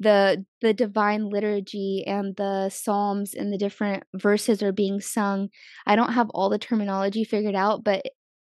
the 0.00 0.44
the 0.60 0.74
divine 0.74 1.30
liturgy 1.30 2.04
and 2.06 2.36
the 2.36 2.68
psalms 2.68 3.32
and 3.32 3.50
the 3.50 3.58
different 3.58 4.02
verses 4.14 4.62
are 4.62 4.72
being 4.72 5.00
sung. 5.00 5.48
I 5.86 5.96
don't 5.96 6.12
have 6.12 6.28
all 6.30 6.50
the 6.50 6.58
terminology 6.58 7.24
figured 7.24 7.54
out, 7.54 7.84
but 7.84 8.02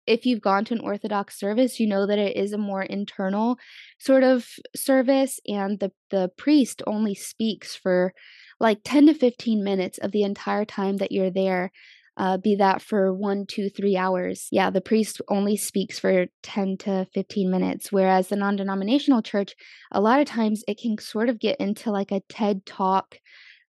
if 0.09 0.27
you've 0.27 0.41
gone 0.41 0.65
to 0.67 0.75
an 0.75 0.81
Orthodox 0.81 1.39
service, 1.39 1.79
you 1.79 1.87
know 1.87 2.07
that 2.07 2.19
it 2.19 2.37
is 2.37 2.53
a 2.53 2.59
more 2.59 2.83
internal 2.83 3.59
sort 3.99 4.23
of 4.23 4.49
service, 4.75 5.39
and 5.47 5.79
the, 5.79 5.93
the 6.11 6.31
priest 6.37 6.83
only 6.87 7.15
speaks 7.15 7.77
for 7.77 8.15
like 8.61 8.81
10 8.85 9.07
to 9.07 9.15
15 9.15 9.63
minutes 9.63 9.99
of 9.99 10.13
the 10.13 10.23
entire 10.23 10.65
time 10.65 10.97
that 10.97 11.13
you're 11.13 11.31
there. 11.31 11.71
Uh, 12.17 12.37
be 12.37 12.57
that 12.57 12.83
for 12.83 13.15
one, 13.15 13.47
two, 13.47 13.71
three 13.71 13.97
hours. 13.97 14.49
Yeah, 14.51 14.71
the 14.71 14.81
priest 14.81 15.21
only 15.29 15.57
speaks 15.57 16.01
for 16.01 16.27
10 16.43 16.79
to 16.79 17.07
15 17.15 17.49
minutes. 17.49 17.93
Whereas 17.93 18.27
the 18.27 18.35
non 18.35 18.57
denominational 18.57 19.23
church, 19.23 19.55
a 19.93 20.01
lot 20.01 20.19
of 20.19 20.27
times 20.27 20.65
it 20.67 20.81
can 20.81 20.99
sort 20.99 21.29
of 21.29 21.39
get 21.39 21.61
into 21.61 21.93
like 21.93 22.11
a 22.11 22.23
TED 22.29 22.67
talk 22.67 23.19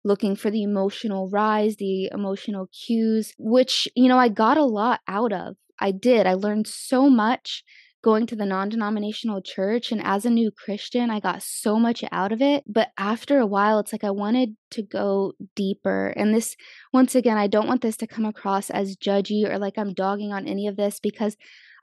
looking 0.04 0.34
for 0.34 0.50
the 0.50 0.62
emotional 0.62 1.28
rise, 1.28 1.76
the 1.76 2.06
emotional 2.06 2.68
cues, 2.68 3.34
which, 3.38 3.86
you 3.94 4.08
know, 4.08 4.18
I 4.18 4.28
got 4.28 4.56
a 4.56 4.64
lot 4.64 5.00
out 5.06 5.32
of. 5.32 5.56
I 5.78 5.90
did. 5.90 6.26
I 6.26 6.34
learned 6.34 6.66
so 6.66 7.08
much 7.08 7.64
going 8.02 8.26
to 8.26 8.36
the 8.36 8.46
non 8.46 8.68
denominational 8.68 9.42
church. 9.42 9.90
And 9.90 10.02
as 10.02 10.24
a 10.24 10.30
new 10.30 10.50
Christian, 10.50 11.10
I 11.10 11.20
got 11.20 11.42
so 11.42 11.78
much 11.78 12.04
out 12.12 12.32
of 12.32 12.40
it. 12.40 12.64
But 12.66 12.90
after 12.96 13.38
a 13.38 13.46
while, 13.46 13.78
it's 13.78 13.92
like 13.92 14.04
I 14.04 14.10
wanted 14.10 14.56
to 14.70 14.82
go 14.82 15.32
deeper. 15.54 16.08
And 16.16 16.34
this, 16.34 16.56
once 16.92 17.14
again, 17.14 17.36
I 17.36 17.46
don't 17.46 17.66
want 17.66 17.82
this 17.82 17.96
to 17.98 18.06
come 18.06 18.24
across 18.24 18.70
as 18.70 18.96
judgy 18.96 19.48
or 19.48 19.58
like 19.58 19.78
I'm 19.78 19.94
dogging 19.94 20.32
on 20.32 20.46
any 20.46 20.66
of 20.66 20.76
this 20.76 21.00
because 21.00 21.36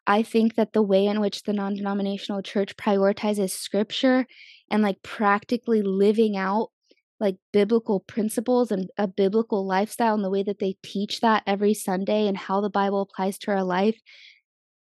I 0.07 0.21
think 0.23 0.55
that 0.55 0.73
the 0.73 0.83
way 0.83 1.07
in 1.07 1.19
which 1.19 1.43
the 1.43 1.53
non 1.53 1.75
denominational 1.75 2.41
church 2.41 2.77
prioritizes 2.77 3.51
scripture 3.51 4.25
and 4.69 4.81
like 4.81 5.01
practically 5.03 5.81
living 5.81 6.37
out 6.37 6.69
like 7.19 7.37
biblical 7.53 8.01
principles 8.01 8.71
and 8.71 8.89
a 8.97 9.07
biblical 9.07 9.65
lifestyle 9.65 10.15
and 10.15 10.23
the 10.23 10.29
way 10.29 10.43
that 10.43 10.59
they 10.59 10.75
teach 10.83 11.21
that 11.21 11.43
every 11.47 11.73
Sunday 11.73 12.27
and 12.27 12.37
how 12.37 12.61
the 12.61 12.69
Bible 12.69 13.01
applies 13.01 13.37
to 13.39 13.51
our 13.51 13.63
life, 13.63 13.99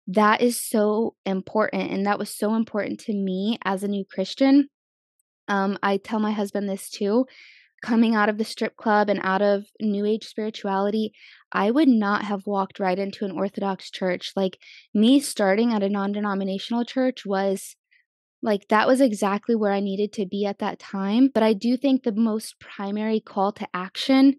that 0.06 0.40
is 0.40 0.60
so 0.60 1.14
important. 1.24 1.90
And 1.90 2.06
that 2.06 2.18
was 2.18 2.30
so 2.30 2.54
important 2.54 3.00
to 3.00 3.14
me 3.14 3.58
as 3.64 3.82
a 3.82 3.88
new 3.88 4.04
Christian. 4.04 4.68
Um, 5.48 5.78
I 5.82 5.98
tell 5.98 6.18
my 6.18 6.32
husband 6.32 6.68
this 6.68 6.90
too. 6.90 7.26
Coming 7.82 8.14
out 8.14 8.30
of 8.30 8.38
the 8.38 8.44
strip 8.44 8.76
club 8.76 9.10
and 9.10 9.20
out 9.22 9.42
of 9.42 9.66
New 9.78 10.06
Age 10.06 10.24
spirituality, 10.24 11.12
I 11.52 11.70
would 11.70 11.88
not 11.88 12.24
have 12.24 12.46
walked 12.46 12.80
right 12.80 12.98
into 12.98 13.26
an 13.26 13.30
Orthodox 13.30 13.90
church. 13.90 14.32
Like 14.34 14.58
me 14.94 15.20
starting 15.20 15.72
at 15.72 15.82
a 15.82 15.90
non 15.90 16.12
denominational 16.12 16.86
church 16.86 17.26
was 17.26 17.76
like 18.44 18.68
that 18.68 18.86
was 18.86 19.00
exactly 19.00 19.56
where 19.56 19.72
I 19.72 19.80
needed 19.80 20.12
to 20.12 20.26
be 20.26 20.44
at 20.44 20.58
that 20.58 20.78
time. 20.78 21.30
But 21.32 21.42
I 21.42 21.54
do 21.54 21.78
think 21.78 22.02
the 22.02 22.12
most 22.12 22.60
primary 22.60 23.18
call 23.18 23.52
to 23.52 23.66
action 23.72 24.34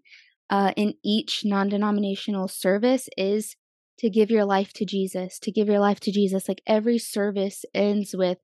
uh, 0.48 0.72
in 0.76 0.94
each 1.04 1.42
non 1.44 1.68
denominational 1.68 2.46
service 2.46 3.08
is 3.16 3.56
to 3.98 4.08
give 4.08 4.30
your 4.30 4.44
life 4.44 4.72
to 4.74 4.84
Jesus, 4.84 5.40
to 5.40 5.50
give 5.50 5.66
your 5.66 5.80
life 5.80 5.98
to 6.00 6.12
Jesus. 6.12 6.46
Like 6.46 6.62
every 6.68 6.98
service 6.98 7.64
ends 7.74 8.14
with 8.16 8.38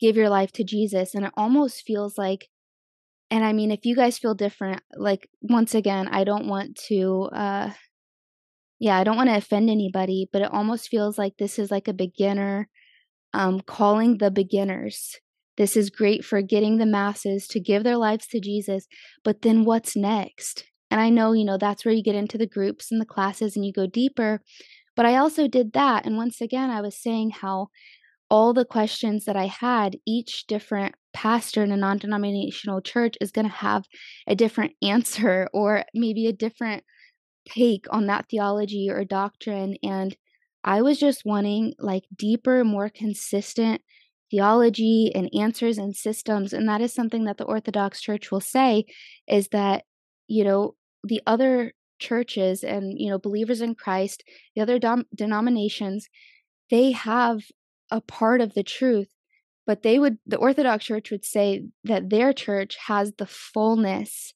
give 0.00 0.16
your 0.16 0.28
life 0.28 0.52
to 0.52 0.64
Jesus. 0.64 1.12
And 1.12 1.24
it 1.24 1.32
almost 1.36 1.82
feels 1.84 2.16
like, 2.16 2.48
and 3.32 3.44
I 3.44 3.52
mean, 3.52 3.72
if 3.72 3.84
you 3.84 3.96
guys 3.96 4.18
feel 4.18 4.34
different, 4.36 4.80
like 4.94 5.28
once 5.42 5.74
again, 5.74 6.06
I 6.06 6.22
don't 6.22 6.46
want 6.46 6.76
to, 6.86 7.30
uh, 7.32 7.70
yeah, 8.78 8.96
I 8.96 9.02
don't 9.02 9.16
want 9.16 9.28
to 9.28 9.36
offend 9.36 9.70
anybody, 9.70 10.28
but 10.32 10.42
it 10.42 10.52
almost 10.52 10.88
feels 10.88 11.18
like 11.18 11.32
this 11.36 11.58
is 11.58 11.72
like 11.72 11.88
a 11.88 11.92
beginner 11.92 12.68
um, 13.34 13.60
calling 13.60 14.18
the 14.18 14.30
beginners. 14.30 15.16
This 15.56 15.76
is 15.76 15.90
great 15.90 16.24
for 16.24 16.40
getting 16.42 16.78
the 16.78 16.86
masses 16.86 17.46
to 17.48 17.60
give 17.60 17.84
their 17.84 17.96
lives 17.96 18.26
to 18.28 18.40
Jesus. 18.40 18.86
But 19.22 19.42
then 19.42 19.64
what's 19.64 19.94
next? 19.94 20.64
And 20.90 21.00
I 21.00 21.10
know, 21.10 21.32
you 21.32 21.44
know, 21.44 21.58
that's 21.58 21.84
where 21.84 21.94
you 21.94 22.02
get 22.02 22.14
into 22.14 22.38
the 22.38 22.46
groups 22.46 22.90
and 22.90 23.00
the 23.00 23.06
classes 23.06 23.56
and 23.56 23.64
you 23.64 23.72
go 23.72 23.86
deeper. 23.86 24.40
But 24.96 25.06
I 25.06 25.16
also 25.16 25.48
did 25.48 25.72
that. 25.72 26.06
And 26.06 26.16
once 26.16 26.40
again, 26.40 26.70
I 26.70 26.80
was 26.80 26.96
saying 26.96 27.30
how 27.30 27.68
all 28.30 28.52
the 28.52 28.64
questions 28.64 29.24
that 29.24 29.36
I 29.36 29.46
had, 29.46 29.96
each 30.06 30.46
different 30.46 30.94
pastor 31.12 31.62
in 31.62 31.72
a 31.72 31.76
non 31.76 31.98
denominational 31.98 32.80
church 32.80 33.16
is 33.20 33.30
going 33.30 33.46
to 33.46 33.52
have 33.52 33.84
a 34.26 34.34
different 34.34 34.72
answer 34.82 35.48
or 35.52 35.84
maybe 35.94 36.26
a 36.26 36.32
different 36.32 36.84
take 37.48 37.86
on 37.90 38.06
that 38.06 38.26
theology 38.30 38.88
or 38.90 39.04
doctrine. 39.04 39.76
And 39.82 40.16
I 40.64 40.82
was 40.82 40.98
just 40.98 41.22
wanting 41.24 41.74
like 41.78 42.04
deeper, 42.16 42.64
more 42.64 42.88
consistent 42.88 43.82
theology 44.30 45.12
and 45.14 45.30
answers 45.38 45.78
and 45.78 45.94
systems. 45.94 46.52
And 46.52 46.68
that 46.68 46.80
is 46.80 46.92
something 46.92 47.24
that 47.24 47.36
the 47.36 47.44
Orthodox 47.44 48.00
Church 48.00 48.32
will 48.32 48.40
say 48.40 48.86
is 49.28 49.48
that, 49.48 49.84
you 50.26 50.42
know, 50.42 50.74
the 51.04 51.20
other 51.26 51.72
churches 51.98 52.64
and, 52.64 52.98
you 52.98 53.10
know, 53.10 53.18
believers 53.18 53.60
in 53.60 53.74
Christ, 53.74 54.24
the 54.56 54.62
other 54.62 54.78
dom- 54.78 55.04
denominations, 55.14 56.08
they 56.70 56.92
have 56.92 57.42
a 57.90 58.00
part 58.00 58.40
of 58.40 58.54
the 58.54 58.64
truth. 58.64 59.08
But 59.66 59.82
they 59.82 59.98
would, 59.98 60.18
the 60.26 60.36
Orthodox 60.36 60.84
Church 60.84 61.10
would 61.10 61.24
say 61.24 61.66
that 61.84 62.10
their 62.10 62.32
church 62.32 62.76
has 62.86 63.12
the 63.16 63.26
fullness 63.26 64.34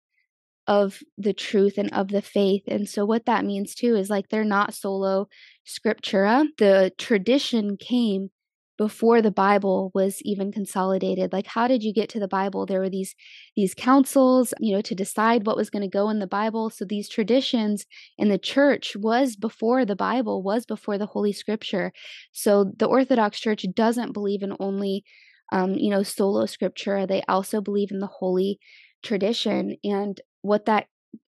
of 0.69 1.01
the 1.17 1.33
truth 1.33 1.79
and 1.79 1.93
of 1.93 2.09
the 2.09 2.23
faith. 2.23 2.63
And 2.69 2.89
so, 2.89 3.05
what 3.05 3.27
that 3.27 3.45
means 3.45 3.75
too 3.75 3.97
is 3.97 4.11
like 4.11 4.29
they're 4.29 4.45
not 4.45 4.75
solo 4.75 5.29
scriptura. 5.67 6.47
The 6.59 6.93
tradition 6.99 7.77
came 7.77 8.31
before 8.79 9.21
the 9.21 9.31
bible 9.33 9.91
was 9.93 10.23
even 10.23 10.53
consolidated 10.53 11.33
like 11.33 11.49
how 11.49 11.67
did 11.67 11.83
you 11.83 11.93
get 11.93 12.09
to 12.09 12.21
the 12.21 12.29
bible 12.29 12.65
there 12.65 12.79
were 12.79 12.89
these 12.89 13.15
these 13.57 13.75
councils 13.75 14.55
you 14.61 14.73
know 14.73 14.81
to 14.81 14.95
decide 14.95 15.45
what 15.45 15.57
was 15.57 15.69
going 15.69 15.83
to 15.83 15.89
go 15.89 16.09
in 16.09 16.21
the 16.21 16.29
bible 16.29 16.71
so 16.71 16.85
these 16.85 17.09
traditions 17.09 17.87
in 18.17 18.29
the 18.29 18.39
church 18.39 18.97
was 18.97 19.35
before 19.35 19.85
the 19.85 19.97
bible 19.97 20.43
was 20.45 20.65
before 20.65 20.97
the 20.97 21.07
holy 21.07 21.33
scripture 21.33 21.93
so 22.33 22.73
the 22.77 22.87
orthodox 22.87 23.41
church 23.41 23.67
doesn't 23.75 24.13
believe 24.13 24.43
in 24.43 24.55
only 24.61 25.05
um, 25.51 25.75
you 25.75 25.91
know 25.91 26.05
solo 26.05 26.47
scripture 26.47 27.05
they 27.05 27.23
also 27.29 27.61
believe 27.61 27.91
in 27.91 27.99
the 27.99 28.07
holy 28.07 28.61
tradition 29.03 29.77
and 29.83 30.21
what 30.49 30.67
that 30.67 30.87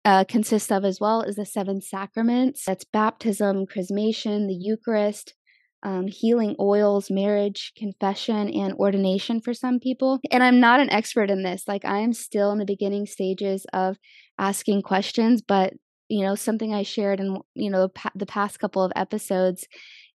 uh, 0.04 0.24
consists 0.24 0.70
of 0.70 0.84
as 0.84 0.98
well 1.00 1.22
is 1.22 1.36
the 1.36 1.44
seven 1.44 1.80
sacraments 1.82 2.64
that's 2.64 2.84
baptism, 2.84 3.66
chrismation, 3.66 4.46
the 4.46 4.56
Eucharist, 4.58 5.34
um, 5.82 6.06
healing 6.06 6.56
oils, 6.58 7.10
marriage, 7.10 7.72
confession, 7.76 8.48
and 8.48 8.74
ordination 8.74 9.40
for 9.40 9.54
some 9.54 9.78
people. 9.78 10.18
And 10.30 10.42
I'm 10.42 10.60
not 10.60 10.80
an 10.80 10.90
expert 10.90 11.30
in 11.30 11.42
this. 11.42 11.64
Like, 11.66 11.84
I 11.84 11.98
am 11.98 12.12
still 12.12 12.50
in 12.52 12.58
the 12.58 12.64
beginning 12.64 13.06
stages 13.06 13.66
of 13.72 13.96
asking 14.38 14.82
questions, 14.82 15.42
but 15.42 15.74
you 16.08 16.24
know, 16.24 16.34
something 16.34 16.74
I 16.74 16.82
shared 16.82 17.20
in 17.20 17.38
you 17.54 17.70
know 17.70 17.88
the 18.14 18.26
past 18.26 18.58
couple 18.58 18.82
of 18.82 18.92
episodes 18.96 19.68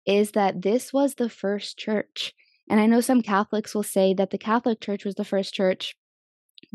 is 0.05 0.31
that 0.31 0.61
this 0.61 0.91
was 0.91 1.15
the 1.15 1.29
first 1.29 1.77
church. 1.77 2.33
And 2.69 2.79
I 2.79 2.85
know 2.85 3.01
some 3.01 3.21
Catholics 3.21 3.73
will 3.73 3.83
say 3.83 4.13
that 4.15 4.31
the 4.31 4.37
Catholic 4.37 4.81
Church 4.81 5.05
was 5.05 5.15
the 5.15 5.23
first 5.23 5.53
church, 5.53 5.95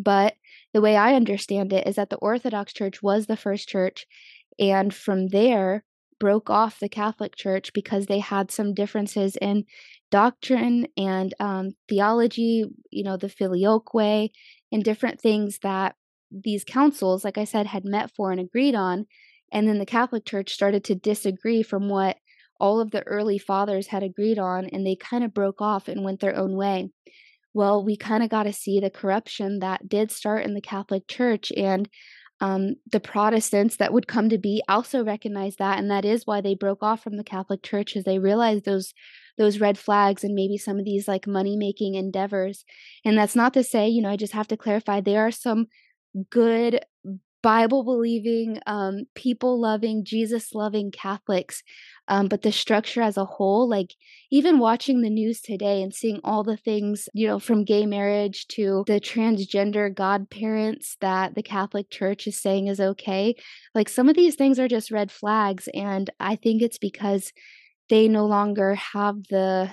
but 0.03 0.34
the 0.72 0.80
way 0.80 0.96
I 0.96 1.14
understand 1.14 1.72
it 1.72 1.86
is 1.86 1.96
that 1.96 2.11
the 2.11 2.16
Orthodox 2.16 2.72
Church 2.72 3.03
was 3.03 3.26
the 3.26 3.36
first 3.36 3.68
church, 3.68 4.07
and 4.59 4.94
from 4.94 5.28
there 5.28 5.84
broke 6.18 6.51
off 6.51 6.78
the 6.78 6.88
Catholic 6.88 7.34
Church 7.34 7.72
because 7.72 8.07
they 8.07 8.18
had 8.20 8.51
some 8.51 8.74
differences 8.74 9.36
in 9.40 9.64
doctrine 10.11 10.86
and 10.96 11.34
um, 11.40 11.70
theology, 11.88 12.64
you 12.90 13.03
know, 13.03 13.16
the 13.16 13.28
filioque 13.28 13.94
way, 13.94 14.32
and 14.70 14.84
different 14.84 15.20
things 15.20 15.59
that 15.62 15.96
these 16.30 16.64
councils, 16.64 17.24
like 17.24 17.38
I 17.38 17.44
said, 17.44 17.66
had 17.66 17.84
met 17.84 18.12
for 18.14 18.30
and 18.30 18.40
agreed 18.40 18.74
on. 18.74 19.07
And 19.53 19.66
then 19.66 19.78
the 19.78 19.86
Catholic 19.86 20.24
Church 20.24 20.53
started 20.53 20.84
to 20.84 20.94
disagree 20.94 21.62
from 21.62 21.88
what 21.88 22.18
all 22.61 22.80
of 22.80 22.92
the 22.92 23.03
early 23.03 23.38
fathers 23.38 23.88
had 23.88 24.03
agreed 24.03 24.38
on, 24.38 24.66
and 24.66 24.86
they 24.86 24.94
kind 24.94 25.24
of 25.24 25.34
broke 25.34 25.61
off 25.61 25.88
and 25.88 26.05
went 26.05 26.20
their 26.20 26.36
own 26.36 26.55
way 26.57 26.90
well, 27.53 27.84
we 27.84 27.96
kind 27.96 28.22
of 28.22 28.30
got 28.30 28.44
to 28.44 28.53
see 28.53 28.80
the 28.80 28.90
corruption 28.90 29.59
that 29.59 29.88
did 29.88 30.11
start 30.11 30.44
in 30.44 30.55
the 30.55 30.61
Catholic 30.61 31.09
Church. 31.09 31.53
And 31.57 31.88
um, 32.40 32.76
the 32.90 33.01
Protestants 33.01 33.76
that 33.76 33.92
would 33.92 34.07
come 34.07 34.28
to 34.30 34.38
be 34.38 34.62
also 34.68 35.05
recognized 35.05 35.59
that, 35.59 35.78
and 35.78 35.90
that 35.90 36.05
is 36.05 36.26
why 36.26 36.40
they 36.40 36.55
broke 36.55 36.82
off 36.82 37.03
from 37.03 37.16
the 37.16 37.24
Catholic 37.24 37.62
Church, 37.62 37.96
as 37.96 38.05
they 38.05 38.18
realized 38.18 38.64
those 38.64 38.94
those 39.38 39.61
red 39.61 39.78
flags 39.78 40.22
and 40.22 40.34
maybe 40.34 40.59
some 40.59 40.78
of 40.78 40.84
these 40.84 41.09
like 41.09 41.26
money 41.26 41.57
making 41.57 41.94
endeavors. 41.94 42.64
And 43.05 43.16
that's 43.16 43.36
not 43.36 43.55
to 43.55 43.62
say, 43.62 43.88
you 43.88 44.03
know, 44.03 44.11
I 44.11 44.16
just 44.16 44.34
have 44.34 44.48
to 44.48 44.57
clarify 44.57 45.01
there 45.01 45.26
are 45.26 45.30
some 45.30 45.66
good 46.30 46.80
Bible 47.43 47.84
believing, 47.84 48.61
um, 48.66 49.05
people 49.14 49.61
loving, 49.61 50.05
Jesus 50.05 50.55
loving 50.55 50.91
Catholics. 50.91 51.62
Um, 52.09 52.26
but 52.26 52.43
the 52.43 52.53
structure 52.53 53.03
as 53.03 53.16
a 53.16 53.24
whole, 53.24 53.68
like 53.68 53.95
even 54.30 54.59
watching 54.59 55.01
the 55.01 55.11
news 55.11 55.41
today 55.41 55.80
and 55.80 55.95
seeing 55.95 56.20
all 56.24 56.43
the 56.43 56.57
things, 56.57 57.09
you 57.14 57.26
know, 57.26 57.38
from 57.38 57.64
gay 57.64 57.86
marriage 57.86 58.47
to 58.49 58.84
the 58.86 59.01
transgender 59.01 59.95
godparents 59.95 60.97
that 61.01 61.34
the 61.34 61.43
Catholic 61.43 61.88
Church 61.88 62.26
is 62.26 62.41
saying 62.41 62.66
is 62.66 62.80
okay, 62.80 63.36
like 63.74 63.88
some 63.88 64.09
of 64.09 64.16
these 64.16 64.34
things 64.34 64.59
are 64.59 64.68
just 64.68 64.91
red 64.91 65.11
flags. 65.12 65.68
And 65.72 66.11
I 66.18 66.36
think 66.36 66.62
it's 66.62 66.78
because 66.78 67.32
they 67.88 68.09
no 68.09 68.26
longer 68.26 68.74
have 68.74 69.16
the 69.30 69.70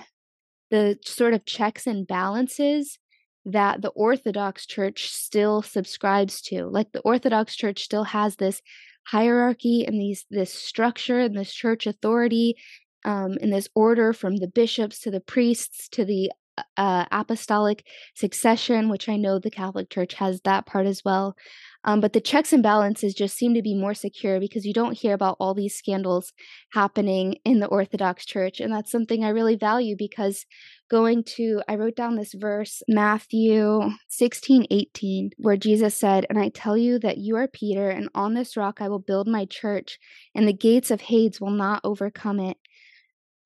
the 0.70 0.98
sort 1.04 1.32
of 1.32 1.46
checks 1.46 1.86
and 1.86 2.06
balances 2.06 2.98
that 3.44 3.82
the 3.82 3.90
Orthodox 3.90 4.66
Church 4.66 5.10
still 5.10 5.62
subscribes 5.62 6.42
to. 6.42 6.66
Like 6.66 6.92
the 6.92 7.00
Orthodox 7.00 7.56
Church 7.56 7.82
still 7.82 8.04
has 8.04 8.36
this 8.36 8.62
hierarchy 9.04 9.86
and 9.86 9.98
these 9.98 10.26
this 10.30 10.52
structure 10.52 11.20
and 11.20 11.36
this 11.36 11.52
church 11.52 11.86
authority 11.86 12.56
um, 13.04 13.38
in 13.40 13.50
this 13.50 13.68
order 13.74 14.12
from 14.12 14.36
the 14.36 14.48
bishops 14.48 15.00
to 15.00 15.10
the 15.10 15.20
priests 15.20 15.88
to 15.90 16.04
the 16.04 16.30
uh, 16.76 17.04
apostolic 17.10 17.86
succession, 18.14 18.88
which 18.88 19.08
I 19.08 19.16
know 19.16 19.38
the 19.38 19.50
Catholic 19.50 19.90
Church 19.90 20.14
has 20.14 20.40
that 20.42 20.66
part 20.66 20.86
as 20.86 21.04
well. 21.04 21.36
Um, 21.84 22.00
but 22.00 22.12
the 22.12 22.20
checks 22.20 22.52
and 22.52 22.62
balances 22.62 23.14
just 23.14 23.36
seem 23.36 23.54
to 23.54 23.62
be 23.62 23.74
more 23.74 23.94
secure 23.94 24.40
because 24.40 24.66
you 24.66 24.72
don't 24.72 24.98
hear 24.98 25.14
about 25.14 25.36
all 25.38 25.54
these 25.54 25.76
scandals 25.76 26.32
happening 26.72 27.36
in 27.44 27.60
the 27.60 27.68
Orthodox 27.68 28.26
Church. 28.26 28.60
And 28.60 28.72
that's 28.72 28.90
something 28.90 29.24
I 29.24 29.28
really 29.28 29.56
value 29.56 29.94
because 29.96 30.44
going 30.90 31.22
to, 31.36 31.62
I 31.68 31.76
wrote 31.76 31.94
down 31.94 32.16
this 32.16 32.34
verse, 32.34 32.82
Matthew 32.88 33.90
16, 34.08 34.66
18, 34.70 35.30
where 35.36 35.56
Jesus 35.56 35.94
said, 35.94 36.26
And 36.28 36.38
I 36.38 36.48
tell 36.48 36.76
you 36.76 36.98
that 36.98 37.18
you 37.18 37.36
are 37.36 37.46
Peter, 37.46 37.90
and 37.90 38.08
on 38.14 38.34
this 38.34 38.56
rock 38.56 38.80
I 38.80 38.88
will 38.88 38.98
build 38.98 39.28
my 39.28 39.44
church, 39.44 39.98
and 40.34 40.48
the 40.48 40.52
gates 40.52 40.90
of 40.90 41.02
Hades 41.02 41.40
will 41.40 41.50
not 41.50 41.80
overcome 41.84 42.40
it 42.40 42.56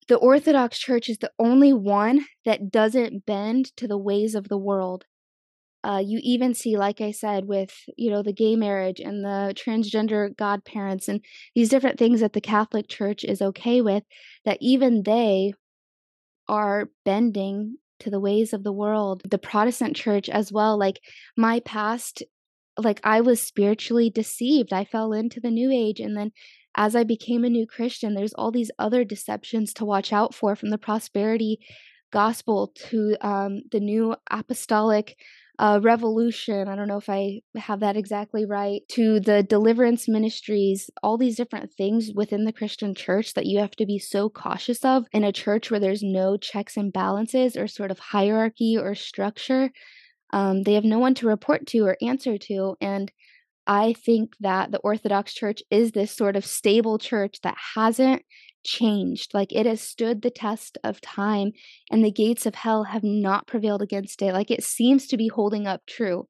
the 0.07 0.17
Orthodox 0.17 0.77
Church 0.77 1.09
is 1.09 1.17
the 1.19 1.31
only 1.39 1.71
one 1.73 2.25
that 2.45 2.71
doesn't 2.71 3.25
bend 3.25 3.75
to 3.77 3.87
the 3.87 3.97
ways 3.97 4.35
of 4.35 4.49
the 4.49 4.57
world. 4.57 5.05
Uh, 5.83 6.01
you 6.03 6.19
even 6.23 6.53
see, 6.53 6.77
like 6.77 7.01
I 7.01 7.11
said, 7.11 7.45
with 7.45 7.73
you 7.97 8.09
know 8.09 8.23
the 8.23 8.33
gay 8.33 8.55
marriage 8.55 8.99
and 8.99 9.23
the 9.23 9.53
transgender 9.55 10.35
godparents 10.35 11.07
and 11.07 11.21
these 11.55 11.69
different 11.69 11.99
things 11.99 12.21
that 12.21 12.33
the 12.33 12.41
Catholic 12.41 12.87
Church 12.87 13.23
is 13.23 13.41
okay 13.41 13.81
with, 13.81 14.03
that 14.45 14.57
even 14.61 15.03
they 15.03 15.53
are 16.47 16.89
bending 17.05 17.77
to 17.99 18.09
the 18.09 18.19
ways 18.19 18.53
of 18.53 18.63
the 18.63 18.71
world. 18.71 19.21
The 19.29 19.37
Protestant 19.37 19.95
Church 19.95 20.29
as 20.29 20.51
well. 20.51 20.77
Like 20.77 20.99
my 21.37 21.59
past, 21.61 22.23
like 22.77 22.99
I 23.03 23.21
was 23.21 23.41
spiritually 23.41 24.09
deceived. 24.09 24.71
I 24.73 24.85
fell 24.85 25.13
into 25.13 25.39
the 25.39 25.51
New 25.51 25.69
Age, 25.71 25.99
and 25.99 26.15
then 26.15 26.31
as 26.75 26.95
I 26.95 27.03
became 27.03 27.43
a 27.43 27.49
new 27.49 27.67
Christian, 27.67 28.15
there's 28.15 28.33
all 28.33 28.51
these 28.51 28.71
other 28.79 29.03
deceptions 29.03 29.73
to 29.73 29.85
watch 29.85 30.11
out 30.11 30.33
for 30.33 30.55
from 30.55 30.69
the 30.69 30.77
prosperity 30.77 31.59
gospel 32.11 32.71
to 32.75 33.15
um, 33.21 33.63
the 33.71 33.79
new 33.79 34.15
apostolic 34.31 35.17
uh, 35.59 35.79
revolution. 35.83 36.67
I 36.67 36.75
don't 36.75 36.87
know 36.87 36.97
if 36.97 37.09
I 37.09 37.41
have 37.55 37.81
that 37.81 37.95
exactly 37.95 38.45
right. 38.45 38.81
To 38.93 39.19
the 39.19 39.43
deliverance 39.43 40.07
ministries, 40.07 40.89
all 41.03 41.17
these 41.17 41.37
different 41.37 41.71
things 41.71 42.11
within 42.13 42.45
the 42.45 42.53
Christian 42.53 42.95
church 42.95 43.33
that 43.35 43.45
you 43.45 43.59
have 43.59 43.75
to 43.77 43.85
be 43.85 43.99
so 43.99 44.29
cautious 44.29 44.83
of 44.83 45.05
in 45.11 45.23
a 45.23 45.31
church 45.31 45.69
where 45.69 45.79
there's 45.79 46.01
no 46.01 46.37
checks 46.37 46.75
and 46.75 46.91
balances 46.91 47.55
or 47.55 47.67
sort 47.67 47.91
of 47.91 47.99
hierarchy 47.99 48.77
or 48.77 48.95
structure. 48.95 49.71
Um, 50.31 50.63
they 50.63 50.73
have 50.73 50.83
no 50.83 50.97
one 50.99 51.13
to 51.15 51.27
report 51.27 51.67
to 51.67 51.85
or 51.85 51.97
answer 52.01 52.37
to. 52.39 52.75
And 52.81 53.11
I 53.67 53.93
think 53.93 54.33
that 54.39 54.71
the 54.71 54.79
Orthodox 54.79 55.33
Church 55.33 55.61
is 55.69 55.91
this 55.91 56.11
sort 56.11 56.35
of 56.35 56.45
stable 56.45 56.97
church 56.97 57.37
that 57.43 57.55
hasn't 57.75 58.23
changed. 58.63 59.33
Like 59.33 59.51
it 59.51 59.65
has 59.65 59.81
stood 59.81 60.21
the 60.21 60.31
test 60.31 60.77
of 60.83 61.01
time, 61.01 61.51
and 61.91 62.03
the 62.03 62.11
gates 62.11 62.45
of 62.45 62.55
hell 62.55 62.83
have 62.85 63.03
not 63.03 63.47
prevailed 63.47 63.81
against 63.81 64.21
it. 64.21 64.33
Like 64.33 64.51
it 64.51 64.63
seems 64.63 65.07
to 65.07 65.17
be 65.17 65.27
holding 65.27 65.67
up 65.67 65.81
true. 65.87 66.27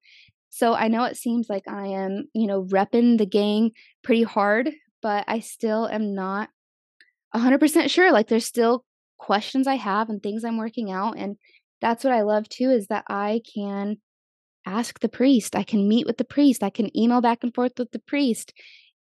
So 0.49 0.73
I 0.73 0.87
know 0.87 1.03
it 1.05 1.17
seems 1.17 1.49
like 1.49 1.67
I 1.67 1.87
am, 1.87 2.25
you 2.33 2.47
know, 2.47 2.63
repping 2.65 3.17
the 3.17 3.25
gang 3.25 3.71
pretty 4.03 4.23
hard, 4.23 4.69
but 5.01 5.25
I 5.27 5.39
still 5.39 5.87
am 5.87 6.13
not 6.13 6.49
100% 7.35 7.89
sure. 7.89 8.11
Like 8.11 8.27
there's 8.27 8.45
still 8.45 8.85
questions 9.17 9.67
I 9.67 9.75
have 9.75 10.09
and 10.09 10.21
things 10.21 10.43
I'm 10.43 10.57
working 10.57 10.91
out. 10.91 11.17
And 11.17 11.37
that's 11.81 12.03
what 12.03 12.13
I 12.13 12.21
love 12.21 12.47
too 12.49 12.69
is 12.69 12.87
that 12.87 13.05
I 13.09 13.41
can 13.53 13.97
ask 14.65 14.99
the 14.99 15.09
priest. 15.09 15.55
I 15.55 15.63
can 15.63 15.87
meet 15.87 16.05
with 16.05 16.17
the 16.17 16.23
priest. 16.23 16.63
I 16.63 16.69
can 16.69 16.95
email 16.97 17.21
back 17.21 17.39
and 17.43 17.53
forth 17.53 17.73
with 17.77 17.91
the 17.91 17.99
priest, 17.99 18.53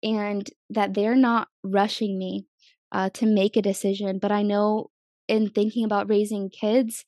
and 0.02 0.48
that 0.70 0.94
they're 0.94 1.16
not 1.16 1.48
rushing 1.62 2.18
me 2.18 2.46
uh, 2.92 3.10
to 3.10 3.26
make 3.26 3.56
a 3.56 3.62
decision. 3.62 4.18
But 4.18 4.32
I 4.32 4.42
know 4.42 4.90
in 5.28 5.50
thinking 5.50 5.84
about 5.84 6.08
raising 6.08 6.50
kids 6.50 7.04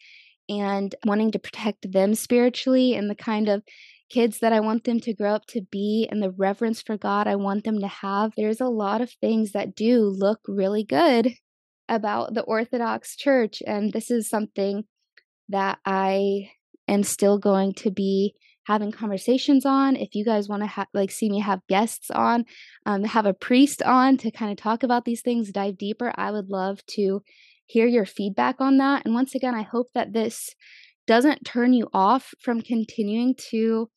and 0.48 0.94
wanting 1.04 1.32
to 1.32 1.38
protect 1.38 1.90
them 1.92 2.14
spiritually 2.14 2.94
and 2.94 3.10
the 3.10 3.14
kind 3.14 3.48
of 3.48 3.62
kids 4.10 4.40
that 4.40 4.52
I 4.52 4.60
want 4.60 4.84
them 4.84 5.00
to 5.00 5.14
grow 5.14 5.34
up 5.34 5.46
to 5.46 5.62
be 5.62 6.06
and 6.10 6.22
the 6.22 6.30
reverence 6.30 6.82
for 6.82 6.98
God 6.98 7.26
I 7.26 7.36
want 7.36 7.64
them 7.64 7.80
to 7.80 7.88
have, 7.88 8.32
there's 8.36 8.60
a 8.60 8.66
lot 8.66 9.00
of 9.00 9.10
things 9.10 9.52
that 9.52 9.74
do 9.74 10.02
look 10.02 10.40
really 10.46 10.84
good 10.84 11.34
about 11.88 12.34
the 12.34 12.42
Orthodox 12.42 13.16
Church. 13.16 13.62
And 13.66 13.92
this 13.92 14.10
is 14.10 14.28
something 14.28 14.84
that 15.48 15.78
I 15.84 16.50
am 16.86 17.02
still 17.02 17.38
going 17.38 17.72
to 17.74 17.90
be 17.90 18.34
having 18.64 18.92
conversations 18.92 19.66
on 19.66 19.96
if 19.96 20.14
you 20.14 20.24
guys 20.24 20.48
want 20.48 20.62
to 20.62 20.66
ha- 20.66 20.86
like 20.94 21.10
see 21.10 21.28
me 21.28 21.40
have 21.40 21.66
guests 21.68 22.10
on 22.10 22.44
um, 22.86 23.04
have 23.04 23.26
a 23.26 23.34
priest 23.34 23.82
on 23.82 24.16
to 24.16 24.30
kind 24.30 24.50
of 24.50 24.56
talk 24.56 24.82
about 24.82 25.04
these 25.04 25.22
things 25.22 25.50
dive 25.50 25.76
deeper 25.76 26.12
i 26.16 26.30
would 26.30 26.48
love 26.48 26.84
to 26.86 27.22
hear 27.66 27.86
your 27.86 28.06
feedback 28.06 28.60
on 28.60 28.78
that 28.78 29.04
and 29.04 29.14
once 29.14 29.34
again 29.34 29.54
i 29.54 29.62
hope 29.62 29.88
that 29.94 30.12
this 30.12 30.54
doesn't 31.06 31.44
turn 31.44 31.72
you 31.72 31.88
off 31.92 32.32
from 32.40 32.60
continuing 32.60 33.34
to 33.36 33.88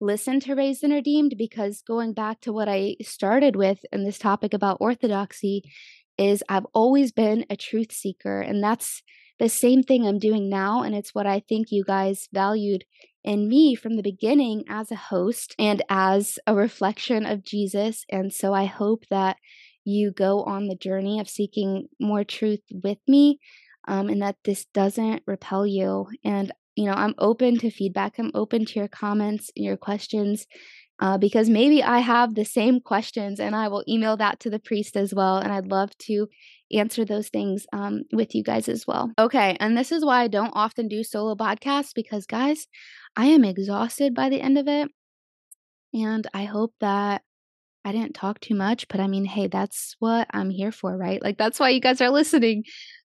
listen 0.00 0.40
to 0.40 0.54
raised 0.54 0.84
and 0.84 0.92
redeemed 0.92 1.34
because 1.36 1.82
going 1.86 2.12
back 2.12 2.40
to 2.40 2.52
what 2.52 2.68
i 2.68 2.96
started 3.02 3.56
with 3.56 3.84
in 3.92 4.04
this 4.04 4.18
topic 4.18 4.54
about 4.54 4.78
orthodoxy 4.80 5.62
is 6.16 6.42
i've 6.48 6.66
always 6.72 7.12
been 7.12 7.44
a 7.50 7.56
truth 7.56 7.92
seeker 7.92 8.40
and 8.40 8.62
that's 8.62 9.02
the 9.38 9.48
same 9.48 9.82
thing 9.82 10.06
I'm 10.06 10.18
doing 10.18 10.48
now. 10.48 10.82
And 10.82 10.94
it's 10.94 11.14
what 11.14 11.26
I 11.26 11.40
think 11.40 11.68
you 11.70 11.84
guys 11.84 12.28
valued 12.32 12.84
in 13.26 13.48
me 13.48 13.74
from 13.74 13.96
the 13.96 14.02
beginning 14.02 14.64
as 14.68 14.90
a 14.90 14.96
host 14.96 15.54
and 15.58 15.82
as 15.90 16.38
a 16.46 16.54
reflection 16.54 17.26
of 17.26 17.44
Jesus. 17.44 18.04
And 18.08 18.32
so 18.32 18.54
I 18.54 18.64
hope 18.64 19.04
that 19.10 19.36
you 19.84 20.12
go 20.12 20.42
on 20.44 20.68
the 20.68 20.76
journey 20.76 21.20
of 21.20 21.28
seeking 21.28 21.88
more 22.00 22.24
truth 22.24 22.62
with 22.70 22.98
me 23.06 23.38
um, 23.86 24.08
and 24.08 24.22
that 24.22 24.36
this 24.44 24.64
doesn't 24.72 25.22
repel 25.26 25.66
you. 25.66 26.06
And, 26.24 26.52
you 26.76 26.86
know, 26.86 26.94
I'm 26.94 27.14
open 27.18 27.58
to 27.58 27.70
feedback, 27.70 28.18
I'm 28.18 28.32
open 28.34 28.64
to 28.64 28.78
your 28.78 28.88
comments 28.88 29.50
and 29.56 29.64
your 29.64 29.76
questions. 29.76 30.46
Uh, 30.98 31.18
because 31.18 31.48
maybe 31.48 31.82
I 31.82 31.98
have 31.98 32.34
the 32.34 32.44
same 32.44 32.80
questions 32.80 33.38
and 33.38 33.54
I 33.54 33.68
will 33.68 33.84
email 33.86 34.16
that 34.16 34.40
to 34.40 34.50
the 34.50 34.58
priest 34.58 34.96
as 34.96 35.12
well. 35.12 35.36
And 35.36 35.52
I'd 35.52 35.66
love 35.66 35.96
to 35.98 36.26
answer 36.72 37.04
those 37.04 37.28
things 37.28 37.66
um, 37.72 38.02
with 38.12 38.34
you 38.34 38.42
guys 38.42 38.68
as 38.68 38.86
well. 38.86 39.12
Okay, 39.18 39.56
and 39.60 39.76
this 39.76 39.92
is 39.92 40.04
why 40.04 40.22
I 40.22 40.28
don't 40.28 40.52
often 40.54 40.88
do 40.88 41.04
solo 41.04 41.34
podcasts 41.34 41.92
because, 41.94 42.26
guys, 42.26 42.66
I 43.14 43.26
am 43.26 43.44
exhausted 43.44 44.14
by 44.14 44.28
the 44.28 44.40
end 44.40 44.58
of 44.58 44.68
it. 44.68 44.88
And 45.92 46.26
I 46.34 46.44
hope 46.44 46.74
that 46.80 47.22
I 47.84 47.92
didn't 47.92 48.14
talk 48.14 48.40
too 48.40 48.54
much, 48.54 48.88
but 48.88 49.00
I 49.00 49.06
mean, 49.06 49.24
hey, 49.24 49.46
that's 49.46 49.96
what 50.00 50.26
I'm 50.32 50.50
here 50.50 50.72
for, 50.72 50.96
right? 50.96 51.22
Like, 51.22 51.38
that's 51.38 51.60
why 51.60 51.70
you 51.70 51.80
guys 51.80 52.00
are 52.00 52.10
listening. 52.10 52.64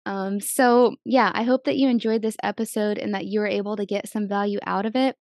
Um, 0.04 0.38
so, 0.38 0.96
yeah, 1.04 1.32
I 1.34 1.42
hope 1.42 1.64
that 1.64 1.76
you 1.76 1.88
enjoyed 1.88 2.22
this 2.22 2.36
episode 2.42 2.98
and 2.98 3.14
that 3.14 3.24
you 3.24 3.40
were 3.40 3.46
able 3.46 3.76
to 3.76 3.86
get 3.86 4.08
some 4.08 4.28
value 4.28 4.58
out 4.64 4.86
of 4.86 4.94
it. 4.94 5.16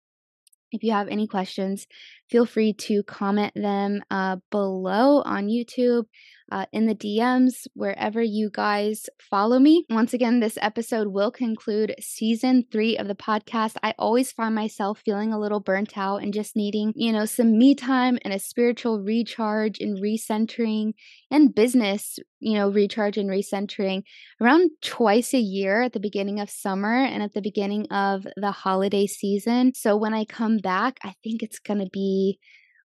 If 0.75 0.83
you 0.83 0.91
have 0.91 1.07
any 1.07 1.25
questions, 1.25 1.87
feel 2.29 2.45
free 2.45 2.73
to 2.73 3.01
comment 3.03 3.53
them 3.55 4.01
uh, 4.11 4.37
below 4.51 5.21
on 5.21 5.47
YouTube 5.47 6.03
uh, 6.51 6.65
in 6.71 6.85
the 6.85 6.95
DMs, 6.95 7.67
wherever 7.73 8.21
you 8.21 8.49
guys 8.53 9.09
follow 9.19 9.57
me. 9.57 9.85
Once 9.89 10.13
again, 10.13 10.39
this 10.39 10.57
episode 10.61 11.07
will 11.07 11.31
conclude 11.31 11.95
season 11.99 12.63
three 12.71 12.97
of 12.97 13.07
the 13.07 13.15
podcast. 13.15 13.75
I 13.81 13.95
always 13.97 14.31
find 14.31 14.53
myself 14.53 15.01
feeling 15.03 15.33
a 15.33 15.39
little 15.39 15.59
burnt 15.59 15.97
out 15.97 16.21
and 16.21 16.33
just 16.33 16.55
needing, 16.55 16.93
you 16.95 17.11
know, 17.11 17.25
some 17.25 17.57
me 17.57 17.73
time 17.73 18.19
and 18.23 18.33
a 18.33 18.39
spiritual 18.39 19.01
recharge 19.01 19.79
and 19.79 19.97
recentering 19.97 20.93
and 21.31 21.55
business, 21.55 22.19
you 22.45 22.53
know, 22.53 22.69
recharge 22.69 23.17
and 23.17 23.27
recentering 23.27 24.03
around 24.39 24.69
twice 24.81 25.33
a 25.33 25.39
year 25.39 25.81
at 25.81 25.93
the 25.93 25.99
beginning 25.99 26.39
of 26.39 26.49
summer 26.49 27.03
and 27.03 27.23
at 27.23 27.33
the 27.33 27.41
beginning 27.41 27.87
of 27.91 28.27
the 28.37 28.51
holiday 28.51 29.07
season. 29.07 29.73
So 29.73 29.97
when 29.97 30.13
I 30.13 30.25
come 30.25 30.59
back, 30.59 30.99
I 31.03 31.15
think 31.23 31.41
it's 31.41 31.57
going 31.57 31.79
to 31.79 31.89
be 31.91 32.37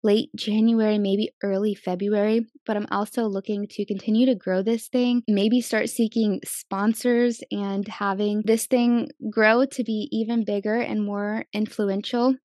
late 0.02 0.30
January, 0.34 0.98
maybe 0.98 1.32
early 1.44 1.76
February. 1.76 2.48
But 2.66 2.78
I'm 2.78 2.88
also 2.90 3.26
looking 3.26 3.68
to 3.72 3.86
continue 3.86 4.26
to 4.28 4.36
grow 4.36 4.64
this 4.64 4.88
thing, 4.88 5.24
maybe 5.28 5.60
start 5.60 5.90
seeking 5.90 6.40
sponsors 6.46 7.44
and 7.52 7.86
having 7.86 8.44
this 8.46 8.66
thing 8.66 9.10
grow 9.30 9.66
to 9.66 9.84
be 9.84 10.08
even 10.12 10.46
bigger 10.46 10.76
and 10.76 11.04
more 11.04 11.44
influential. 11.52 12.36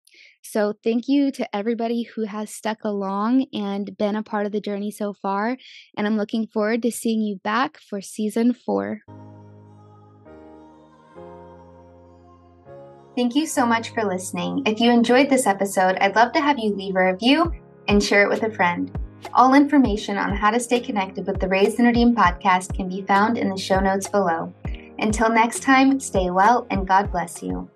So, 0.44 0.74
thank 0.84 1.08
you 1.08 1.32
to 1.32 1.56
everybody 1.56 2.02
who 2.02 2.24
has 2.26 2.50
stuck 2.50 2.84
along 2.84 3.46
and 3.52 3.96
been 3.96 4.14
a 4.14 4.22
part 4.22 4.46
of 4.46 4.52
the 4.52 4.60
journey 4.60 4.90
so 4.90 5.12
far. 5.12 5.56
And 5.96 6.06
I'm 6.06 6.16
looking 6.16 6.46
forward 6.46 6.82
to 6.82 6.92
seeing 6.92 7.22
you 7.22 7.40
back 7.42 7.78
for 7.78 8.00
season 8.00 8.52
four. 8.52 9.00
Thank 13.16 13.36
you 13.36 13.46
so 13.46 13.64
much 13.64 13.90
for 13.94 14.04
listening. 14.04 14.62
If 14.66 14.80
you 14.80 14.90
enjoyed 14.90 15.30
this 15.30 15.46
episode, 15.46 15.96
I'd 16.00 16.16
love 16.16 16.32
to 16.32 16.40
have 16.40 16.58
you 16.58 16.74
leave 16.74 16.96
a 16.96 17.12
review 17.12 17.52
and 17.88 18.02
share 18.02 18.24
it 18.24 18.28
with 18.28 18.42
a 18.42 18.50
friend. 18.50 18.90
All 19.32 19.54
information 19.54 20.18
on 20.18 20.34
how 20.36 20.50
to 20.50 20.60
stay 20.60 20.80
connected 20.80 21.26
with 21.26 21.40
the 21.40 21.48
Raised 21.48 21.78
and 21.78 21.86
Redeemed 21.86 22.16
podcast 22.16 22.74
can 22.74 22.88
be 22.88 23.02
found 23.02 23.38
in 23.38 23.48
the 23.48 23.56
show 23.56 23.80
notes 23.80 24.08
below. 24.08 24.52
Until 24.98 25.30
next 25.30 25.62
time, 25.62 25.98
stay 26.00 26.30
well 26.30 26.66
and 26.70 26.86
God 26.86 27.10
bless 27.10 27.42
you. 27.42 27.70